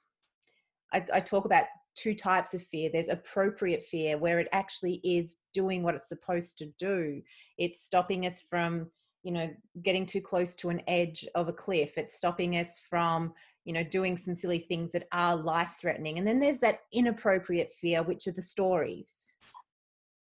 I, 0.94 1.04
I 1.14 1.20
talk 1.20 1.46
about 1.46 1.66
two 1.98 2.14
types 2.14 2.54
of 2.54 2.64
fear. 2.64 2.90
There's 2.92 3.08
appropriate 3.08 3.84
fear 3.84 4.18
where 4.18 4.40
it 4.40 4.48
actually 4.52 5.02
is 5.04 5.38
doing 5.54 5.82
what 5.84 5.96
it's 5.96 6.10
supposed 6.10 6.58
to 6.60 6.68
do. 6.78 7.22
It's 7.58 7.86
stopping 7.86 8.26
us 8.26 8.40
from 8.40 8.90
you 9.24 9.32
know 9.32 9.50
getting 9.84 10.06
too 10.06 10.22
close 10.22 10.56
to 10.58 10.70
an 10.70 10.82
edge 10.88 11.28
of 11.36 11.48
a 11.48 11.54
cliff. 11.54 11.98
It's 11.98 12.16
stopping 12.16 12.56
us 12.58 12.80
from 12.90 13.34
you 13.66 13.74
know 13.74 13.84
doing 13.84 14.16
some 14.16 14.36
silly 14.36 14.60
things 14.60 14.92
that 14.92 15.08
are 15.12 15.36
life 15.36 15.78
threatening 15.82 16.18
and 16.18 16.28
then 16.28 16.40
there's 16.40 16.60
that 16.60 16.82
inappropriate 16.94 17.72
fear 17.82 18.04
which 18.04 18.28
are 18.28 18.32
the 18.32 18.42
stories. 18.42 19.34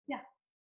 Yeah. 0.09 0.21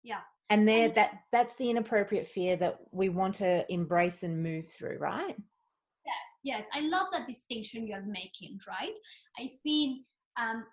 Yeah. 0.03 0.21
And 0.49 0.67
there 0.67 0.89
that 0.89 1.19
that's 1.31 1.55
the 1.55 1.69
inappropriate 1.69 2.27
fear 2.27 2.55
that 2.57 2.79
we 2.91 3.09
want 3.09 3.35
to 3.35 3.71
embrace 3.71 4.23
and 4.23 4.41
move 4.41 4.69
through 4.69 4.97
right? 4.97 5.35
Yes 6.05 6.25
yes. 6.43 6.65
I 6.73 6.81
love 6.81 7.07
that 7.11 7.27
distinction 7.27 7.87
you're 7.87 8.01
making 8.01 8.59
right? 8.67 8.93
I 9.37 9.49
think 9.63 10.01
um, 10.37 10.65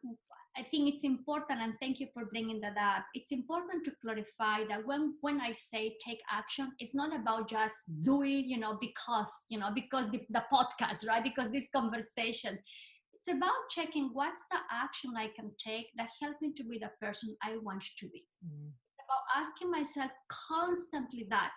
I 0.57 0.63
think 0.63 0.93
it's 0.93 1.05
important, 1.05 1.61
and 1.61 1.75
thank 1.81 1.99
you 1.99 2.09
for 2.13 2.27
bringing 2.27 2.61
that 2.61 2.77
up. 2.77 3.05
It's 3.15 3.33
important 3.33 3.85
to 3.85 3.93
clarify 4.03 4.65
that 4.69 4.87
when 4.87 5.15
when 5.23 5.41
I 5.41 5.53
say 5.53 5.97
take 6.05 6.21
action, 6.31 6.73
it's 6.79 6.95
not 6.95 7.15
about 7.15 7.49
just 7.49 7.75
doing, 8.03 8.45
you 8.47 8.59
know, 8.59 8.77
because 8.79 9.31
you 9.49 9.59
know, 9.59 9.71
because 9.75 10.11
the, 10.11 10.21
the 10.29 10.45
podcast, 10.53 11.07
right? 11.07 11.25
Because 11.25 11.51
this 11.51 11.69
conversation. 11.75 12.59
It's 13.15 13.37
about 13.37 13.71
checking 13.71 14.11
what's 14.15 14.41
the 14.51 14.59
action 14.69 15.13
I 15.17 15.29
can 15.29 15.53
take 15.65 15.87
that 15.97 16.09
helps 16.21 16.43
me 16.43 16.53
to 16.57 16.65
be 16.65 16.81
the 16.81 16.91
person 17.01 17.37
I 17.41 17.57
want 17.63 17.85
to 17.99 18.09
be. 18.09 18.27
Mm. 18.45 18.73
It's 18.73 19.07
about 19.07 19.41
asking 19.41 19.71
myself 19.71 20.11
constantly 20.49 21.29
that. 21.31 21.53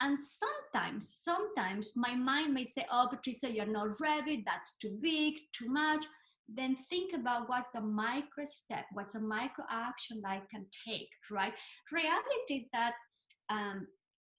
And 0.00 0.16
sometimes, 0.18 1.20
sometimes 1.22 1.90
my 1.94 2.14
mind 2.14 2.54
may 2.54 2.64
say, 2.64 2.86
"Oh, 2.90 3.08
Patricia, 3.10 3.52
you're 3.52 3.66
not 3.66 4.00
ready. 4.00 4.42
That's 4.46 4.78
too 4.78 4.96
big, 5.02 5.34
too 5.52 5.68
much." 5.68 6.06
Then 6.54 6.76
think 6.76 7.14
about 7.14 7.48
what's 7.48 7.74
a 7.74 7.80
micro 7.80 8.44
step, 8.44 8.84
what's 8.92 9.14
a 9.14 9.20
micro 9.20 9.64
action 9.70 10.22
I 10.26 10.42
can 10.50 10.66
take, 10.86 11.08
right? 11.30 11.52
Reality 11.92 12.54
is 12.54 12.66
that 12.72 12.92
um, 13.48 13.86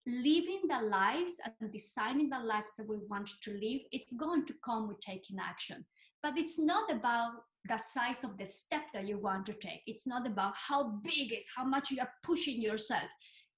living 0.07 0.61
the 0.67 0.81
lives 0.87 1.33
and 1.45 1.71
designing 1.71 2.29
the 2.29 2.39
lives 2.39 2.71
that 2.77 2.87
we 2.87 2.97
want 3.09 3.29
to 3.43 3.51
live, 3.51 3.81
it's 3.91 4.13
going 4.13 4.45
to 4.45 4.53
come 4.65 4.87
with 4.87 4.99
taking 4.99 5.37
action. 5.39 5.85
But 6.23 6.37
it's 6.37 6.59
not 6.59 6.91
about 6.91 7.31
the 7.67 7.77
size 7.77 8.23
of 8.23 8.37
the 8.37 8.45
step 8.45 8.83
that 8.93 9.07
you 9.07 9.19
want 9.19 9.45
to 9.45 9.53
take. 9.53 9.81
It's 9.85 10.07
not 10.07 10.25
about 10.25 10.53
how 10.55 10.99
big 11.03 11.31
it's, 11.31 11.47
how 11.55 11.65
much 11.65 11.91
you 11.91 11.99
are 12.01 12.11
pushing 12.23 12.61
yourself. 12.61 13.09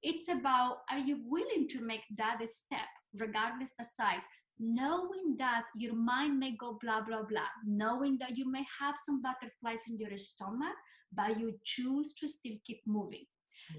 It's 0.01 0.28
about 0.28 0.78
are 0.91 0.99
you 0.99 1.22
willing 1.26 1.68
to 1.70 1.82
make 1.82 2.01
that 2.18 2.39
step, 2.47 2.88
regardless 3.18 3.74
the 3.78 3.86
size? 3.86 4.22
Knowing 4.60 5.36
that 5.38 5.64
your 5.76 5.95
mind 5.95 6.39
may 6.39 6.51
go 6.51 6.78
blah 6.82 7.01
blah 7.01 7.24
blah 7.24 7.47
knowing 7.66 8.18
that 8.20 8.38
you 8.38 8.49
may 8.49 8.64
have 8.80 8.95
some 9.04 9.22
butterflies 9.22 9.82
in 9.89 9.97
your 9.97 10.16
stomach 10.18 10.76
but 11.16 11.39
you 11.39 11.54
choose 11.64 12.14
to 12.14 12.28
still 12.28 12.58
keep 12.66 12.82
moving. 12.86 13.26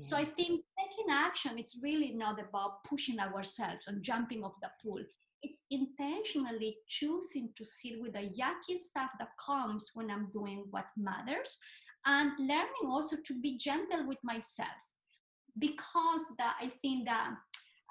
So 0.01 0.17
i 0.17 0.25
think 0.25 0.63
taking 0.79 1.11
action 1.11 1.59
it's 1.59 1.79
really 1.83 2.13
not 2.13 2.41
about 2.41 2.85
pushing 2.85 3.19
ourselves 3.21 3.85
and 3.87 4.03
jumping 4.03 4.43
off 4.43 4.55
the 4.63 4.71
pool. 4.83 5.01
It's 5.43 5.61
intentionally 5.71 6.79
choosing 6.89 7.51
to 7.57 7.65
sit 7.65 8.01
with 8.01 8.15
the 8.15 8.31
yucky 8.41 8.79
stuff 8.79 9.11
that 9.19 9.29
comes 9.45 9.91
when 9.95 10.11
i'm 10.11 10.31
doing 10.33 10.65
what 10.71 10.87
matters 10.97 11.59
and 12.07 12.33
learning 12.39 12.87
also 12.87 13.17
to 13.27 13.41
be 13.41 13.59
gentle 13.59 14.07
with 14.07 14.19
myself. 14.25 14.81
Because 15.59 16.25
that 16.39 16.57
i 16.61 16.73
think 16.81 17.05
that 17.07 17.35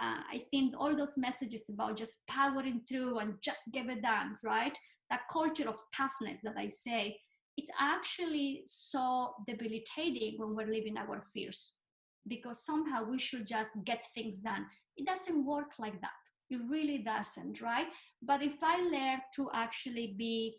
uh, 0.02 0.22
I 0.32 0.42
think 0.52 0.76
all 0.78 0.96
those 0.96 1.18
messages 1.18 1.64
about 1.70 1.98
just 1.98 2.26
powering 2.28 2.82
through 2.88 3.20
and 3.20 3.36
just 3.42 3.64
give 3.72 3.90
it 3.90 4.02
done, 4.02 4.38
right? 4.44 4.78
That 5.10 5.22
culture 5.32 5.68
of 5.70 5.80
toughness 5.96 6.40
that 6.44 6.56
I 6.58 6.68
say, 6.68 7.20
it's 7.58 7.70
actually 7.80 8.64
so 8.66 9.34
debilitating 9.48 10.36
when 10.38 10.56
we're 10.56 10.74
living 10.74 10.98
our 10.98 11.22
fears 11.22 11.76
because 12.28 12.66
somehow 12.66 13.04
we 13.04 13.20
should 13.20 13.46
just 13.46 13.72
get 13.86 14.04
things 14.16 14.40
done. 14.40 14.66
It 14.98 15.06
doesn't 15.06 15.46
work 15.46 15.74
like 15.78 16.00
that. 16.02 16.12
It 16.50 16.60
really 16.70 17.00
doesn't, 17.00 17.62
right? 17.62 17.88
But 18.22 18.42
if 18.42 18.64
I 18.64 18.82
learn 18.82 19.20
to 19.36 19.50
actually 19.54 20.16
be 20.18 20.56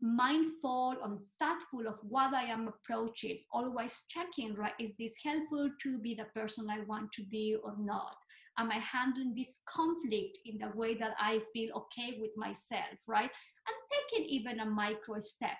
mindful 0.00 0.96
and 1.04 1.18
thoughtful 1.38 1.86
of 1.88 1.98
what 2.02 2.34
I 2.34 2.44
am 2.44 2.68
approaching, 2.68 3.38
always 3.52 4.02
checking, 4.08 4.54
right? 4.54 4.74
Is 4.78 4.94
this 4.98 5.14
helpful 5.24 5.70
to 5.82 5.98
be 5.98 6.14
the 6.14 6.26
person 6.38 6.68
I 6.70 6.80
want 6.80 7.12
to 7.12 7.22
be 7.24 7.56
or 7.62 7.74
not? 7.78 8.16
Am 8.58 8.70
I 8.70 8.78
handling 8.78 9.34
this 9.34 9.60
conflict 9.68 10.38
in 10.44 10.58
the 10.58 10.70
way 10.74 10.94
that 10.94 11.14
I 11.20 11.40
feel 11.52 11.76
okay 11.76 12.18
with 12.20 12.30
myself, 12.36 13.02
right? 13.06 13.30
And 13.30 14.10
taking 14.10 14.26
even 14.26 14.60
a 14.60 14.66
micro 14.66 15.18
step. 15.18 15.58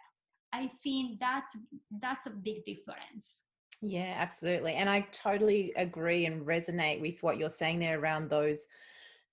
I 0.52 0.70
think 0.82 1.18
that's 1.20 1.56
that's 2.00 2.26
a 2.26 2.30
big 2.30 2.64
difference. 2.64 3.42
Yeah, 3.82 4.14
absolutely. 4.16 4.74
And 4.74 4.88
I 4.88 5.06
totally 5.12 5.72
agree 5.76 6.24
and 6.24 6.46
resonate 6.46 7.00
with 7.00 7.22
what 7.22 7.36
you're 7.36 7.50
saying 7.50 7.80
there 7.80 8.00
around 8.00 8.30
those 8.30 8.66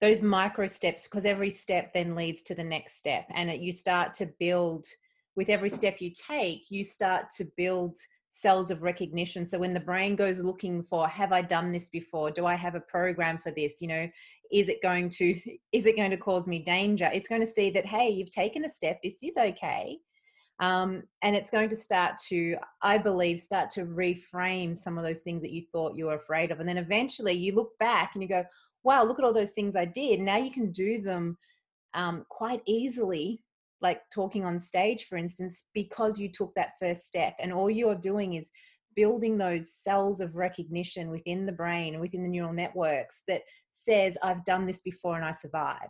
those 0.04 0.22
micro 0.22 0.66
steps 0.66 1.04
because 1.06 1.24
every 1.24 1.50
step 1.50 1.94
then 1.94 2.14
leads 2.14 2.44
to 2.44 2.54
the 2.54 2.64
next 2.64 3.00
step 3.00 3.24
and 3.36 3.50
it, 3.50 3.62
you 3.62 3.72
start 3.72 4.14
to 4.14 4.26
build 4.38 4.86
with 5.38 5.48
every 5.48 5.70
step 5.70 6.02
you 6.02 6.12
take 6.12 6.70
you 6.70 6.84
start 6.84 7.30
to 7.30 7.46
build 7.56 7.98
cells 8.30 8.70
of 8.70 8.84
recognition. 8.84 9.46
So 9.46 9.60
when 9.60 9.74
the 9.74 9.80
brain 9.80 10.18
goes 10.18 10.40
looking 10.40 10.84
for 10.84 11.08
have 11.08 11.32
i 11.32 11.42
done 11.42 11.72
this 11.72 11.88
before? 11.88 12.32
Do 12.32 12.46
i 12.46 12.56
have 12.56 12.76
a 12.76 12.82
program 12.82 13.38
for 13.38 13.52
this? 13.52 13.82
You 13.82 13.88
know 13.88 14.10
is 14.52 14.68
it 14.68 14.82
going 14.82 15.10
to 15.12 15.40
is 15.72 15.86
it 15.86 15.96
going 15.96 16.12
to 16.12 16.18
cause 16.18 16.48
me 16.48 16.60
danger? 16.60 17.10
It's 17.14 17.30
going 17.30 17.40
to 17.40 17.48
see 17.48 17.72
that 17.72 17.86
hey 17.86 18.10
you've 18.10 18.30
taken 18.30 18.66
a 18.66 18.70
step. 18.70 19.00
This 19.02 19.24
is 19.24 19.38
okay. 19.38 20.00
Um, 20.60 21.04
and 21.22 21.34
it's 21.34 21.50
going 21.50 21.70
to 21.70 21.76
start 21.76 22.18
to 22.30 22.58
i 22.82 22.98
believe 22.98 23.40
start 23.40 23.70
to 23.72 23.86
reframe 23.86 24.78
some 24.78 24.98
of 24.98 25.04
those 25.04 25.22
things 25.22 25.42
that 25.42 25.52
you 25.52 25.64
thought 25.72 25.96
you 25.96 26.08
were 26.08 26.16
afraid 26.16 26.52
of. 26.52 26.60
And 26.60 26.68
then 26.68 26.78
eventually 26.78 27.34
you 27.34 27.56
look 27.56 27.78
back 27.80 28.12
and 28.14 28.22
you 28.22 28.28
go 28.28 28.44
wow, 28.84 29.04
look 29.04 29.20
at 29.20 29.26
all 29.26 29.34
those 29.34 29.52
things 29.52 29.76
I 29.76 29.86
did. 29.86 30.20
Now 30.20 30.38
you 30.38 30.52
can 30.52 30.72
do 30.72 31.02
them 31.02 31.38
um, 31.94 32.26
quite 32.30 32.62
easily, 32.66 33.42
like 33.82 34.02
talking 34.14 34.46
on 34.46 34.60
stage, 34.60 35.06
for 35.06 35.18
instance, 35.18 35.66
because 35.74 36.20
you 36.20 36.30
took 36.32 36.54
that 36.56 36.74
first 36.80 37.08
step. 37.08 37.36
And 37.40 37.54
all 37.54 37.70
you're 37.70 37.96
doing 37.96 38.34
is 38.34 38.50
building 38.96 39.38
those 39.38 39.74
cells 39.74 40.20
of 40.22 40.36
recognition 40.36 41.10
within 41.10 41.46
the 41.46 41.52
brain 41.52 41.94
and 41.94 42.02
within 42.02 42.24
the 42.24 42.30
neural 42.30 42.54
networks 42.54 43.24
that 43.28 43.42
says, 43.72 44.18
I've 44.22 44.46
done 44.46 44.68
this 44.68 44.82
before 44.82 45.16
and 45.16 45.26
I 45.26 45.34
survived. 45.34 45.90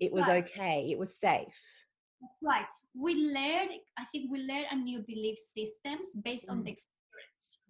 It 0.00 0.12
was 0.12 0.26
right. 0.26 0.44
okay, 0.44 0.88
it 0.90 0.98
was 0.98 1.18
safe. 1.18 1.54
That's 2.20 2.38
right. 2.42 2.66
We 2.94 3.14
learn, 3.14 3.68
I 3.98 4.04
think 4.10 4.30
we 4.30 4.40
learn 4.40 4.64
a 4.70 4.76
new 4.76 5.00
belief 5.06 5.38
systems 5.38 6.10
based 6.24 6.48
mm. 6.48 6.52
on 6.52 6.64
the 6.64 6.72
experience 6.72 6.99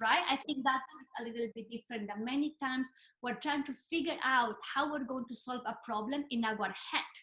right? 0.00 0.22
I 0.28 0.36
think 0.46 0.64
that's 0.64 0.82
a 1.20 1.24
little 1.24 1.48
bit 1.54 1.70
different 1.70 2.08
that 2.08 2.20
many 2.20 2.54
times 2.62 2.90
we're 3.22 3.34
trying 3.34 3.64
to 3.64 3.72
figure 3.72 4.18
out 4.24 4.56
how 4.74 4.90
we're 4.92 5.04
going 5.04 5.26
to 5.26 5.34
solve 5.34 5.62
a 5.66 5.76
problem 5.84 6.24
in 6.30 6.44
our 6.44 6.56
head. 6.56 7.14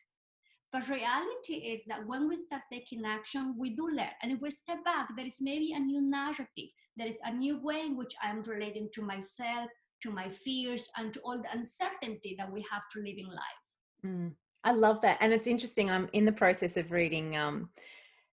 But 0.72 0.90
reality 0.90 1.54
is 1.54 1.86
that 1.86 2.06
when 2.06 2.28
we 2.28 2.36
start 2.36 2.64
taking 2.72 3.06
action, 3.06 3.56
we 3.58 3.76
do 3.76 3.90
learn. 3.90 4.10
And 4.22 4.32
if 4.32 4.42
we 4.42 4.52
step 4.52 4.84
back, 4.84 5.08
there 5.16 5.26
is 5.26 5.38
maybe 5.40 5.74
a 5.74 5.80
new 5.80 6.02
narrative. 6.02 6.70
There 6.98 7.08
is 7.08 7.20
a 7.24 7.34
new 7.34 7.62
way 7.62 7.82
in 7.82 7.96
which 7.96 8.14
I'm 8.22 8.42
relating 8.44 8.90
to 8.94 9.02
myself, 9.02 9.70
to 10.04 10.12
my 10.12 10.30
fears, 10.30 10.90
and 10.98 11.14
to 11.14 11.20
all 11.22 11.38
the 11.38 11.52
uncertainty 11.54 12.36
that 12.38 12.52
we 12.52 12.66
have 12.70 12.84
to 12.94 13.00
live 13.00 13.16
in 13.18 13.28
life. 13.28 13.66
Mm, 14.06 14.32
I 14.64 14.72
love 14.72 15.02
that. 15.02 15.18
And 15.22 15.32
it's 15.32 15.48
interesting. 15.48 15.90
I'm 15.90 16.10
in 16.14 16.26
the 16.26 16.32
process 16.32 16.76
of 16.76 16.92
reading 16.92 17.38
um, 17.38 17.70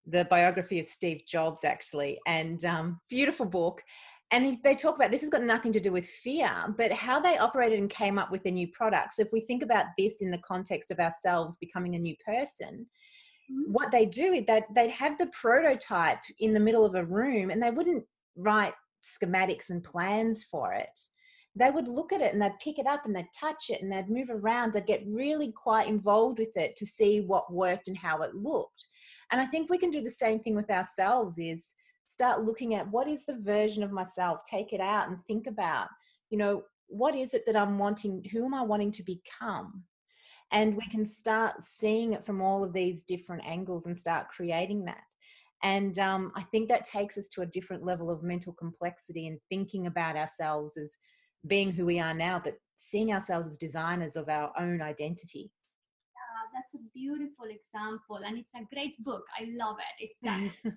the 0.06 0.24
biography 0.26 0.78
of 0.80 0.86
Steve 0.86 1.22
Jobs, 1.26 1.60
actually, 1.64 2.18
and 2.26 2.64
um, 2.64 3.00
beautiful 3.08 3.46
book. 3.46 3.82
and 4.30 4.58
they 4.64 4.74
talk 4.74 4.96
about 4.96 5.10
this 5.10 5.20
has 5.20 5.30
got 5.30 5.42
nothing 5.42 5.72
to 5.72 5.80
do 5.80 5.92
with 5.92 6.06
fear, 6.06 6.50
but 6.76 6.92
how 6.92 7.20
they 7.20 7.38
operated 7.38 7.78
and 7.78 7.90
came 7.90 8.18
up 8.18 8.30
with 8.30 8.42
the 8.42 8.50
new 8.50 8.68
products. 8.68 9.18
If 9.18 9.28
we 9.32 9.40
think 9.40 9.62
about 9.62 9.86
this 9.98 10.22
in 10.22 10.30
the 10.30 10.38
context 10.38 10.90
of 10.90 10.98
ourselves 10.98 11.56
becoming 11.58 11.94
a 11.94 11.98
new 11.98 12.16
person, 12.24 12.86
mm-hmm. 13.50 13.72
what 13.72 13.92
they 13.92 14.06
do 14.06 14.32
is 14.32 14.44
that 14.46 14.64
they'd 14.74 14.90
have 14.90 15.18
the 15.18 15.28
prototype 15.28 16.20
in 16.38 16.52
the 16.52 16.60
middle 16.60 16.84
of 16.84 16.94
a 16.94 17.04
room 17.04 17.50
and 17.50 17.62
they 17.62 17.70
wouldn't 17.70 18.04
write 18.36 18.74
schematics 19.04 19.70
and 19.70 19.84
plans 19.84 20.44
for 20.50 20.72
it. 20.72 21.00
They 21.56 21.70
would 21.70 21.86
look 21.86 22.12
at 22.12 22.20
it 22.20 22.32
and 22.32 22.42
they'd 22.42 22.58
pick 22.60 22.78
it 22.80 22.86
up 22.86 23.04
and 23.04 23.14
they'd 23.14 23.28
touch 23.38 23.66
it 23.68 23.80
and 23.80 23.92
they'd 23.92 24.10
move 24.10 24.28
around. 24.30 24.72
They'd 24.72 24.86
get 24.86 25.04
really 25.06 25.52
quite 25.52 25.86
involved 25.86 26.40
with 26.40 26.56
it 26.56 26.74
to 26.76 26.86
see 26.86 27.20
what 27.20 27.52
worked 27.52 27.86
and 27.86 27.96
how 27.96 28.22
it 28.22 28.34
looked. 28.34 28.86
And 29.30 29.40
I 29.40 29.46
think 29.46 29.70
we 29.70 29.78
can 29.78 29.90
do 29.90 30.02
the 30.02 30.10
same 30.10 30.40
thing 30.40 30.54
with 30.54 30.70
ourselves 30.70 31.38
is 31.38 31.72
start 32.06 32.44
looking 32.44 32.74
at 32.74 32.90
what 32.90 33.08
is 33.08 33.24
the 33.24 33.38
version 33.38 33.82
of 33.82 33.92
myself, 33.92 34.40
take 34.48 34.72
it 34.72 34.80
out 34.80 35.08
and 35.08 35.18
think 35.26 35.46
about, 35.46 35.88
you 36.30 36.38
know, 36.38 36.62
what 36.88 37.14
is 37.14 37.34
it 37.34 37.44
that 37.46 37.56
I'm 37.56 37.78
wanting, 37.78 38.24
who 38.30 38.44
am 38.44 38.54
I 38.54 38.62
wanting 38.62 38.92
to 38.92 39.02
become? 39.02 39.84
And 40.52 40.76
we 40.76 40.86
can 40.90 41.04
start 41.04 41.64
seeing 41.64 42.12
it 42.12 42.24
from 42.24 42.40
all 42.40 42.62
of 42.62 42.72
these 42.72 43.02
different 43.04 43.44
angles 43.46 43.86
and 43.86 43.96
start 43.96 44.28
creating 44.28 44.84
that. 44.84 45.02
And 45.62 45.98
um, 45.98 46.30
I 46.36 46.42
think 46.42 46.68
that 46.68 46.84
takes 46.84 47.16
us 47.16 47.28
to 47.30 47.40
a 47.40 47.46
different 47.46 47.84
level 47.84 48.10
of 48.10 48.22
mental 48.22 48.52
complexity 48.52 49.28
and 49.28 49.38
thinking 49.48 49.86
about 49.86 50.14
ourselves 50.14 50.76
as 50.76 50.98
being 51.46 51.72
who 51.72 51.86
we 51.86 51.98
are 51.98 52.14
now, 52.14 52.40
but 52.42 52.54
seeing 52.76 53.12
ourselves 53.12 53.48
as 53.48 53.56
designers 53.56 54.14
of 54.14 54.28
our 54.28 54.52
own 54.58 54.82
identity. 54.82 55.50
Yeah, 56.44 56.58
that's 56.60 56.74
a 56.74 56.78
beautiful 56.92 57.46
example, 57.46 58.18
and 58.24 58.38
it's 58.38 58.54
a 58.54 58.66
great 58.74 59.02
book. 59.02 59.24
I 59.38 59.46
love 59.52 59.76
it. 59.78 60.04
It's 60.04 60.22
one 60.22 60.52
of 60.64 60.72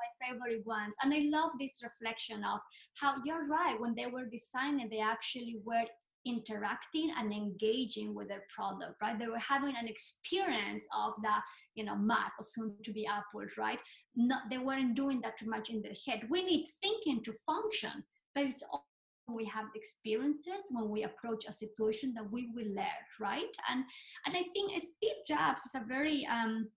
my 0.00 0.26
favorite 0.26 0.66
ones. 0.66 0.94
And 1.02 1.12
I 1.12 1.28
love 1.30 1.50
this 1.58 1.80
reflection 1.82 2.44
of 2.44 2.60
how 2.94 3.14
you're 3.24 3.46
right. 3.46 3.80
When 3.80 3.94
they 3.94 4.06
were 4.06 4.24
designing, 4.24 4.88
they 4.88 5.00
actually 5.00 5.56
were 5.64 5.84
interacting 6.26 7.10
and 7.18 7.32
engaging 7.32 8.14
with 8.14 8.28
their 8.28 8.44
product, 8.54 9.00
right? 9.00 9.18
They 9.18 9.26
were 9.26 9.38
having 9.38 9.74
an 9.80 9.88
experience 9.88 10.84
of 10.96 11.14
the, 11.22 11.32
you 11.74 11.84
know, 11.84 11.96
Mac 11.96 12.32
or 12.38 12.44
soon 12.44 12.74
to 12.84 12.92
be 12.92 13.06
Apple, 13.06 13.46
right? 13.56 13.78
Not, 14.16 14.42
they 14.50 14.58
weren't 14.58 14.94
doing 14.94 15.20
that 15.22 15.38
too 15.38 15.48
much 15.48 15.70
in 15.70 15.82
their 15.82 15.94
head. 16.06 16.28
We 16.28 16.44
need 16.44 16.66
thinking 16.82 17.22
to 17.24 17.32
function, 17.46 18.04
but 18.34 18.44
it's 18.44 18.62
we 19.34 19.44
have 19.44 19.66
experiences 19.74 20.62
when 20.70 20.88
we 20.88 21.04
approach 21.04 21.44
a 21.48 21.52
situation 21.52 22.12
that 22.14 22.30
we 22.30 22.50
will 22.54 22.72
learn 22.74 23.02
right 23.20 23.54
and 23.68 23.84
and 24.26 24.36
i 24.36 24.44
think 24.52 24.72
steve 24.80 25.20
jobs 25.26 25.60
is 25.66 25.74
a 25.74 25.86
very 25.86 26.26
um 26.26 26.68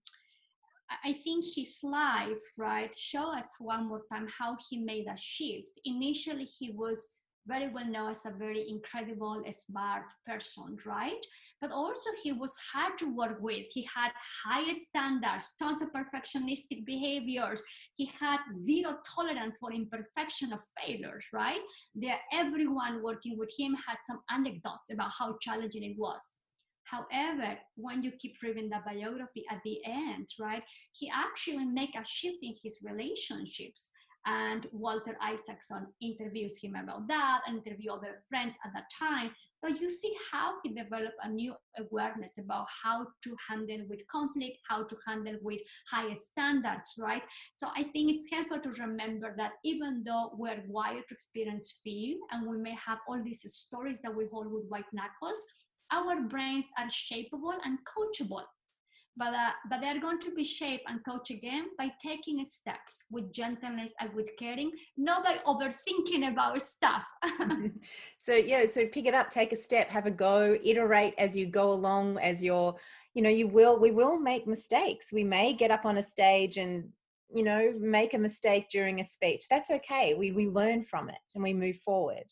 I 1.04 1.14
think 1.14 1.46
his 1.56 1.80
life, 1.82 2.42
right, 2.58 2.94
show 2.96 3.34
us 3.36 3.46
one 3.58 3.88
more 3.88 4.02
time 4.12 4.28
how 4.38 4.58
he 4.70 4.78
made 4.78 5.08
a 5.08 5.18
shift. 5.18 5.80
Initially, 5.86 6.46
he 6.46 6.72
was 6.72 7.10
very 7.46 7.70
well 7.74 7.86
known 7.86 8.12
as 8.12 8.26
a 8.26 8.32
very 8.32 8.70
incredible, 8.70 9.44
smart 9.50 10.04
person, 10.26 10.78
right? 10.86 11.26
But 11.62 11.72
also 11.72 12.10
he 12.22 12.32
was 12.32 12.54
hard 12.74 12.98
to 13.00 13.16
work 13.16 13.38
with. 13.42 13.66
He 13.72 13.88
had 13.94 14.12
high 14.46 14.74
standards, 14.74 15.56
tons 15.60 15.82
of 15.82 15.90
perfectionistic 15.92 16.86
behaviors. 16.86 17.62
He 17.96 18.12
had 18.20 18.40
zero 18.52 18.98
tolerance 19.16 19.58
for 19.60 19.72
imperfection 19.72 20.52
of 20.52 20.60
failures, 20.80 21.24
right? 21.32 21.62
There, 21.94 22.20
everyone 22.32 23.04
working 23.04 23.38
with 23.38 23.52
him 23.58 23.76
had 23.88 23.98
some 24.08 24.22
anecdotes 24.30 24.92
about 24.92 25.12
how 25.18 25.38
challenging 25.42 25.84
it 25.84 25.96
was. 25.98 26.22
However, 26.86 27.58
when 27.76 28.04
you 28.04 28.12
keep 28.12 28.36
reading 28.44 28.70
the 28.70 28.80
biography 28.86 29.46
at 29.50 29.62
the 29.64 29.80
end, 29.86 30.28
right, 30.40 30.64
he 30.92 31.10
actually 31.14 31.66
make 31.66 31.96
a 31.96 32.06
shift 32.06 32.40
in 32.42 32.54
his 32.62 32.80
relationships. 32.84 33.92
And 34.26 34.68
Walter 34.72 35.18
Isaacson 35.22 35.88
interviews 36.02 36.58
him 36.62 36.76
about 36.76 37.08
that 37.08 37.42
and 37.48 37.58
interview 37.58 37.92
other 37.92 38.20
friends 38.30 38.56
at 38.66 38.72
that 38.74 38.86
time. 38.98 39.32
But 39.64 39.80
you 39.80 39.90
see 39.90 40.14
how 40.30 40.56
he 40.62 40.74
developed 40.74 41.16
a 41.24 41.30
new 41.30 41.56
awareness 41.80 42.38
about 42.38 42.68
how 42.84 43.08
to 43.24 43.36
handle 43.50 43.80
with 43.88 44.06
conflict, 44.12 44.58
how 44.68 44.84
to 44.84 44.96
handle 45.08 45.38
with 45.42 45.62
higher 45.90 46.16
standards, 46.16 46.96
right? 47.00 47.24
So 47.56 47.70
I 47.70 47.84
think 47.84 48.12
it's 48.12 48.30
helpful 48.30 48.60
to 48.60 48.82
remember 48.82 49.34
that 49.38 49.54
even 49.64 50.04
though 50.06 50.32
we're 50.38 50.62
wired 50.68 51.08
to 51.08 51.14
experience 51.14 51.80
fear 51.82 52.18
and 52.32 52.46
we 52.46 52.58
may 52.58 52.76
have 52.86 53.00
all 53.08 53.24
these 53.24 53.42
stories 53.54 54.02
that 54.02 54.14
we 54.14 54.26
hold 54.30 54.52
with 54.52 54.66
white 54.68 54.92
knuckles, 54.92 55.38
our 55.94 56.20
brains 56.22 56.66
are 56.78 56.88
shapeable 56.88 57.56
and 57.64 57.78
coachable 57.88 58.44
but, 59.16 59.34
uh, 59.34 59.52
but 59.70 59.82
they 59.82 59.88
are 59.88 60.00
going 60.00 60.20
to 60.20 60.32
be 60.32 60.44
shaped 60.44 60.84
and 60.88 61.04
coached 61.06 61.30
again 61.30 61.66
by 61.78 61.92
taking 62.02 62.44
steps 62.46 63.06
with 63.12 63.32
gentleness 63.32 63.94
and 64.00 64.14
with 64.14 64.28
caring, 64.40 64.72
not 64.98 65.24
by 65.24 65.38
overthinking 65.46 66.32
about 66.32 66.62
stuff. 66.62 67.06
so 68.26 68.34
yeah, 68.34 68.66
so 68.66 68.88
pick 68.88 69.06
it 69.06 69.14
up, 69.14 69.30
take 69.30 69.54
a 69.54 69.62
step, 69.62 69.90
have 69.90 70.06
a 70.06 70.12
go, 70.12 70.58
iterate 70.64 71.14
as 71.18 71.36
you 71.36 71.46
go 71.46 71.72
along, 71.72 72.18
as 72.20 72.42
you're, 72.42 72.76
you 73.14 73.22
know, 73.22 73.30
you 73.30 73.48
will, 73.48 73.80
we 73.80 73.92
will 73.92 74.20
make 74.20 74.48
mistakes. 74.48 75.08
We 75.12 75.24
may 75.24 75.54
get 75.54 75.72
up 75.72 75.86
on 75.86 75.98
a 75.98 76.04
stage 76.04 76.58
and, 76.58 76.90
you 77.34 77.44
know, 77.44 77.74
make 77.80 78.16
a 78.16 78.20
mistake 78.20 78.68
during 78.72 79.00
a 79.00 79.06
speech. 79.06 79.46
That's 79.50 79.70
okay. 79.70 80.16
We 80.16 80.32
we 80.32 80.48
learn 80.48 80.84
from 80.84 81.10
it 81.10 81.18
and 81.36 81.44
we 81.44 81.54
move 81.54 81.78
forward. 81.78 82.26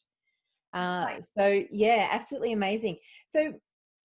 Uh, 0.74 1.18
so 1.38 1.64
yeah, 1.72 2.08
absolutely 2.12 2.54
amazing. 2.54 2.98
So 3.30 3.54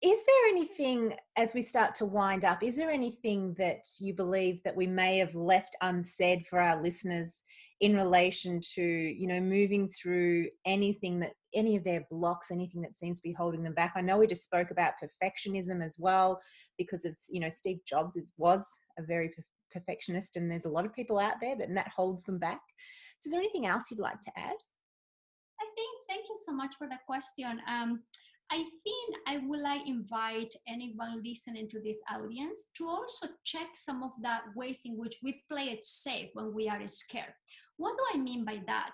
is 0.02 0.20
there 0.26 0.50
anything 0.50 1.14
as 1.38 1.54
we 1.54 1.62
start 1.62 1.96
to 1.96 2.06
wind 2.06 2.44
up 2.44 2.62
is 2.64 2.76
there 2.76 2.92
anything 2.92 3.56
that 3.58 3.86
you 4.00 4.14
believe 4.14 4.62
that 4.64 4.76
we 4.76 4.88
may 4.88 5.18
have 5.18 5.34
left 5.36 5.76
unsaid 5.82 6.46
for 6.50 6.60
our 6.60 6.82
listeners 6.82 7.42
in 7.82 7.96
relation 7.96 8.62
to 8.62 8.82
you 8.82 9.28
know 9.28 9.40
moving 9.40 9.88
through 9.88 10.48
anything 10.66 11.20
that 11.20 11.34
any 11.54 11.76
of 11.76 11.84
their 11.84 12.06
blocks 12.10 12.52
anything 12.52 12.82
that 12.82 12.96
seems 12.96 13.20
to 13.20 13.24
be 13.24 13.34
holding 13.34 13.64
them 13.64 13.74
back? 13.74 13.94
I 13.96 14.02
know 14.02 14.18
we 14.18 14.28
just 14.28 14.44
spoke 14.44 14.72
about 14.72 14.94
perfectionism 15.02 15.84
as 15.84 15.96
well 16.00 16.40
because 16.78 17.06
of 17.06 17.16
you 17.30 17.40
know 17.40 17.50
steve 17.50 17.80
jobs 17.86 18.16
is 18.16 18.34
was 18.38 18.66
a 18.98 19.04
very 19.04 19.32
perfectionist 19.76 20.38
and 20.38 20.50
there's 20.50 20.66
a 20.66 20.70
lot 20.70 20.86
of 20.86 20.94
people 20.94 21.20
out 21.20 21.36
there 21.42 21.56
that 21.58 21.68
and 21.68 21.78
that 21.78 21.92
holds 21.96 22.24
them 22.24 22.40
back. 22.40 22.62
So 23.20 23.28
is 23.28 23.32
there 23.32 23.42
anything 23.42 23.66
else 23.66 23.84
you'd 23.92 24.00
like 24.00 24.22
to 24.22 24.32
add? 24.38 24.56
I 25.62 25.66
think, 25.76 25.90
thank 26.08 26.26
you 26.30 26.36
so 26.46 26.54
much 26.54 26.76
for 26.78 26.88
the 26.88 26.98
question. 27.06 27.60
Um, 27.68 28.02
I 28.52 28.58
think 28.58 29.16
I 29.28 29.38
would 29.38 29.60
like 29.60 29.88
invite 29.88 30.54
anyone 30.68 31.24
listening 31.24 31.68
to 31.70 31.80
this 31.82 32.00
audience 32.14 32.68
to 32.78 32.88
also 32.88 33.28
check 33.44 33.70
some 33.74 34.04
of 34.04 34.12
the 34.22 34.38
ways 34.56 34.80
in 34.86 34.98
which 34.98 35.18
we 35.24 35.44
play 35.50 35.66
it 35.70 35.84
safe 35.84 36.30
when 36.34 36.54
we 36.54 36.70
are 36.70 36.86
scared. 36.88 37.34
What 37.78 37.98
do 37.98 38.04
I 38.14 38.22
mean 38.22 38.46
by 38.46 38.62
that? 38.68 38.92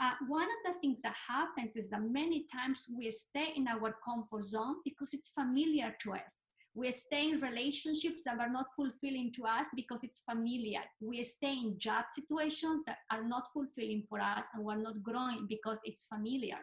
Uh, 0.00 0.12
one 0.26 0.42
of 0.42 0.72
the 0.72 0.80
things 0.80 1.02
that 1.02 1.14
happens 1.28 1.76
is 1.76 1.88
that 1.90 2.02
many 2.02 2.46
times 2.52 2.86
we 2.96 3.10
stay 3.10 3.52
in 3.54 3.68
our 3.68 3.94
comfort 4.04 4.42
zone 4.42 4.76
because 4.84 5.14
it's 5.14 5.28
familiar 5.28 5.94
to 6.02 6.14
us. 6.14 6.48
We 6.74 6.90
stay 6.90 7.30
in 7.30 7.40
relationships 7.40 8.24
that 8.24 8.40
are 8.40 8.50
not 8.50 8.66
fulfilling 8.74 9.32
to 9.34 9.44
us 9.44 9.66
because 9.76 10.02
it's 10.02 10.24
familiar. 10.28 10.80
We 11.00 11.22
stay 11.22 11.52
in 11.52 11.78
job 11.78 12.06
situations 12.12 12.82
that 12.86 12.98
are 13.12 13.22
not 13.22 13.48
fulfilling 13.52 14.02
for 14.08 14.18
us 14.18 14.46
and 14.52 14.64
we're 14.64 14.82
not 14.82 15.00
growing 15.02 15.46
because 15.48 15.78
it's 15.84 16.04
familiar. 16.04 16.58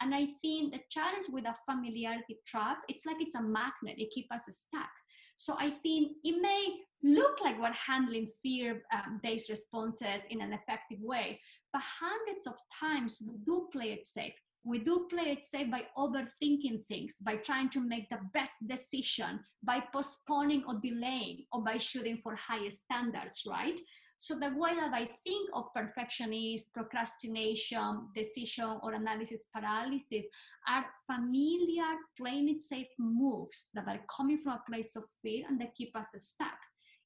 And 0.00 0.14
I 0.14 0.26
think 0.42 0.72
the 0.72 0.80
challenge 0.90 1.26
with 1.30 1.44
a 1.46 1.54
familiarity 1.68 2.38
trap, 2.46 2.78
it's 2.88 3.06
like 3.06 3.16
it's 3.20 3.34
a 3.34 3.42
magnet, 3.42 3.96
it 3.98 4.10
keeps 4.10 4.30
us 4.32 4.44
stuck. 4.48 4.90
So 5.36 5.56
I 5.58 5.70
think 5.70 6.12
it 6.22 6.40
may 6.40 6.76
look 7.02 7.40
like 7.42 7.60
we're 7.60 7.72
handling 7.72 8.28
fear-based 8.42 9.50
um, 9.50 9.52
responses 9.52 10.22
in 10.30 10.40
an 10.40 10.52
effective 10.52 10.98
way, 11.00 11.40
but 11.72 11.82
hundreds 12.00 12.46
of 12.46 12.54
times 12.80 13.20
we 13.26 13.36
do 13.44 13.68
play 13.72 13.92
it 13.92 14.06
safe 14.06 14.34
we 14.64 14.78
do 14.78 15.06
play 15.10 15.30
it 15.30 15.44
safe 15.44 15.70
by 15.70 15.82
overthinking 15.96 16.84
things, 16.86 17.16
by 17.22 17.36
trying 17.36 17.68
to 17.70 17.80
make 17.80 18.08
the 18.08 18.18
best 18.32 18.66
decision, 18.66 19.40
by 19.62 19.82
postponing 19.92 20.64
or 20.66 20.80
delaying, 20.82 21.44
or 21.52 21.62
by 21.62 21.76
shooting 21.76 22.16
for 22.16 22.34
higher 22.34 22.70
standards, 22.70 23.42
right? 23.46 23.78
So 24.24 24.38
the 24.38 24.56
way 24.56 24.74
that 24.74 24.94
I 24.94 25.06
think 25.22 25.50
of 25.52 25.66
perfectionism, 25.76 26.72
procrastination, 26.72 28.08
decision 28.14 28.78
or 28.82 28.94
analysis 28.94 29.50
paralysis 29.54 30.24
are 30.66 30.86
familiar, 31.06 31.84
playing 32.16 32.48
it 32.48 32.62
safe 32.62 32.86
moves 32.98 33.68
that 33.74 33.86
are 33.86 34.00
coming 34.16 34.38
from 34.38 34.54
a 34.54 34.70
place 34.70 34.96
of 34.96 35.04
fear 35.20 35.44
and 35.46 35.60
that 35.60 35.74
keep 35.74 35.94
us 35.94 36.08
stuck. 36.16 36.56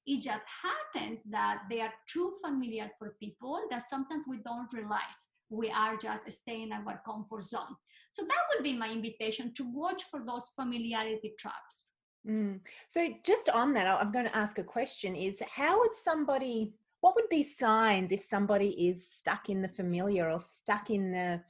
It 0.07 0.23
just 0.23 0.45
happens 0.63 1.23
that 1.29 1.63
they 1.69 1.81
are 1.81 1.93
too 2.09 2.31
familiar 2.41 2.89
for 2.97 3.17
people 3.19 3.63
that 3.69 3.83
sometimes 3.83 4.23
we 4.29 4.39
don't 4.45 4.73
realize 4.73 5.19
we 5.51 5.71
are 5.71 5.97
just 5.97 6.31
staying 6.31 6.71
in 6.71 6.73
our 6.73 7.03
comfort 7.05 7.43
zone. 7.43 7.75
So 8.13 8.23
that 8.23 8.43
would 8.55 8.63
be 8.63 8.79
my 8.79 8.93
invitation 8.93 9.53
to 9.55 9.65
watch 9.75 10.05
for 10.05 10.21
those 10.25 10.53
familiarity 10.55 11.35
traps. 11.37 11.91
Mm. 12.29 12.61
So 12.89 13.09
just 13.25 13.49
on 13.51 13.75
that, 13.75 13.87
I'm 13.87 14.13
going 14.13 14.27
to 14.27 14.37
ask 14.37 14.59
a 14.59 14.65
question 14.65 15.17
is 15.17 15.43
how 15.51 15.81
would 15.81 15.97
somebody, 16.05 16.73
what 17.01 17.15
would 17.15 17.29
be 17.29 17.43
signs 17.43 18.13
if 18.13 18.23
somebody 18.23 18.89
is 18.89 19.09
stuck 19.11 19.49
in 19.49 19.63
the 19.63 19.69
familiar 19.69 20.31
or 20.31 20.41
stuck 20.41 20.91
in 20.91 21.13
the 21.13 21.41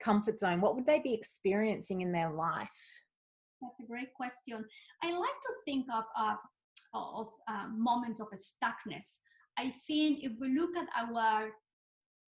comfort 0.00 0.38
zone? 0.38 0.60
What 0.60 0.74
would 0.76 0.86
they 0.86 1.00
be 1.00 1.14
experiencing 1.14 2.00
in 2.00 2.12
their 2.12 2.30
life? 2.30 2.70
That's 3.60 3.80
a 3.80 3.86
great 3.86 4.14
question. 4.14 4.64
I 5.02 5.10
like 5.12 5.40
to 5.42 5.52
think 5.64 5.86
of, 5.92 6.04
of, 6.18 6.36
of 6.94 7.28
uh, 7.48 7.68
moments 7.68 8.20
of 8.20 8.28
stuckness. 8.28 9.18
I 9.58 9.74
think 9.86 10.20
if 10.22 10.32
we 10.40 10.58
look 10.58 10.76
at 10.76 10.86
our 10.96 11.50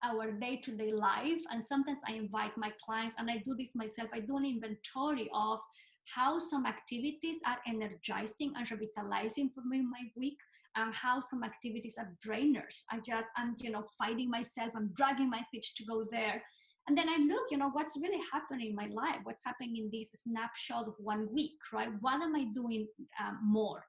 our 0.04 0.30
day-to-day 0.30 0.92
life 0.92 1.40
and 1.50 1.64
sometimes 1.64 1.98
i 2.06 2.12
invite 2.12 2.56
my 2.56 2.70
clients 2.84 3.16
and 3.18 3.28
i 3.28 3.38
do 3.38 3.52
this 3.56 3.74
myself 3.74 4.08
i 4.14 4.20
do 4.20 4.36
an 4.36 4.44
inventory 4.44 5.28
of 5.34 5.58
how 6.04 6.38
some 6.38 6.66
activities 6.66 7.38
are 7.44 7.58
energizing 7.66 8.52
and 8.56 8.70
revitalizing 8.70 9.50
for 9.50 9.62
me 9.64 9.78
in 9.78 9.90
my 9.90 10.02
week 10.16 10.38
and 10.78 10.94
how 10.94 11.20
some 11.20 11.42
activities 11.42 11.96
are 11.98 12.12
drainers. 12.24 12.82
I 12.90 12.96
just 12.98 13.28
i'm 13.36 13.56
you 13.58 13.70
know 13.70 13.84
fighting 13.98 14.30
myself 14.30 14.70
i'm 14.76 14.90
dragging 14.94 15.30
my 15.30 15.42
feet 15.50 15.66
to 15.76 15.84
go 15.84 16.04
there. 16.10 16.42
And 16.86 16.96
then 16.96 17.08
i 17.08 17.16
look 17.16 17.46
you 17.50 17.58
know 17.58 17.70
what's 17.70 17.98
really 18.00 18.22
happening 18.32 18.70
in 18.70 18.74
my 18.74 18.88
life? 19.02 19.20
What's 19.24 19.44
happening 19.44 19.76
in 19.76 19.90
this 19.92 20.10
snapshot 20.14 20.86
of 20.88 20.94
one 20.98 21.28
week 21.32 21.58
right? 21.72 21.90
What 22.00 22.22
am 22.22 22.34
i 22.36 22.44
doing 22.54 22.86
um, 23.20 23.38
more? 23.42 23.82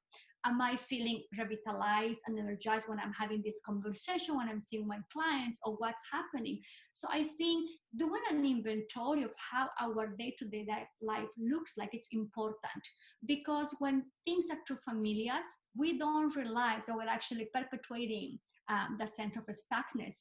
Am 0.46 0.62
I 0.62 0.78
feeling 0.78 1.22
revitalized 1.38 2.22
and 2.26 2.40
energized 2.40 2.88
when 2.88 2.98
I'm 2.98 3.12
having 3.12 3.42
this 3.44 3.60
conversation, 3.66 4.38
when 4.38 4.48
I'm 4.48 4.62
seeing 4.62 4.88
my 4.88 5.00
clients, 5.12 5.60
or 5.66 5.74
what's 5.74 6.02
happening? 6.14 6.62
So 6.94 7.10
I 7.12 7.24
think 7.38 7.70
doing 7.98 8.22
an 8.32 8.46
inventory 8.46 9.24
of 9.24 9.32
how 9.36 9.68
our 9.82 10.08
day 10.18 10.34
to 10.40 10.46
day 10.46 10.66
life 11.02 11.28
looks 11.38 11.74
like 11.78 11.90
it's 11.92 12.08
important 12.14 12.84
because 13.26 13.76
when 13.80 14.06
things 14.24 14.46
are 14.50 14.60
too 14.66 14.78
familiar, 14.90 15.40
we 15.80 15.97
don't 15.97 16.36
realize 16.36 16.86
that 16.86 16.95
we're 16.95 17.07
actually 17.07 17.47
perpetuating 17.53 18.38
um, 18.69 18.97
the 18.99 19.07
sense 19.07 19.36
of 19.38 19.43
stuckness. 19.45 20.15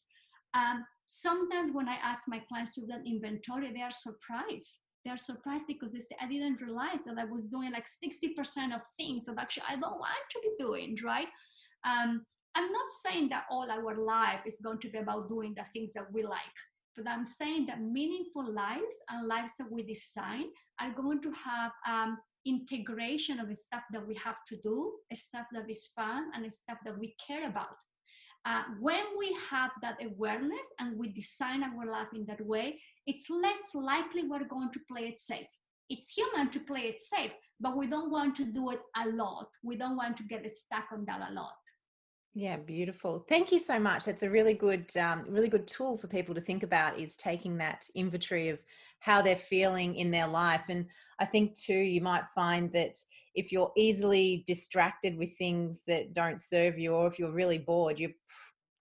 Um, 0.55 0.85
sometimes 1.07 1.73
when 1.73 1.89
I 1.89 1.97
ask 2.03 2.23
my 2.29 2.41
clients 2.49 2.75
to 2.75 2.81
do 2.81 2.93
an 2.93 3.05
inventory, 3.07 3.73
they 3.73 3.83
are 3.83 3.91
surprised 3.91 4.79
they're 5.05 5.17
surprised 5.17 5.67
because 5.67 5.93
they 5.93 6.01
say, 6.01 6.17
I 6.21 6.29
didn't 6.29 6.61
realize 6.61 7.05
that 7.07 7.19
I 7.19 7.25
was 7.25 7.45
doing 7.45 7.73
like 7.73 7.87
60% 7.87 8.75
of 8.75 8.83
things 8.97 9.27
that 9.27 9.37
actually 9.39 9.65
I 9.69 9.77
don't 9.77 9.99
want 9.99 10.13
to 10.31 10.41
be 10.43 10.51
doing, 10.59 10.97
right? 11.05 11.29
Um, 11.85 12.25
I'm 12.55 12.73
not 12.73 12.91
saying 13.05 13.29
that 13.31 13.45
all 13.51 13.71
our 13.71 13.95
life 13.95 14.43
is 14.45 14.61
going 14.63 14.79
to 14.81 14.89
be 14.89 14.99
about 14.99 15.29
doing 15.29 15.55
the 15.57 15.65
things 15.73 15.93
that 15.95 16.13
we 16.13 16.25
like, 16.25 16.59
but 16.99 17.09
I'm 17.09 17.25
saying 17.25 17.67
that 17.67 17.81
meaningful 17.81 18.45
lives 18.53 18.97
and 19.09 19.29
lives 19.29 19.53
that 19.59 19.71
we 19.71 19.83
design 19.85 20.47
are 20.81 20.93
going 20.93 21.23
to 21.23 21.33
have 21.33 21.71
um, 21.89 22.19
integration 22.45 23.39
of 23.39 23.55
stuff 23.55 23.83
that 23.93 24.07
we 24.07 24.17
have 24.17 24.37
to 24.49 24.57
do, 24.65 24.93
stuff 25.15 25.47
that 25.53 25.71
is 25.71 25.87
fun, 25.95 26.31
and 26.35 26.53
stuff 26.53 26.79
that 26.85 26.99
we 26.99 27.15
care 27.25 27.47
about. 27.47 27.77
Uh, 28.45 28.63
when 28.81 29.03
we 29.19 29.37
have 29.51 29.71
that 29.81 29.99
awareness 30.03 30.67
and 30.81 30.99
we 30.99 31.13
design 31.13 31.63
our 31.63 31.87
life 31.87 32.09
in 32.15 32.25
that 32.27 32.45
way, 32.45 32.81
it's 33.07 33.31
less 33.31 33.75
likely 33.75 34.25
we're 34.25 34.49
going 34.49 34.71
to 34.73 34.81
play 34.91 35.03
it 35.03 35.19
safe. 35.19 35.47
It's 35.89 36.11
human 36.11 36.51
to 36.51 36.61
play 36.61 36.83
it 36.83 37.01
safe, 37.01 37.33
but 37.61 37.77
we 37.77 37.87
don't 37.87 38.11
want 38.11 38.35
to 38.37 38.45
do 38.45 38.71
it 38.71 38.81
a 38.97 39.09
lot. 39.09 39.49
We 39.63 39.77
don't 39.77 39.97
want 39.97 40.17
to 40.19 40.25
get 40.25 40.49
stuck 40.51 40.87
on 40.93 41.05
that 41.07 41.31
a 41.31 41.33
lot. 41.33 41.55
Yeah, 42.35 42.57
beautiful. 42.57 43.25
Thank 43.29 43.51
you 43.51 43.59
so 43.59 43.81
much. 43.81 44.05
That's 44.05 44.23
a 44.23 44.31
really 44.31 44.55
good, 44.55 44.95
um, 44.97 45.25
really 45.29 45.49
good 45.49 45.67
tool 45.67 45.97
for 45.99 46.07
people 46.07 46.35
to 46.35 46.41
think 46.41 46.63
about. 46.63 46.99
Is 47.01 47.17
taking 47.17 47.57
that 47.59 47.89
inventory 47.95 48.49
of 48.49 48.59
how 49.01 49.23
they're 49.23 49.37
feeling 49.37 49.97
in 49.97 50.11
their 50.11 50.29
life, 50.29 50.63
and 50.69 50.87
I 51.19 51.25
think 51.27 51.59
too, 51.59 51.79
you 51.79 52.01
might 52.01 52.25
find 52.35 52.73
that 52.73 52.97
if 53.35 53.51
you're 53.51 53.73
easily 53.77 54.45
distracted 54.47 55.17
with 55.17 55.37
things 55.37 55.83
that 55.87 56.13
don't 56.13 56.41
serve 56.41 56.79
you, 56.79 56.93
or 56.95 57.07
if 57.09 57.19
you're 57.19 57.33
really 57.33 57.59
bored, 57.59 57.99
you 57.99 58.13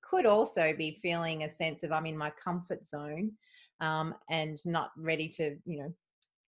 could 0.04 0.26
also 0.26 0.74
be 0.78 1.00
feeling 1.02 1.44
a 1.44 1.50
sense 1.50 1.84
of 1.84 1.92
I'm 1.92 2.06
in 2.06 2.18
my 2.18 2.32
comfort 2.32 2.86
zone 2.86 3.32
um, 3.82 4.14
and 4.30 4.58
not 4.66 4.92
ready 4.98 5.28
to, 5.30 5.56
you 5.66 5.80
know, 5.80 5.94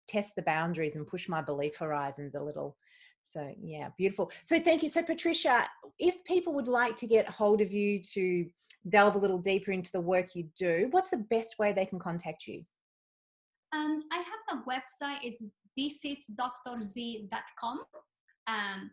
test 0.07 0.33
the 0.35 0.41
boundaries 0.43 0.95
and 0.95 1.07
push 1.07 1.27
my 1.29 1.41
belief 1.41 1.77
horizons 1.77 2.35
a 2.35 2.41
little. 2.41 2.77
So, 3.31 3.53
yeah, 3.61 3.89
beautiful. 3.97 4.31
So, 4.43 4.59
thank 4.59 4.83
you. 4.83 4.89
So, 4.89 5.03
Patricia, 5.03 5.67
if 5.99 6.23
people 6.23 6.53
would 6.53 6.67
like 6.67 6.95
to 6.97 7.07
get 7.07 7.29
hold 7.29 7.61
of 7.61 7.71
you 7.71 8.01
to 8.13 8.45
delve 8.87 9.15
a 9.15 9.19
little 9.19 9.37
deeper 9.37 9.71
into 9.71 9.91
the 9.91 10.01
work 10.01 10.35
you 10.35 10.47
do, 10.55 10.87
what's 10.91 11.09
the 11.09 11.17
best 11.17 11.59
way 11.59 11.73
they 11.73 11.85
can 11.85 11.99
contact 11.99 12.47
you? 12.47 12.63
Um, 13.71 14.03
I 14.11 14.17
have 14.17 14.57
a 14.57 14.63
website, 14.69 15.23
is 15.23 15.43
thisisdrz.com. 15.77 17.83
Um, 18.47 18.91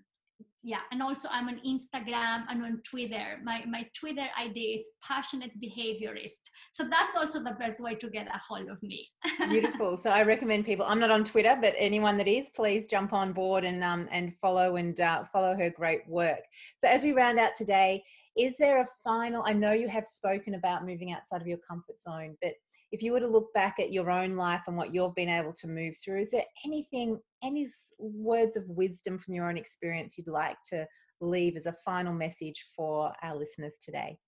yeah 0.62 0.80
and 0.90 1.02
also 1.02 1.28
i'm 1.30 1.48
on 1.48 1.60
instagram 1.66 2.44
and 2.48 2.62
on 2.62 2.80
twitter. 2.84 3.38
My 3.44 3.64
my 3.68 3.86
twitter 3.98 4.26
id 4.38 4.58
is 4.58 4.86
passionate 5.02 5.52
behaviorist. 5.60 6.42
So 6.72 6.84
that's 6.84 7.16
also 7.16 7.42
the 7.42 7.56
best 7.58 7.80
way 7.80 7.94
to 7.96 8.08
get 8.08 8.26
a 8.26 8.40
hold 8.48 8.68
of 8.68 8.82
me. 8.82 9.08
Beautiful. 9.50 9.96
So 9.96 10.10
i 10.10 10.22
recommend 10.22 10.64
people 10.64 10.86
i'm 10.86 11.00
not 11.00 11.10
on 11.10 11.24
twitter 11.24 11.56
but 11.60 11.74
anyone 11.78 12.16
that 12.18 12.28
is 12.28 12.50
please 12.50 12.86
jump 12.86 13.12
on 13.12 13.32
board 13.32 13.64
and 13.64 13.82
um 13.84 14.08
and 14.10 14.34
follow 14.40 14.76
and 14.76 14.98
uh, 15.00 15.24
follow 15.32 15.54
her 15.56 15.70
great 15.70 16.06
work. 16.08 16.40
So 16.78 16.88
as 16.88 17.02
we 17.02 17.12
round 17.12 17.38
out 17.38 17.54
today 17.56 18.02
is 18.36 18.56
there 18.58 18.80
a 18.80 18.88
final 19.02 19.42
i 19.46 19.52
know 19.52 19.72
you 19.72 19.88
have 19.88 20.06
spoken 20.06 20.54
about 20.54 20.84
moving 20.84 21.12
outside 21.12 21.40
of 21.40 21.46
your 21.46 21.58
comfort 21.66 21.98
zone 21.98 22.36
but 22.42 22.52
if 22.92 23.02
you 23.02 23.12
were 23.12 23.20
to 23.20 23.26
look 23.26 23.52
back 23.52 23.76
at 23.78 23.92
your 23.92 24.10
own 24.10 24.36
life 24.36 24.62
and 24.66 24.76
what 24.76 24.94
you've 24.94 25.14
been 25.14 25.28
able 25.28 25.52
to 25.52 25.68
move 25.68 25.96
through, 26.02 26.20
is 26.20 26.30
there 26.30 26.44
anything, 26.64 27.20
any 27.46 27.66
words 27.98 28.56
of 28.56 28.64
wisdom 28.68 29.18
from 29.18 29.34
your 29.34 29.48
own 29.48 29.56
experience 29.56 30.18
you'd 30.18 30.28
like 30.28 30.56
to 30.66 30.86
leave 31.20 31.56
as 31.56 31.66
a 31.66 31.76
final 31.84 32.12
message 32.12 32.66
for 32.76 33.12
our 33.22 33.36
listeners 33.36 33.74
today? 33.84 34.18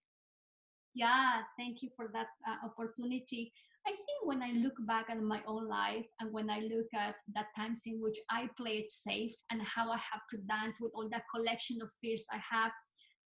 Yeah, 0.94 1.42
thank 1.58 1.82
you 1.82 1.90
for 1.94 2.10
that 2.12 2.28
uh, 2.48 2.66
opportunity. 2.66 3.52
I 3.86 3.90
think 3.90 4.20
when 4.24 4.42
I 4.42 4.52
look 4.52 4.74
back 4.86 5.08
at 5.08 5.22
my 5.22 5.40
own 5.46 5.68
life 5.68 6.06
and 6.20 6.32
when 6.32 6.50
I 6.50 6.58
look 6.60 6.88
at 6.94 7.14
the 7.34 7.42
times 7.56 7.82
in 7.86 8.00
which 8.00 8.18
I 8.30 8.48
played 8.56 8.90
safe 8.90 9.32
and 9.50 9.62
how 9.62 9.90
I 9.90 9.96
have 9.96 10.22
to 10.30 10.38
dance 10.48 10.76
with 10.80 10.92
all 10.94 11.08
that 11.10 11.22
collection 11.34 11.78
of 11.82 11.88
fears 12.00 12.26
I 12.32 12.40
have, 12.50 12.72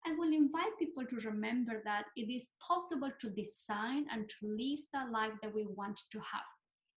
I 0.07 0.12
will 0.14 0.32
invite 0.32 0.78
people 0.78 1.05
to 1.07 1.28
remember 1.28 1.82
that 1.84 2.05
it 2.16 2.32
is 2.32 2.49
possible 2.66 3.11
to 3.20 3.30
design 3.30 4.07
and 4.11 4.28
to 4.28 4.36
live 4.43 4.80
the 4.93 5.11
life 5.12 5.32
that 5.43 5.55
we 5.55 5.66
want 5.76 6.01
to 6.12 6.18
have, 6.18 6.51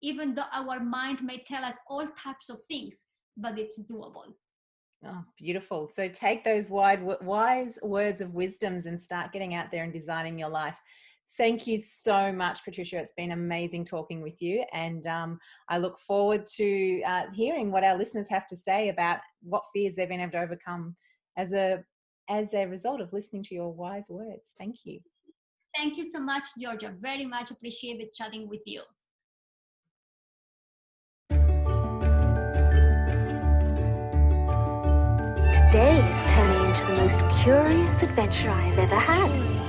even 0.03 0.35
though 0.35 0.43
our 0.51 0.79
mind 0.81 1.23
may 1.23 1.39
tell 1.39 1.63
us 1.63 1.77
all 1.87 2.05
types 2.21 2.49
of 2.49 2.63
things, 2.65 3.05
but 3.37 3.57
it's 3.57 3.81
doable. 3.89 4.33
Oh, 5.05 5.23
beautiful. 5.37 5.87
So 5.87 6.07
take 6.07 6.43
those 6.43 6.69
wide, 6.69 7.01
wise 7.21 7.79
words 7.81 8.21
of 8.21 8.33
wisdoms 8.33 8.85
and 8.85 9.01
start 9.01 9.31
getting 9.31 9.55
out 9.55 9.71
there 9.71 9.83
and 9.83 9.91
designing 9.91 10.37
your 10.37 10.49
life. 10.49 10.75
Thank 11.37 11.65
you 11.65 11.79
so 11.79 12.31
much, 12.31 12.63
Patricia. 12.63 12.97
It's 12.97 13.13
been 13.13 13.31
amazing 13.31 13.85
talking 13.85 14.21
with 14.21 14.41
you. 14.41 14.63
And 14.71 15.07
um, 15.07 15.39
I 15.67 15.77
look 15.77 15.97
forward 15.97 16.45
to 16.57 17.01
uh, 17.03 17.23
hearing 17.33 17.71
what 17.71 17.83
our 17.83 17.97
listeners 17.97 18.27
have 18.29 18.45
to 18.47 18.57
say 18.57 18.89
about 18.89 19.19
what 19.41 19.63
fears 19.73 19.95
they've 19.95 20.07
been 20.07 20.19
able 20.19 20.33
to 20.33 20.41
overcome 20.41 20.95
as 21.37 21.53
a 21.53 21.83
as 22.29 22.53
a 22.53 22.65
result 22.67 23.01
of 23.01 23.11
listening 23.11 23.43
to 23.43 23.55
your 23.55 23.73
wise 23.73 24.05
words. 24.09 24.51
Thank 24.57 24.85
you. 24.85 24.99
Thank 25.75 25.97
you 25.97 26.09
so 26.09 26.21
much, 26.21 26.45
Georgia. 26.57 26.93
Very 27.01 27.25
much 27.25 27.51
appreciated 27.51 28.13
chatting 28.13 28.47
with 28.47 28.61
you. 28.65 28.81
Today 35.73 35.97
is 35.97 36.31
turning 36.31 36.69
into 36.69 36.85
the 36.85 37.01
most 37.01 37.41
curious 37.41 38.03
adventure 38.03 38.51
I 38.51 38.61
have 38.61 38.77
ever 38.77 38.95
had. 38.95 39.62